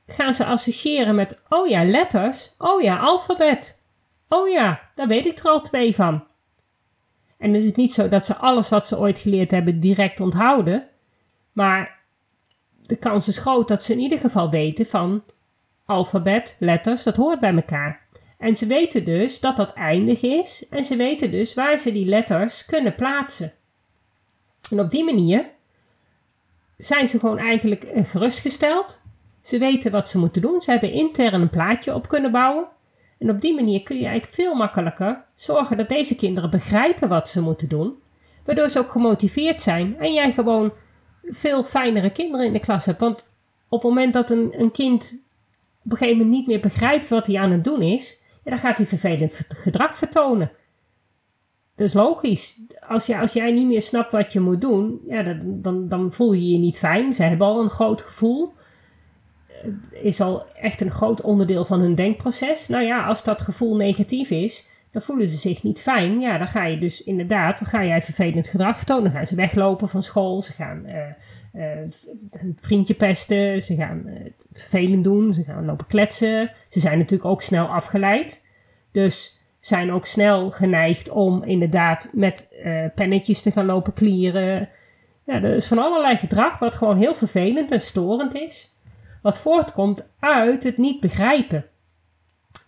gaan 0.07 0.33
ze 0.33 0.45
associëren 0.45 1.15
met, 1.15 1.41
oh 1.49 1.67
ja, 1.67 1.83
letters, 1.83 2.51
oh 2.57 2.81
ja, 2.81 2.97
alfabet. 2.97 3.81
Oh 4.27 4.49
ja, 4.49 4.89
daar 4.95 5.07
weet 5.07 5.25
ik 5.25 5.39
er 5.39 5.45
al 5.45 5.61
twee 5.61 5.95
van. 5.95 6.25
En 7.37 7.53
het 7.53 7.63
is 7.63 7.75
niet 7.75 7.93
zo 7.93 8.09
dat 8.09 8.25
ze 8.25 8.35
alles 8.35 8.69
wat 8.69 8.87
ze 8.87 8.99
ooit 8.99 9.19
geleerd 9.19 9.51
hebben 9.51 9.79
direct 9.79 10.19
onthouden, 10.19 10.87
maar 11.51 12.00
de 12.91 12.97
kans 12.97 13.27
is 13.27 13.37
groot 13.37 13.67
dat 13.67 13.83
ze 13.83 13.93
in 13.93 13.99
ieder 13.99 14.19
geval 14.19 14.49
weten 14.49 14.85
van 14.85 15.23
alfabet, 15.85 16.55
letters, 16.59 17.03
dat 17.03 17.15
hoort 17.15 17.39
bij 17.39 17.53
elkaar. 17.53 18.01
En 18.37 18.55
ze 18.55 18.65
weten 18.65 19.05
dus 19.05 19.39
dat 19.39 19.57
dat 19.57 19.73
eindig 19.73 20.21
is 20.21 20.65
en 20.69 20.85
ze 20.85 20.95
weten 20.95 21.31
dus 21.31 21.53
waar 21.53 21.77
ze 21.77 21.91
die 21.91 22.05
letters 22.05 22.65
kunnen 22.65 22.95
plaatsen. 22.95 23.53
En 24.71 24.79
op 24.79 24.91
die 24.91 25.03
manier 25.03 25.45
zijn 26.77 27.07
ze 27.07 27.19
gewoon 27.19 27.37
eigenlijk 27.37 27.83
eh, 27.83 28.05
gerustgesteld. 28.05 29.01
Ze 29.41 29.57
weten 29.57 29.91
wat 29.91 30.09
ze 30.09 30.17
moeten 30.17 30.41
doen. 30.41 30.61
Ze 30.61 30.71
hebben 30.71 30.91
intern 30.91 31.41
een 31.41 31.49
plaatje 31.49 31.93
op 31.93 32.07
kunnen 32.07 32.31
bouwen. 32.31 32.65
En 33.19 33.29
op 33.29 33.41
die 33.41 33.55
manier 33.55 33.83
kun 33.83 33.97
je 33.97 34.05
eigenlijk 34.05 34.33
veel 34.33 34.55
makkelijker 34.55 35.23
zorgen 35.35 35.77
dat 35.77 35.89
deze 35.89 36.15
kinderen 36.15 36.49
begrijpen 36.49 37.09
wat 37.09 37.29
ze 37.29 37.41
moeten 37.41 37.69
doen. 37.69 37.95
Waardoor 38.45 38.69
ze 38.69 38.79
ook 38.79 38.91
gemotiveerd 38.91 39.61
zijn 39.61 39.97
en 39.99 40.13
jij 40.13 40.31
gewoon 40.31 40.73
veel 41.23 41.63
fijnere 41.63 42.11
kinderen 42.11 42.45
in 42.45 42.53
de 42.53 42.59
klas 42.59 42.85
hebt. 42.85 42.99
Want 42.99 43.25
op 43.69 43.81
het 43.81 43.91
moment 43.91 44.13
dat 44.13 44.29
een, 44.29 44.53
een 44.57 44.71
kind 44.71 45.23
op 45.83 45.91
een 45.91 45.97
gegeven 45.97 46.17
moment 46.17 46.35
niet 46.35 46.47
meer 46.47 46.59
begrijpt 46.59 47.07
wat 47.07 47.27
hij 47.27 47.37
aan 47.37 47.51
het 47.51 47.63
doen 47.63 47.81
is, 47.81 48.17
dan 48.43 48.57
gaat 48.57 48.77
hij 48.77 48.85
vervelend 48.85 49.45
gedrag 49.47 49.97
vertonen. 49.97 50.51
Dat 51.75 51.87
is 51.87 51.93
logisch. 51.93 52.59
Als, 52.87 53.05
je, 53.05 53.19
als 53.19 53.33
jij 53.33 53.51
niet 53.51 53.67
meer 53.67 53.81
snapt 53.81 54.11
wat 54.11 54.33
je 54.33 54.39
moet 54.39 54.61
doen, 54.61 55.01
ja, 55.07 55.23
dan, 55.23 55.61
dan, 55.61 55.87
dan 55.87 56.13
voel 56.13 56.33
je 56.33 56.49
je 56.49 56.57
niet 56.57 56.77
fijn. 56.77 57.13
Ze 57.13 57.23
hebben 57.23 57.47
al 57.47 57.61
een 57.61 57.69
groot 57.69 58.01
gevoel. 58.01 58.53
Is 59.91 60.21
al 60.21 60.45
echt 60.55 60.81
een 60.81 60.91
groot 60.91 61.21
onderdeel 61.21 61.65
van 61.65 61.79
hun 61.79 61.95
denkproces. 61.95 62.67
Nou 62.67 62.83
ja, 62.83 63.05
als 63.05 63.23
dat 63.23 63.41
gevoel 63.41 63.75
negatief 63.75 64.29
is, 64.29 64.67
dan 64.91 65.01
voelen 65.01 65.27
ze 65.27 65.37
zich 65.37 65.63
niet 65.63 65.81
fijn. 65.81 66.19
Ja, 66.19 66.37
dan 66.37 66.47
ga 66.47 66.65
je 66.65 66.77
dus 66.77 67.03
inderdaad, 67.03 67.59
dan 67.59 67.67
ga 67.67 67.85
jij 67.85 68.01
vervelend 68.01 68.47
gedrag 68.47 68.77
vertonen. 68.77 69.03
Dan 69.03 69.11
gaan 69.11 69.27
ze 69.27 69.35
weglopen 69.35 69.89
van 69.89 70.03
school. 70.03 70.41
Ze 70.41 70.51
gaan 70.51 70.85
uh, 70.85 71.79
een 72.31 72.57
vriendje 72.61 72.93
pesten. 72.93 73.61
Ze 73.61 73.75
gaan 73.75 74.03
uh, 74.05 74.15
vervelend 74.53 75.03
doen. 75.03 75.33
Ze 75.33 75.43
gaan 75.43 75.65
lopen 75.65 75.85
kletsen. 75.87 76.51
Ze 76.69 76.79
zijn 76.79 76.97
natuurlijk 76.97 77.29
ook 77.29 77.41
snel 77.41 77.65
afgeleid. 77.65 78.43
Dus 78.91 79.39
zijn 79.59 79.91
ook 79.91 80.05
snel 80.05 80.51
geneigd 80.51 81.09
om 81.09 81.43
inderdaad 81.43 82.09
met 82.13 82.55
pennetjes 82.95 83.41
te 83.41 83.51
gaan 83.51 83.65
lopen 83.65 83.93
klieren. 83.93 84.69
Ja, 85.25 85.33
er 85.33 85.55
is 85.55 85.67
van 85.67 85.77
allerlei 85.77 86.17
gedrag 86.17 86.59
wat 86.59 86.75
gewoon 86.75 86.97
heel 86.97 87.13
vervelend 87.13 87.71
en 87.71 87.81
storend 87.81 88.35
is. 88.35 88.75
Wat 89.21 89.37
voortkomt 89.37 90.09
uit 90.19 90.63
het 90.63 90.77
niet 90.77 90.99
begrijpen. 90.99 91.65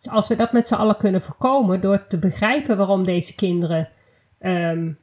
Als 0.09 0.27
we 0.27 0.35
dat 0.35 0.51
met 0.51 0.67
z'n 0.67 0.73
allen 0.73 0.97
kunnen 0.97 1.21
voorkomen 1.21 1.81
door 1.81 2.07
te 2.07 2.17
begrijpen 2.17 2.77
waarom 2.77 3.03
deze 3.03 3.35
kinderen 3.35 3.89
um, 4.39 4.97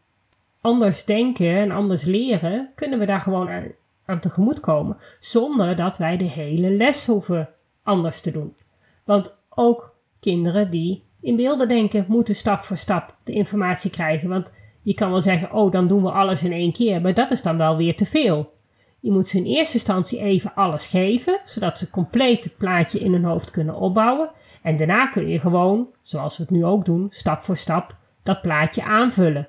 anders 0.61 1.05
denken 1.05 1.57
en 1.57 1.71
anders 1.71 2.03
leren, 2.03 2.71
kunnen 2.75 2.99
we 2.99 3.07
daar 3.07 3.21
gewoon 3.21 3.49
aan, 3.49 3.67
aan 4.05 4.21
tegemoet 4.21 4.61
komen. 4.61 4.97
Zonder 5.19 5.77
dat 5.77 5.99
wij 5.99 6.17
de 6.17 6.25
hele 6.25 6.71
les 6.71 7.07
hoeven 7.07 7.49
anders 7.83 8.21
te 8.21 8.31
doen. 8.31 8.57
Want 9.05 9.39
ook 9.49 9.95
kinderen 10.21 10.71
die 10.71 11.05
in 11.21 11.37
beelden 11.37 11.69
denken 11.69 12.05
moeten 12.09 12.35
stap 12.35 12.59
voor 12.59 12.77
stap 12.77 13.17
de 13.25 13.33
informatie 13.33 13.91
krijgen. 13.91 14.29
Want 14.29 14.53
je 14.83 14.95
kan 14.95 15.11
wel 15.11 15.21
zeggen, 15.21 15.53
oh 15.53 15.73
dan 15.73 15.89
doen 15.89 16.03
we 16.03 16.11
alles 16.11 16.43
in 16.43 16.53
één 16.53 16.73
keer, 16.73 17.01
maar 17.01 17.15
dat 17.15 17.31
is 17.31 17.43
dan 17.43 17.57
wel 17.57 17.77
weer 17.77 17.97
te 17.97 18.07
veel. 18.07 18.53
Je 19.01 19.11
moet 19.11 19.29
ze 19.29 19.37
in 19.37 19.45
eerste 19.45 19.75
instantie 19.75 20.19
even 20.19 20.55
alles 20.55 20.87
geven, 20.87 21.41
zodat 21.45 21.79
ze 21.79 21.91
compleet 21.91 22.45
het 22.45 22.57
plaatje 22.57 22.99
in 22.99 23.13
hun 23.13 23.25
hoofd 23.25 23.51
kunnen 23.51 23.75
opbouwen. 23.75 24.31
En 24.63 24.77
daarna 24.77 25.07
kun 25.07 25.29
je 25.29 25.41
gewoon, 25.41 25.89
zoals 26.03 26.37
we 26.37 26.43
het 26.43 26.53
nu 26.53 26.65
ook 26.65 26.85
doen, 26.85 27.07
stap 27.11 27.43
voor 27.43 27.57
stap 27.57 27.97
dat 28.23 28.43
plaatje 28.43 28.83
aanvullen. 28.83 29.49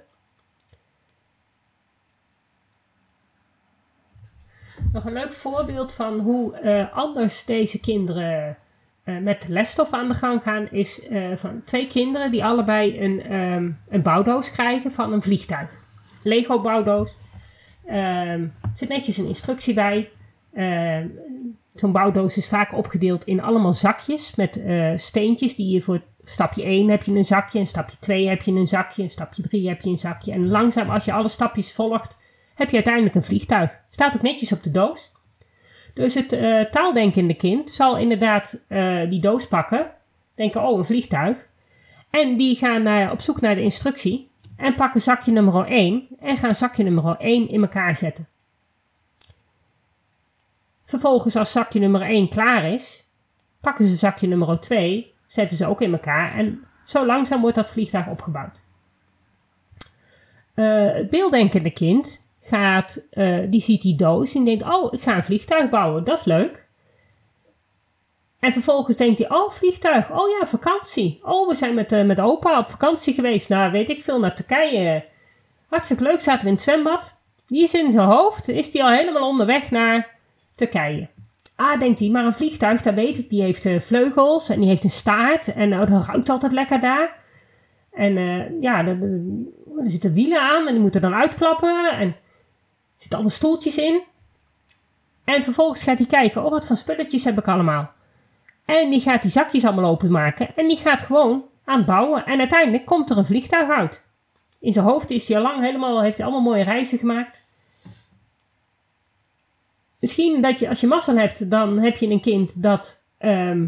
Nog 4.94 5.06
een 5.06 5.14
leuk 5.14 5.34
voorbeeld 5.34 5.94
van 5.94 6.20
hoe 6.20 6.62
uh, 6.64 6.94
anders 6.94 7.46
deze 7.46 7.80
kinderen 7.80 8.58
uh, 9.06 9.18
met 9.18 9.48
lesstof 9.48 9.92
aan 9.94 10.08
de 10.08 10.14
gang 10.14 10.42
gaan, 10.42 10.70
is 10.70 11.10
uh, 11.10 11.36
van 11.36 11.64
twee 11.64 11.88
kinderen 11.88 12.32
die 12.32 12.44
allebei 12.44 13.00
een, 13.04 13.34
um, 13.34 13.80
een 13.90 14.02
bouwdoos 14.02 14.52
krijgen 14.52 14.92
van 14.92 15.14
een 15.14 15.22
vliegtuig. 15.22 15.84
Lego 16.24 16.62
bouwdoos. 16.62 17.18
Um, 17.86 17.94
er 17.94 18.72
zit 18.76 18.90
netjes 18.90 19.18
een 19.18 19.28
instructie 19.28 19.74
bij. 19.74 20.10
Zo'n 21.74 21.92
bouwdoos 21.92 22.38
is 22.38 22.48
vaak 22.48 22.74
opgedeeld 22.74 23.26
in 23.26 23.42
allemaal 23.42 23.74
zakjes 23.74 24.36
met 24.36 24.58
uh, 24.58 24.92
steentjes 24.96 25.56
die 25.56 25.74
je 25.74 25.82
voor 25.82 26.02
stapje 26.24 26.64
1 26.64 26.90
heb 26.90 27.04
je 27.04 27.12
een 27.12 27.26
zakje, 27.26 27.60
en 27.60 27.68
stapje 27.68 27.98
2 28.00 28.28
heb 28.28 28.42
je 28.42 28.52
een 28.52 28.68
zakje, 28.68 29.04
en 29.04 29.10
stapje 29.10 29.42
3 29.42 29.68
heb 29.68 29.82
je 29.82 29.90
een 29.90 30.00
zakje. 30.00 30.32
En 30.32 30.50
langzaam 30.50 30.90
als 30.90 31.06
je 31.06 31.14
alle 31.14 31.28
stapjes 31.28 31.72
volgt, 31.72 32.18
heb 32.56 32.70
je 32.70 32.76
uiteindelijk 32.76 33.16
een 33.16 33.24
vliegtuig. 33.24 33.80
Staat 33.90 34.16
ook 34.16 34.22
netjes 34.22 34.52
op 34.52 34.64
de 34.64 34.72
doos. 34.72 35.12
Dus 35.94 36.14
het 36.14 36.34
uh, 36.34 36.62
taaldenkende 36.62 37.34
kind 37.34 37.70
zal 37.70 37.98
inderdaad 37.98 38.64
uh, 38.70 39.10
die 39.10 39.20
doos 39.20 39.48
pakken, 39.48 39.92
denken, 40.36 40.64
oh, 40.64 40.78
een 40.78 40.86
vliegtuig. 40.86 41.48
En 42.10 42.38
die 42.38 42.56
gaan 42.56 42.88
uh, 42.88 43.12
op 43.12 43.22
zoek 43.22 43.42
naar 43.42 43.56
de 43.56 43.62
instructie 43.62 44.30
en 44.58 44.76
pakken 44.76 45.02
zakje 45.02 45.32
nummer 45.32 45.66
1 45.66 46.08
en 46.20 46.38
gaan 46.38 46.56
zakje 46.56 46.84
nummer 46.84 47.16
1 47.20 47.50
in 47.50 47.62
elkaar 47.62 47.96
zetten. 47.96 48.28
Vervolgens, 50.92 51.36
als 51.36 51.52
zakje 51.52 51.80
nummer 51.80 52.02
1 52.02 52.30
klaar 52.30 52.66
is, 52.66 53.08
pakken 53.62 53.88
ze 53.88 53.96
zakje 53.96 54.28
nummer 54.28 54.60
2, 54.60 55.14
zetten 55.28 55.58
ze 55.58 55.68
ook 55.68 55.82
in 55.82 55.92
elkaar 55.92 56.34
en 56.34 56.64
zo 56.86 57.06
langzaam 57.06 57.42
wordt 57.42 57.56
dat 57.56 57.70
vliegtuig 57.70 58.08
opgebouwd. 58.08 58.60
het 60.54 61.10
beelddenkende 61.10 61.72
kind 61.72 62.28
gaat, 62.42 63.08
uh, 63.12 63.40
die 63.50 63.62
ziet 63.62 63.82
die 63.82 63.96
doos 63.96 64.34
en 64.34 64.46
denkt, 64.46 64.64
oh, 64.64 64.94
ik 64.94 65.02
ga 65.02 65.16
een 65.16 65.24
vliegtuig 65.24 65.70
bouwen, 65.70 66.04
dat 66.04 66.20
is 66.20 66.26
leuk. 66.26 66.66
En 68.40 68.54
vervolgens 68.54 68.98
denkt 68.98 69.20
hij, 69.20 69.30
oh, 69.30 69.50
vliegtuig, 69.50 70.12
oh 70.12 70.30
ja, 70.40 70.48
vakantie. 70.48 71.20
Oh, 71.24 71.48
we 71.48 71.56
zijn 71.56 71.74
met, 71.74 71.92
uh, 71.92 72.04
met 72.04 72.20
opa 72.20 72.60
op 72.60 72.70
vakantie 72.70 73.14
geweest, 73.14 73.50
nou, 73.50 73.72
weet 73.72 73.90
ik 73.90 74.02
veel, 74.02 74.20
naar 74.20 74.36
Turkije. 74.36 75.06
Hartstikke 75.68 76.04
leuk, 76.04 76.22
zaten 76.22 76.42
we 76.42 76.48
in 76.48 76.54
het 76.54 76.64
zwembad. 76.64 77.18
Die 77.48 77.64
is 77.64 77.74
in 77.74 77.92
zijn 77.92 78.08
hoofd, 78.08 78.48
is 78.48 78.74
hij 78.74 78.84
al 78.84 78.90
helemaal 78.90 79.28
onderweg 79.28 79.72
naar 79.72 80.20
Turkije. 80.62 81.08
Ah, 81.56 81.80
denkt 81.80 82.00
hij, 82.00 82.10
maar 82.10 82.26
een 82.26 82.34
vliegtuig, 82.34 82.82
dat 82.82 82.94
weet 82.94 83.18
ik, 83.18 83.30
die 83.30 83.42
heeft 83.42 83.66
uh, 83.66 83.80
vleugels 83.80 84.50
en 84.50 84.60
die 84.60 84.70
heeft 84.70 84.84
een 84.84 84.90
staart 84.90 85.54
en 85.54 85.72
uh, 85.72 85.80
dat 85.80 86.06
ruikt 86.06 86.30
altijd 86.30 86.52
lekker 86.52 86.80
daar. 86.80 87.20
En 87.94 88.14
ja, 88.62 88.86
er, 88.86 89.02
er 89.80 89.90
zitten 89.90 90.14
wielen 90.14 90.42
aan 90.42 90.68
en 90.68 90.74
die 90.74 90.82
moeten 90.82 91.02
dan 91.02 91.14
uitklappen 91.14 91.92
en 91.92 92.16
zitten 92.96 93.14
allemaal 93.18 93.36
stoeltjes 93.36 93.78
in. 93.78 94.02
En 95.24 95.44
vervolgens 95.44 95.84
gaat 95.84 95.98
hij 95.98 96.08
kijken, 96.08 96.44
oh 96.44 96.52
wat 96.52 96.66
voor 96.66 96.76
spulletjes 96.76 97.24
heb 97.24 97.38
ik 97.38 97.48
allemaal. 97.48 97.92
En 98.66 98.90
die 98.90 99.00
gaat 99.00 99.22
die 99.22 99.32
zakjes 99.32 99.66
allemaal 99.66 99.92
openmaken. 99.92 100.56
En 100.56 100.68
die 100.68 100.78
gaat 100.78 101.02
gewoon 101.02 101.46
aan 101.66 101.86
bouwen. 101.86 102.26
En 102.26 102.40
uiteindelijk 102.40 102.86
komt 102.86 103.10
er 103.10 103.18
een 103.18 103.26
vliegtuig 103.26 103.70
uit. 103.70 104.06
In 104.60 104.72
zijn 104.72 104.86
hoofd 104.86 105.10
is 105.10 105.28
hij 105.28 105.38
al 105.38 105.44
lang 105.44 105.64
helemaal, 105.64 106.02
heeft 106.02 106.18
hij 106.18 106.26
allemaal 106.26 106.52
mooie 106.52 106.64
reizen 106.64 106.98
gemaakt. 106.98 107.46
Misschien 110.02 110.42
dat 110.42 110.60
je, 110.60 110.70
als 110.70 110.82
je 110.82 110.88
mazzel 110.88 111.18
hebt, 111.18 111.50
dan 111.50 111.80
heb 111.80 111.98
je 111.98 112.08
een 112.08 112.22
kind 112.22 112.64
dat 112.64 113.06
ehm, 113.18 113.68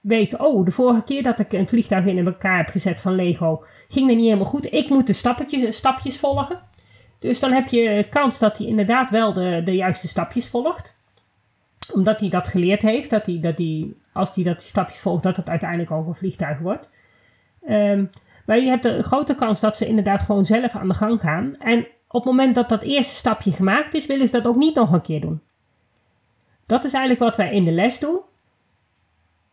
weet, 0.00 0.38
oh, 0.38 0.64
de 0.64 0.70
vorige 0.70 1.02
keer 1.02 1.22
dat 1.22 1.38
ik 1.38 1.52
een 1.52 1.68
vliegtuig 1.68 2.04
in 2.04 2.26
elkaar 2.26 2.56
heb 2.56 2.68
gezet 2.68 3.00
van 3.00 3.14
Lego, 3.14 3.64
ging 3.88 4.06
dat 4.06 4.16
niet 4.16 4.24
helemaal 4.24 4.44
goed. 4.44 4.72
Ik 4.72 4.88
moet 4.88 5.06
de 5.06 5.12
stapjes, 5.12 5.76
stapjes 5.76 6.18
volgen. 6.18 6.60
Dus 7.18 7.40
dan 7.40 7.52
heb 7.52 7.68
je 7.68 8.06
kans 8.10 8.38
dat 8.38 8.58
hij 8.58 8.66
inderdaad 8.66 9.10
wel 9.10 9.32
de, 9.32 9.60
de 9.64 9.74
juiste 9.74 10.08
stapjes 10.08 10.48
volgt. 10.48 10.96
Omdat 11.92 12.20
hij 12.20 12.28
dat 12.28 12.48
geleerd 12.48 12.82
heeft, 12.82 13.10
dat 13.10 13.26
hij, 13.26 13.40
dat 13.40 13.58
hij, 13.58 13.92
als 14.12 14.34
hij 14.34 14.44
dat 14.44 14.58
die 14.58 14.68
stapjes 14.68 15.00
volgt, 15.00 15.22
dat 15.22 15.36
het 15.36 15.48
uiteindelijk 15.48 15.90
ook 15.90 16.06
een 16.06 16.14
vliegtuig 16.14 16.58
wordt. 16.58 16.90
Ehm, 17.66 18.04
maar 18.46 18.58
je 18.58 18.68
hebt 18.68 18.84
een 18.84 19.02
grote 19.02 19.34
kans 19.34 19.60
dat 19.60 19.76
ze 19.76 19.86
inderdaad 19.86 20.20
gewoon 20.20 20.44
zelf 20.44 20.74
aan 20.74 20.88
de 20.88 20.94
gang 20.94 21.20
gaan. 21.20 21.56
En 21.58 21.86
op 22.08 22.24
het 22.24 22.24
moment 22.24 22.54
dat 22.54 22.68
dat 22.68 22.82
eerste 22.82 23.14
stapje 23.14 23.52
gemaakt 23.52 23.94
is, 23.94 24.06
willen 24.06 24.26
ze 24.26 24.32
dat 24.32 24.46
ook 24.46 24.56
niet 24.56 24.74
nog 24.74 24.92
een 24.92 25.00
keer 25.00 25.20
doen. 25.20 25.40
Dat 26.68 26.84
is 26.84 26.92
eigenlijk 26.92 27.22
wat 27.24 27.36
wij 27.36 27.52
in 27.52 27.64
de 27.64 27.70
les 27.70 27.98
doen. 27.98 28.20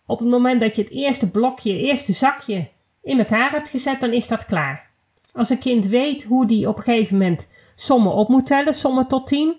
Op 0.05 0.19
het 0.19 0.27
moment 0.27 0.61
dat 0.61 0.75
je 0.75 0.81
het 0.81 0.91
eerste 0.91 1.29
blokje, 1.31 1.71
het 1.73 1.81
eerste 1.81 2.13
zakje 2.13 2.67
in 3.01 3.19
elkaar 3.19 3.51
hebt 3.51 3.69
gezet, 3.69 4.01
dan 4.01 4.13
is 4.13 4.27
dat 4.27 4.45
klaar. 4.45 4.89
Als 5.33 5.49
een 5.49 5.59
kind 5.59 5.85
weet 5.85 6.23
hoe 6.23 6.47
die 6.47 6.67
op 6.69 6.77
een 6.77 6.83
gegeven 6.83 7.17
moment 7.17 7.49
sommen 7.75 8.11
op 8.11 8.29
moet 8.29 8.45
tellen, 8.45 8.73
sommen 8.73 9.07
tot 9.07 9.27
10, 9.27 9.55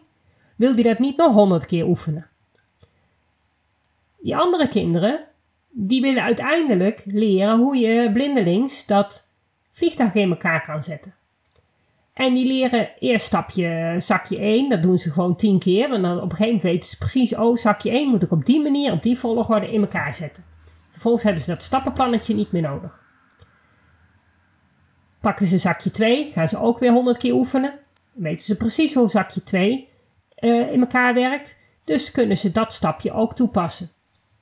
wil 0.56 0.74
die 0.74 0.84
dat 0.84 0.98
niet 0.98 1.16
nog 1.16 1.32
100 1.32 1.66
keer 1.66 1.86
oefenen. 1.86 2.26
Die 4.20 4.36
andere 4.36 4.68
kinderen, 4.68 5.24
die 5.70 6.00
willen 6.00 6.22
uiteindelijk 6.22 7.02
leren 7.04 7.58
hoe 7.58 7.76
je 7.76 8.10
blindelings 8.12 8.86
dat 8.86 9.28
vliegtuig 9.72 10.14
in 10.14 10.30
elkaar 10.30 10.64
kan 10.64 10.82
zetten. 10.82 11.14
En 12.16 12.34
die 12.34 12.46
leren 12.46 12.88
eerst 12.98 13.26
stapje 13.26 13.94
zakje 13.98 14.38
1, 14.38 14.68
dat 14.68 14.82
doen 14.82 14.98
ze 14.98 15.10
gewoon 15.10 15.36
10 15.36 15.58
keer. 15.58 15.92
En 15.92 16.02
dan 16.02 16.16
op 16.16 16.22
een 16.22 16.30
gegeven 16.30 16.46
moment 16.46 16.62
weten 16.62 16.90
ze 16.90 16.98
precies, 16.98 17.34
oh 17.34 17.56
zakje 17.56 17.90
1 17.90 18.08
moet 18.08 18.22
ik 18.22 18.30
op 18.30 18.46
die 18.46 18.62
manier, 18.62 18.92
op 18.92 19.02
die 19.02 19.18
volgorde 19.18 19.72
in 19.72 19.80
elkaar 19.80 20.14
zetten. 20.14 20.44
Vervolgens 20.90 21.24
hebben 21.24 21.42
ze 21.42 21.50
dat 21.50 21.62
stappenplannetje 21.62 22.34
niet 22.34 22.52
meer 22.52 22.62
nodig. 22.62 23.04
Pakken 25.20 25.46
ze 25.46 25.58
zakje 25.58 25.90
2, 25.90 26.32
gaan 26.32 26.48
ze 26.48 26.58
ook 26.58 26.78
weer 26.78 26.92
100 26.92 27.16
keer 27.16 27.32
oefenen. 27.32 27.78
Dan 28.12 28.22
weten 28.22 28.44
ze 28.44 28.56
precies 28.56 28.94
hoe 28.94 29.08
zakje 29.08 29.42
2 29.42 29.88
uh, 30.38 30.60
eh, 30.60 30.72
in 30.72 30.80
elkaar 30.80 31.14
werkt. 31.14 31.60
Dus 31.84 32.10
kunnen 32.10 32.36
ze 32.36 32.52
dat 32.52 32.72
stapje 32.72 33.12
ook 33.12 33.34
toepassen. 33.34 33.88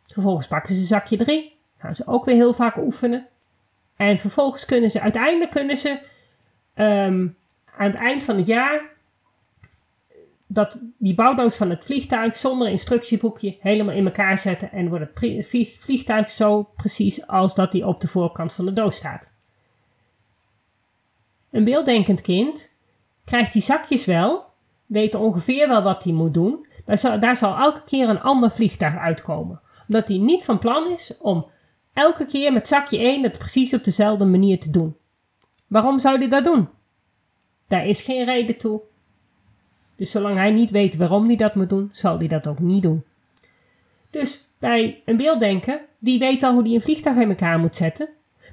Vervolgens 0.06 0.46
pakken 0.46 0.74
ze 0.74 0.80
zakje 0.80 1.16
3, 1.16 1.56
gaan 1.78 1.96
ze 1.96 2.06
ook 2.06 2.24
weer 2.24 2.34
heel 2.34 2.54
vaak 2.54 2.76
oefenen. 2.76 3.26
En 3.96 4.18
vervolgens 4.18 4.64
kunnen 4.64 4.90
ze, 4.90 5.00
uiteindelijk 5.00 5.50
kunnen 5.50 5.76
ze 5.76 5.98
um, 6.74 7.36
aan 7.76 7.86
het 7.86 7.94
eind 7.94 8.22
van 8.22 8.36
het 8.36 8.46
jaar 8.46 8.92
dat 10.46 10.80
die 10.98 11.14
bouwdoos 11.14 11.56
van 11.56 11.70
het 11.70 11.84
vliegtuig 11.84 12.36
zonder 12.36 12.68
instructieboekje 12.68 13.56
helemaal 13.60 13.94
in 13.94 14.04
elkaar 14.04 14.38
zetten 14.38 14.72
en 14.72 14.88
wordt 14.88 15.20
het 15.20 15.46
vliegtuig 15.78 16.30
zo 16.30 16.62
precies 16.62 17.26
als 17.26 17.54
dat 17.54 17.72
die 17.72 17.86
op 17.86 18.00
de 18.00 18.08
voorkant 18.08 18.52
van 18.52 18.64
de 18.64 18.72
doos 18.72 18.96
staat. 18.96 19.32
Een 21.50 21.64
beelddenkend 21.64 22.20
kind 22.20 22.76
krijgt 23.24 23.52
die 23.52 23.62
zakjes 23.62 24.04
wel, 24.04 24.44
weet 24.86 25.14
ongeveer 25.14 25.68
wel 25.68 25.82
wat 25.82 26.04
hij 26.04 26.12
moet 26.12 26.34
doen, 26.34 26.66
maar 26.86 27.20
daar 27.20 27.36
zal 27.36 27.56
elke 27.56 27.82
keer 27.84 28.08
een 28.08 28.20
ander 28.20 28.50
vliegtuig 28.50 28.96
uitkomen. 28.96 29.60
Omdat 29.88 30.08
hij 30.08 30.18
niet 30.18 30.44
van 30.44 30.58
plan 30.58 30.90
is 30.90 31.16
om 31.18 31.50
elke 31.92 32.26
keer 32.26 32.52
met 32.52 32.68
zakje 32.68 32.98
1 32.98 33.22
het 33.22 33.38
precies 33.38 33.74
op 33.74 33.84
dezelfde 33.84 34.24
manier 34.24 34.60
te 34.60 34.70
doen. 34.70 34.96
Waarom 35.66 35.98
zou 35.98 36.18
hij 36.18 36.28
dat 36.28 36.44
doen? 36.44 36.68
Daar 37.68 37.86
is 37.86 38.00
geen 38.00 38.24
reden 38.24 38.56
toe. 38.56 38.80
Dus 39.96 40.10
zolang 40.10 40.36
hij 40.36 40.50
niet 40.50 40.70
weet 40.70 40.96
waarom 40.96 41.26
hij 41.26 41.36
dat 41.36 41.54
moet 41.54 41.68
doen, 41.68 41.90
zal 41.92 42.18
hij 42.18 42.28
dat 42.28 42.46
ook 42.46 42.58
niet 42.58 42.82
doen. 42.82 43.04
Dus 44.10 44.40
bij 44.58 45.02
een 45.04 45.16
beelddenker, 45.16 45.80
die 45.98 46.18
weet 46.18 46.42
al 46.42 46.52
hoe 46.52 46.62
hij 46.62 46.74
een 46.74 46.80
vliegtuig 46.80 47.16
in 47.16 47.28
elkaar 47.28 47.58
moet 47.58 47.76
zetten. 47.76 48.08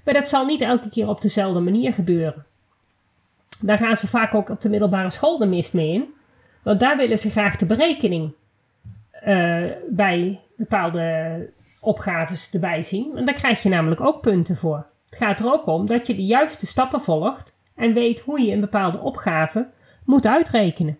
Maar 0.06 0.14
dat 0.14 0.30
zal 0.30 0.46
niet 0.46 0.62
elke 0.62 0.90
keer 0.90 1.08
op 1.08 1.22
dezelfde 1.22 1.60
manier 1.60 1.94
gebeuren. 1.94 2.46
Daar 3.62 3.78
gaan 3.78 3.98
ze 3.98 4.08
vaak 4.08 4.34
ook 4.34 4.50
op 4.50 4.62
de 4.62 4.70
middelbare 4.70 5.10
school 5.10 5.38
de 5.38 5.46
mist 5.46 5.74
mee 5.74 5.94
in. 5.94 6.14
Want 6.64 6.80
daar 6.80 6.98
willen 6.98 7.18
ze 7.18 7.30
graag 7.30 7.56
de 7.56 7.66
berekening 7.66 8.34
uh, 9.28 9.66
bij 9.90 10.40
bepaalde 10.58 11.50
opgaves 11.80 12.50
erbij 12.52 12.84
zien. 12.84 13.18
En 13.18 13.26
daar 13.26 13.36
krijg 13.36 13.64
je 13.64 13.70
namelijk 13.70 14.02
ook 14.02 14.22
punten 14.22 14.56
voor. 14.56 14.86
Het 15.10 15.20
gaat 15.20 15.40
er 15.40 15.52
ook 15.52 15.68
om 15.68 15.86
dat 15.86 16.08
je 16.08 16.16
de 16.16 16.26
juiste 16.26 16.66
stappen 16.66 17.02
volgt 17.02 17.56
en 17.76 17.94
weet 17.94 18.20
hoe 18.20 18.42
je 18.42 18.54
een 18.54 18.60
bepaalde 18.60 19.00
opgave 19.00 19.72
moet 20.06 20.28
uitrekenen. 20.28 21.00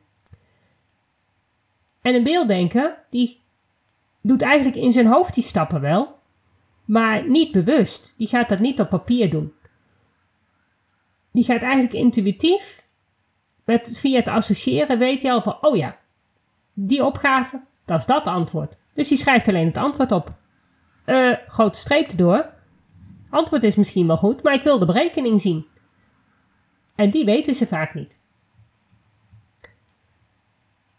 En 2.02 2.16
een 2.16 2.24
beelddenker, 2.24 2.98
die 3.10 3.42
doet 4.22 4.42
eigenlijk 4.42 4.76
in 4.76 4.92
zijn 4.92 5.08
hoofd 5.08 5.34
die 5.34 5.44
stappen 5.44 5.82
wel, 5.82 6.20
maar 6.86 7.30
niet 7.30 7.52
bewust. 7.52 8.14
Die 8.18 8.28
gaat 8.28 8.50
dat 8.50 8.60
niet 8.60 8.80
op 8.80 8.90
papier 8.90 9.30
doen. 9.30 9.54
Die 11.32 11.44
gaat 11.44 11.62
eigenlijk 11.62 11.94
intuïtief, 11.94 12.86
met, 13.66 13.98
via 13.98 14.18
het 14.18 14.28
associëren, 14.28 15.00
weet 15.00 15.22
hij 15.22 15.32
al 15.32 15.42
van, 15.42 15.58
oh 15.62 15.76
ja, 15.76 15.98
die 16.74 17.06
opgave, 17.06 17.62
dat 17.86 18.00
is 18.00 18.06
dat 18.06 18.26
antwoord. 18.26 18.78
Dus 18.94 19.08
die 19.08 19.18
schrijft 19.18 19.48
alleen 19.48 19.68
het 19.68 19.78
antwoord 19.78 20.12
op. 20.12 20.34
Uh, 21.06 21.34
grote 21.48 21.80
streep 21.80 22.10
erdoor. 22.10 22.54
Antwoord 23.30 23.64
is 23.64 23.76
misschien 23.76 24.08
wel 24.08 24.18
goed, 24.18 24.44
maar 24.44 24.54
ik 24.54 24.64
wil 24.64 24.80
de 24.80 24.86
berekening 24.86 25.42
zien. 25.42 25.66
En 26.96 27.10
die 27.10 27.26
weten 27.26 27.54
ze 27.54 27.68
vaak 27.68 27.94
niet. 27.94 28.16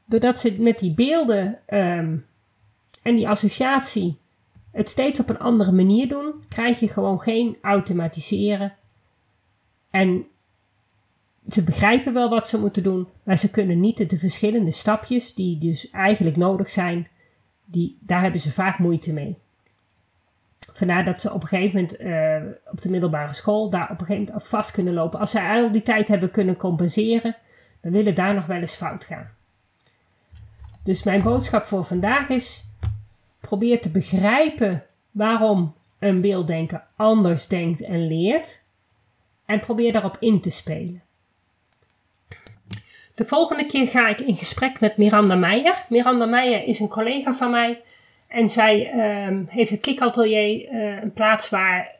Doordat 0.04 0.38
ze 0.38 0.56
met 0.62 0.78
die 0.78 0.94
beelden 0.94 1.58
ehm, 1.66 2.16
en 3.02 3.16
die 3.16 3.28
associatie 3.28 4.18
het 4.70 4.88
steeds 4.88 5.20
op 5.20 5.28
een 5.28 5.38
andere 5.38 5.72
manier 5.72 6.08
doen, 6.08 6.34
krijg 6.48 6.80
je 6.80 6.88
gewoon 6.88 7.20
geen 7.20 7.56
automatiseren. 7.62 8.74
En 9.90 10.26
ze 11.48 11.62
begrijpen 11.62 12.12
wel 12.12 12.28
wat 12.28 12.48
ze 12.48 12.58
moeten 12.58 12.82
doen, 12.82 13.08
maar 13.22 13.38
ze 13.38 13.50
kunnen 13.50 13.80
niet 13.80 14.10
de 14.10 14.18
verschillende 14.18 14.70
stapjes 14.70 15.34
die 15.34 15.58
dus 15.58 15.90
eigenlijk 15.90 16.36
nodig 16.36 16.68
zijn, 16.68 17.08
die, 17.64 17.98
daar 18.00 18.22
hebben 18.22 18.40
ze 18.40 18.52
vaak 18.52 18.78
moeite 18.78 19.12
mee. 19.12 19.38
Vandaar 20.72 21.04
dat 21.04 21.20
ze 21.20 21.32
op 21.32 21.42
een 21.42 21.48
gegeven 21.48 21.74
moment 21.74 22.00
uh, 22.00 22.52
op 22.72 22.82
de 22.82 22.90
middelbare 22.90 23.32
school 23.32 23.70
daar 23.70 23.90
op 23.90 24.00
een 24.00 24.06
gegeven 24.06 24.24
moment 24.24 24.48
vast 24.48 24.70
kunnen 24.70 24.94
lopen. 24.94 25.20
Als 25.20 25.30
zij 25.30 25.62
al 25.62 25.72
die 25.72 25.82
tijd 25.82 26.08
hebben 26.08 26.30
kunnen 26.30 26.56
compenseren, 26.56 27.36
dan 27.80 27.92
willen 27.92 28.14
daar 28.14 28.34
nog 28.34 28.46
wel 28.46 28.60
eens 28.60 28.74
fout 28.74 29.04
gaan. 29.04 29.30
Dus 30.84 31.02
mijn 31.02 31.22
boodschap 31.22 31.64
voor 31.64 31.84
vandaag 31.84 32.28
is: 32.28 32.64
probeer 33.40 33.80
te 33.80 33.90
begrijpen 33.90 34.84
waarom 35.10 35.74
een 35.98 36.20
beelddenker 36.20 36.84
anders 36.96 37.46
denkt 37.46 37.80
en 37.80 38.06
leert. 38.06 38.64
En 39.46 39.60
probeer 39.60 39.92
daarop 39.92 40.16
in 40.20 40.40
te 40.40 40.50
spelen. 40.50 41.02
De 43.14 43.24
volgende 43.24 43.66
keer 43.66 43.88
ga 43.88 44.08
ik 44.08 44.20
in 44.20 44.36
gesprek 44.36 44.80
met 44.80 44.96
Miranda 44.96 45.34
Meijer. 45.34 45.84
Miranda 45.88 46.26
Meijer 46.26 46.64
is 46.64 46.80
een 46.80 46.88
collega 46.88 47.34
van 47.34 47.50
mij 47.50 47.82
en 48.32 48.50
zij 48.50 48.90
ehm, 48.90 49.42
heeft 49.46 49.70
het 49.70 49.80
Kikatelier, 49.80 50.72
uh, 50.72 51.02
een 51.02 51.12
plaats 51.12 51.50
waar 51.50 51.94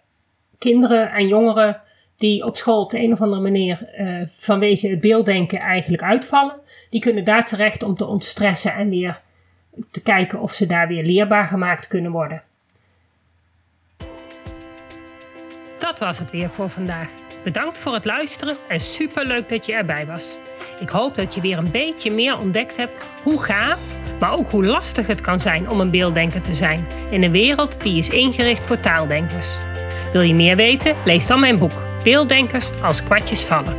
kinderen 0.59 1.13
en 1.13 1.27
jongeren 1.27 1.81
die 2.17 2.45
op 2.45 2.57
school 2.57 2.83
op 2.83 2.91
de 2.91 2.99
een 2.99 3.13
of 3.13 3.21
andere 3.21 3.43
manier 3.43 3.89
uh, 3.99 4.23
vanwege 4.27 4.89
het 4.89 5.01
beelddenken 5.01 5.59
eigenlijk 5.59 6.03
uitvallen, 6.03 6.55
die 6.91 7.01
kunnen 7.01 7.25
daar 7.25 7.47
terecht 7.47 7.83
om 7.83 7.97
te 7.97 8.07
ontstressen 8.07 8.75
en 8.75 8.89
weer 8.89 9.21
te 9.91 10.03
kijken 10.03 10.41
of 10.41 10.53
ze 10.53 10.67
daar 10.67 10.89
weer 10.89 11.05
leerbaar 11.05 11.47
gemaakt 11.47 11.87
kunnen 11.87 12.13
worden. 12.13 12.43
Dat 15.79 15.99
was 15.99 16.19
het 16.19 16.31
weer 16.31 16.51
voor 16.51 16.69
vandaag. 16.69 17.11
Bedankt 17.45 17.79
voor 17.79 17.95
het 17.95 18.05
luisteren 18.05 18.57
en 18.69 18.81
super 18.81 19.27
leuk 19.27 19.49
dat 19.49 19.67
je 19.67 19.75
erbij 19.75 20.07
was. 20.07 20.39
Ik 20.81 20.89
hoop 20.89 21.15
dat 21.15 21.35
je 21.35 21.41
weer 21.41 21.59
een 21.59 21.71
beetje 21.71 22.11
meer 22.11 22.39
ontdekt 22.39 22.77
hebt 22.77 23.05
hoe 23.23 23.43
gaaf, 23.43 23.99
maar 24.23 24.33
ook 24.33 24.51
hoe 24.51 24.65
lastig 24.65 25.07
het 25.07 25.21
kan 25.21 25.41
zijn 25.41 25.71
om 25.71 25.81
een 25.81 25.91
beelddenker 25.91 26.41
te 26.41 26.55
zijn 26.55 26.87
in 27.11 27.23
een 27.23 27.33
wereld 27.33 27.83
die 27.83 27.99
is 27.99 28.09
ingericht 28.09 28.65
voor 28.65 28.81
taaldenkers. 28.81 29.59
Wil 30.13 30.21
je 30.21 30.35
meer 30.35 30.57
weten? 30.57 30.95
Lees 31.05 31.27
dan 31.27 31.41
mijn 31.41 31.59
boek 31.59 31.85
Beelddenkers 32.03 32.71
als 32.83 33.03
kwartjes 33.03 33.41
vallen. 33.41 33.77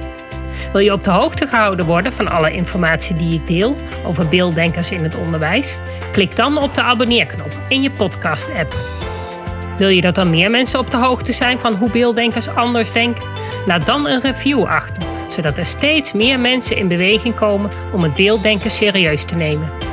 Wil 0.72 0.82
je 0.82 0.94
op 0.94 1.04
de 1.04 1.12
hoogte 1.12 1.48
gehouden 1.48 1.86
worden 1.86 2.14
van 2.14 2.28
alle 2.28 2.52
informatie 2.52 3.16
die 3.16 3.34
ik 3.34 3.48
deel 3.48 3.78
over 4.06 4.28
beelddenkers 4.28 4.92
in 4.92 5.04
het 5.04 5.16
onderwijs? 5.16 5.80
Klik 6.12 6.36
dan 6.36 6.58
op 6.58 6.76
de 6.76 6.82
abonneerknop 6.82 7.60
in 7.68 7.82
je 7.82 7.92
podcast-app. 7.92 8.76
Wil 9.78 9.90
je 9.90 10.02
dat 10.02 10.16
dan 10.16 10.30
meer 10.30 10.50
mensen 10.50 10.80
op 10.80 10.92
de 10.92 10.98
hoogte 10.98 11.32
zijn 11.32 11.60
van 11.60 11.74
hoe 11.74 11.90
beelddenkers 11.90 12.48
anders 12.48 12.92
denken? 12.92 13.26
Laat 13.66 13.86
dan 13.86 14.08
een 14.08 14.22
review 14.22 14.64
achter, 14.64 15.04
zodat 15.30 15.58
er 15.58 15.66
steeds 15.66 16.14
meer 16.14 16.40
mensen 16.40 16.78
in 16.78 16.88
beweging 16.88 17.36
komen 17.36 17.72
om 17.94 18.04
het 18.04 18.16
beelddenken 18.16 18.72
serieus 18.72 19.24
te 19.24 19.36
nemen. 19.36 19.93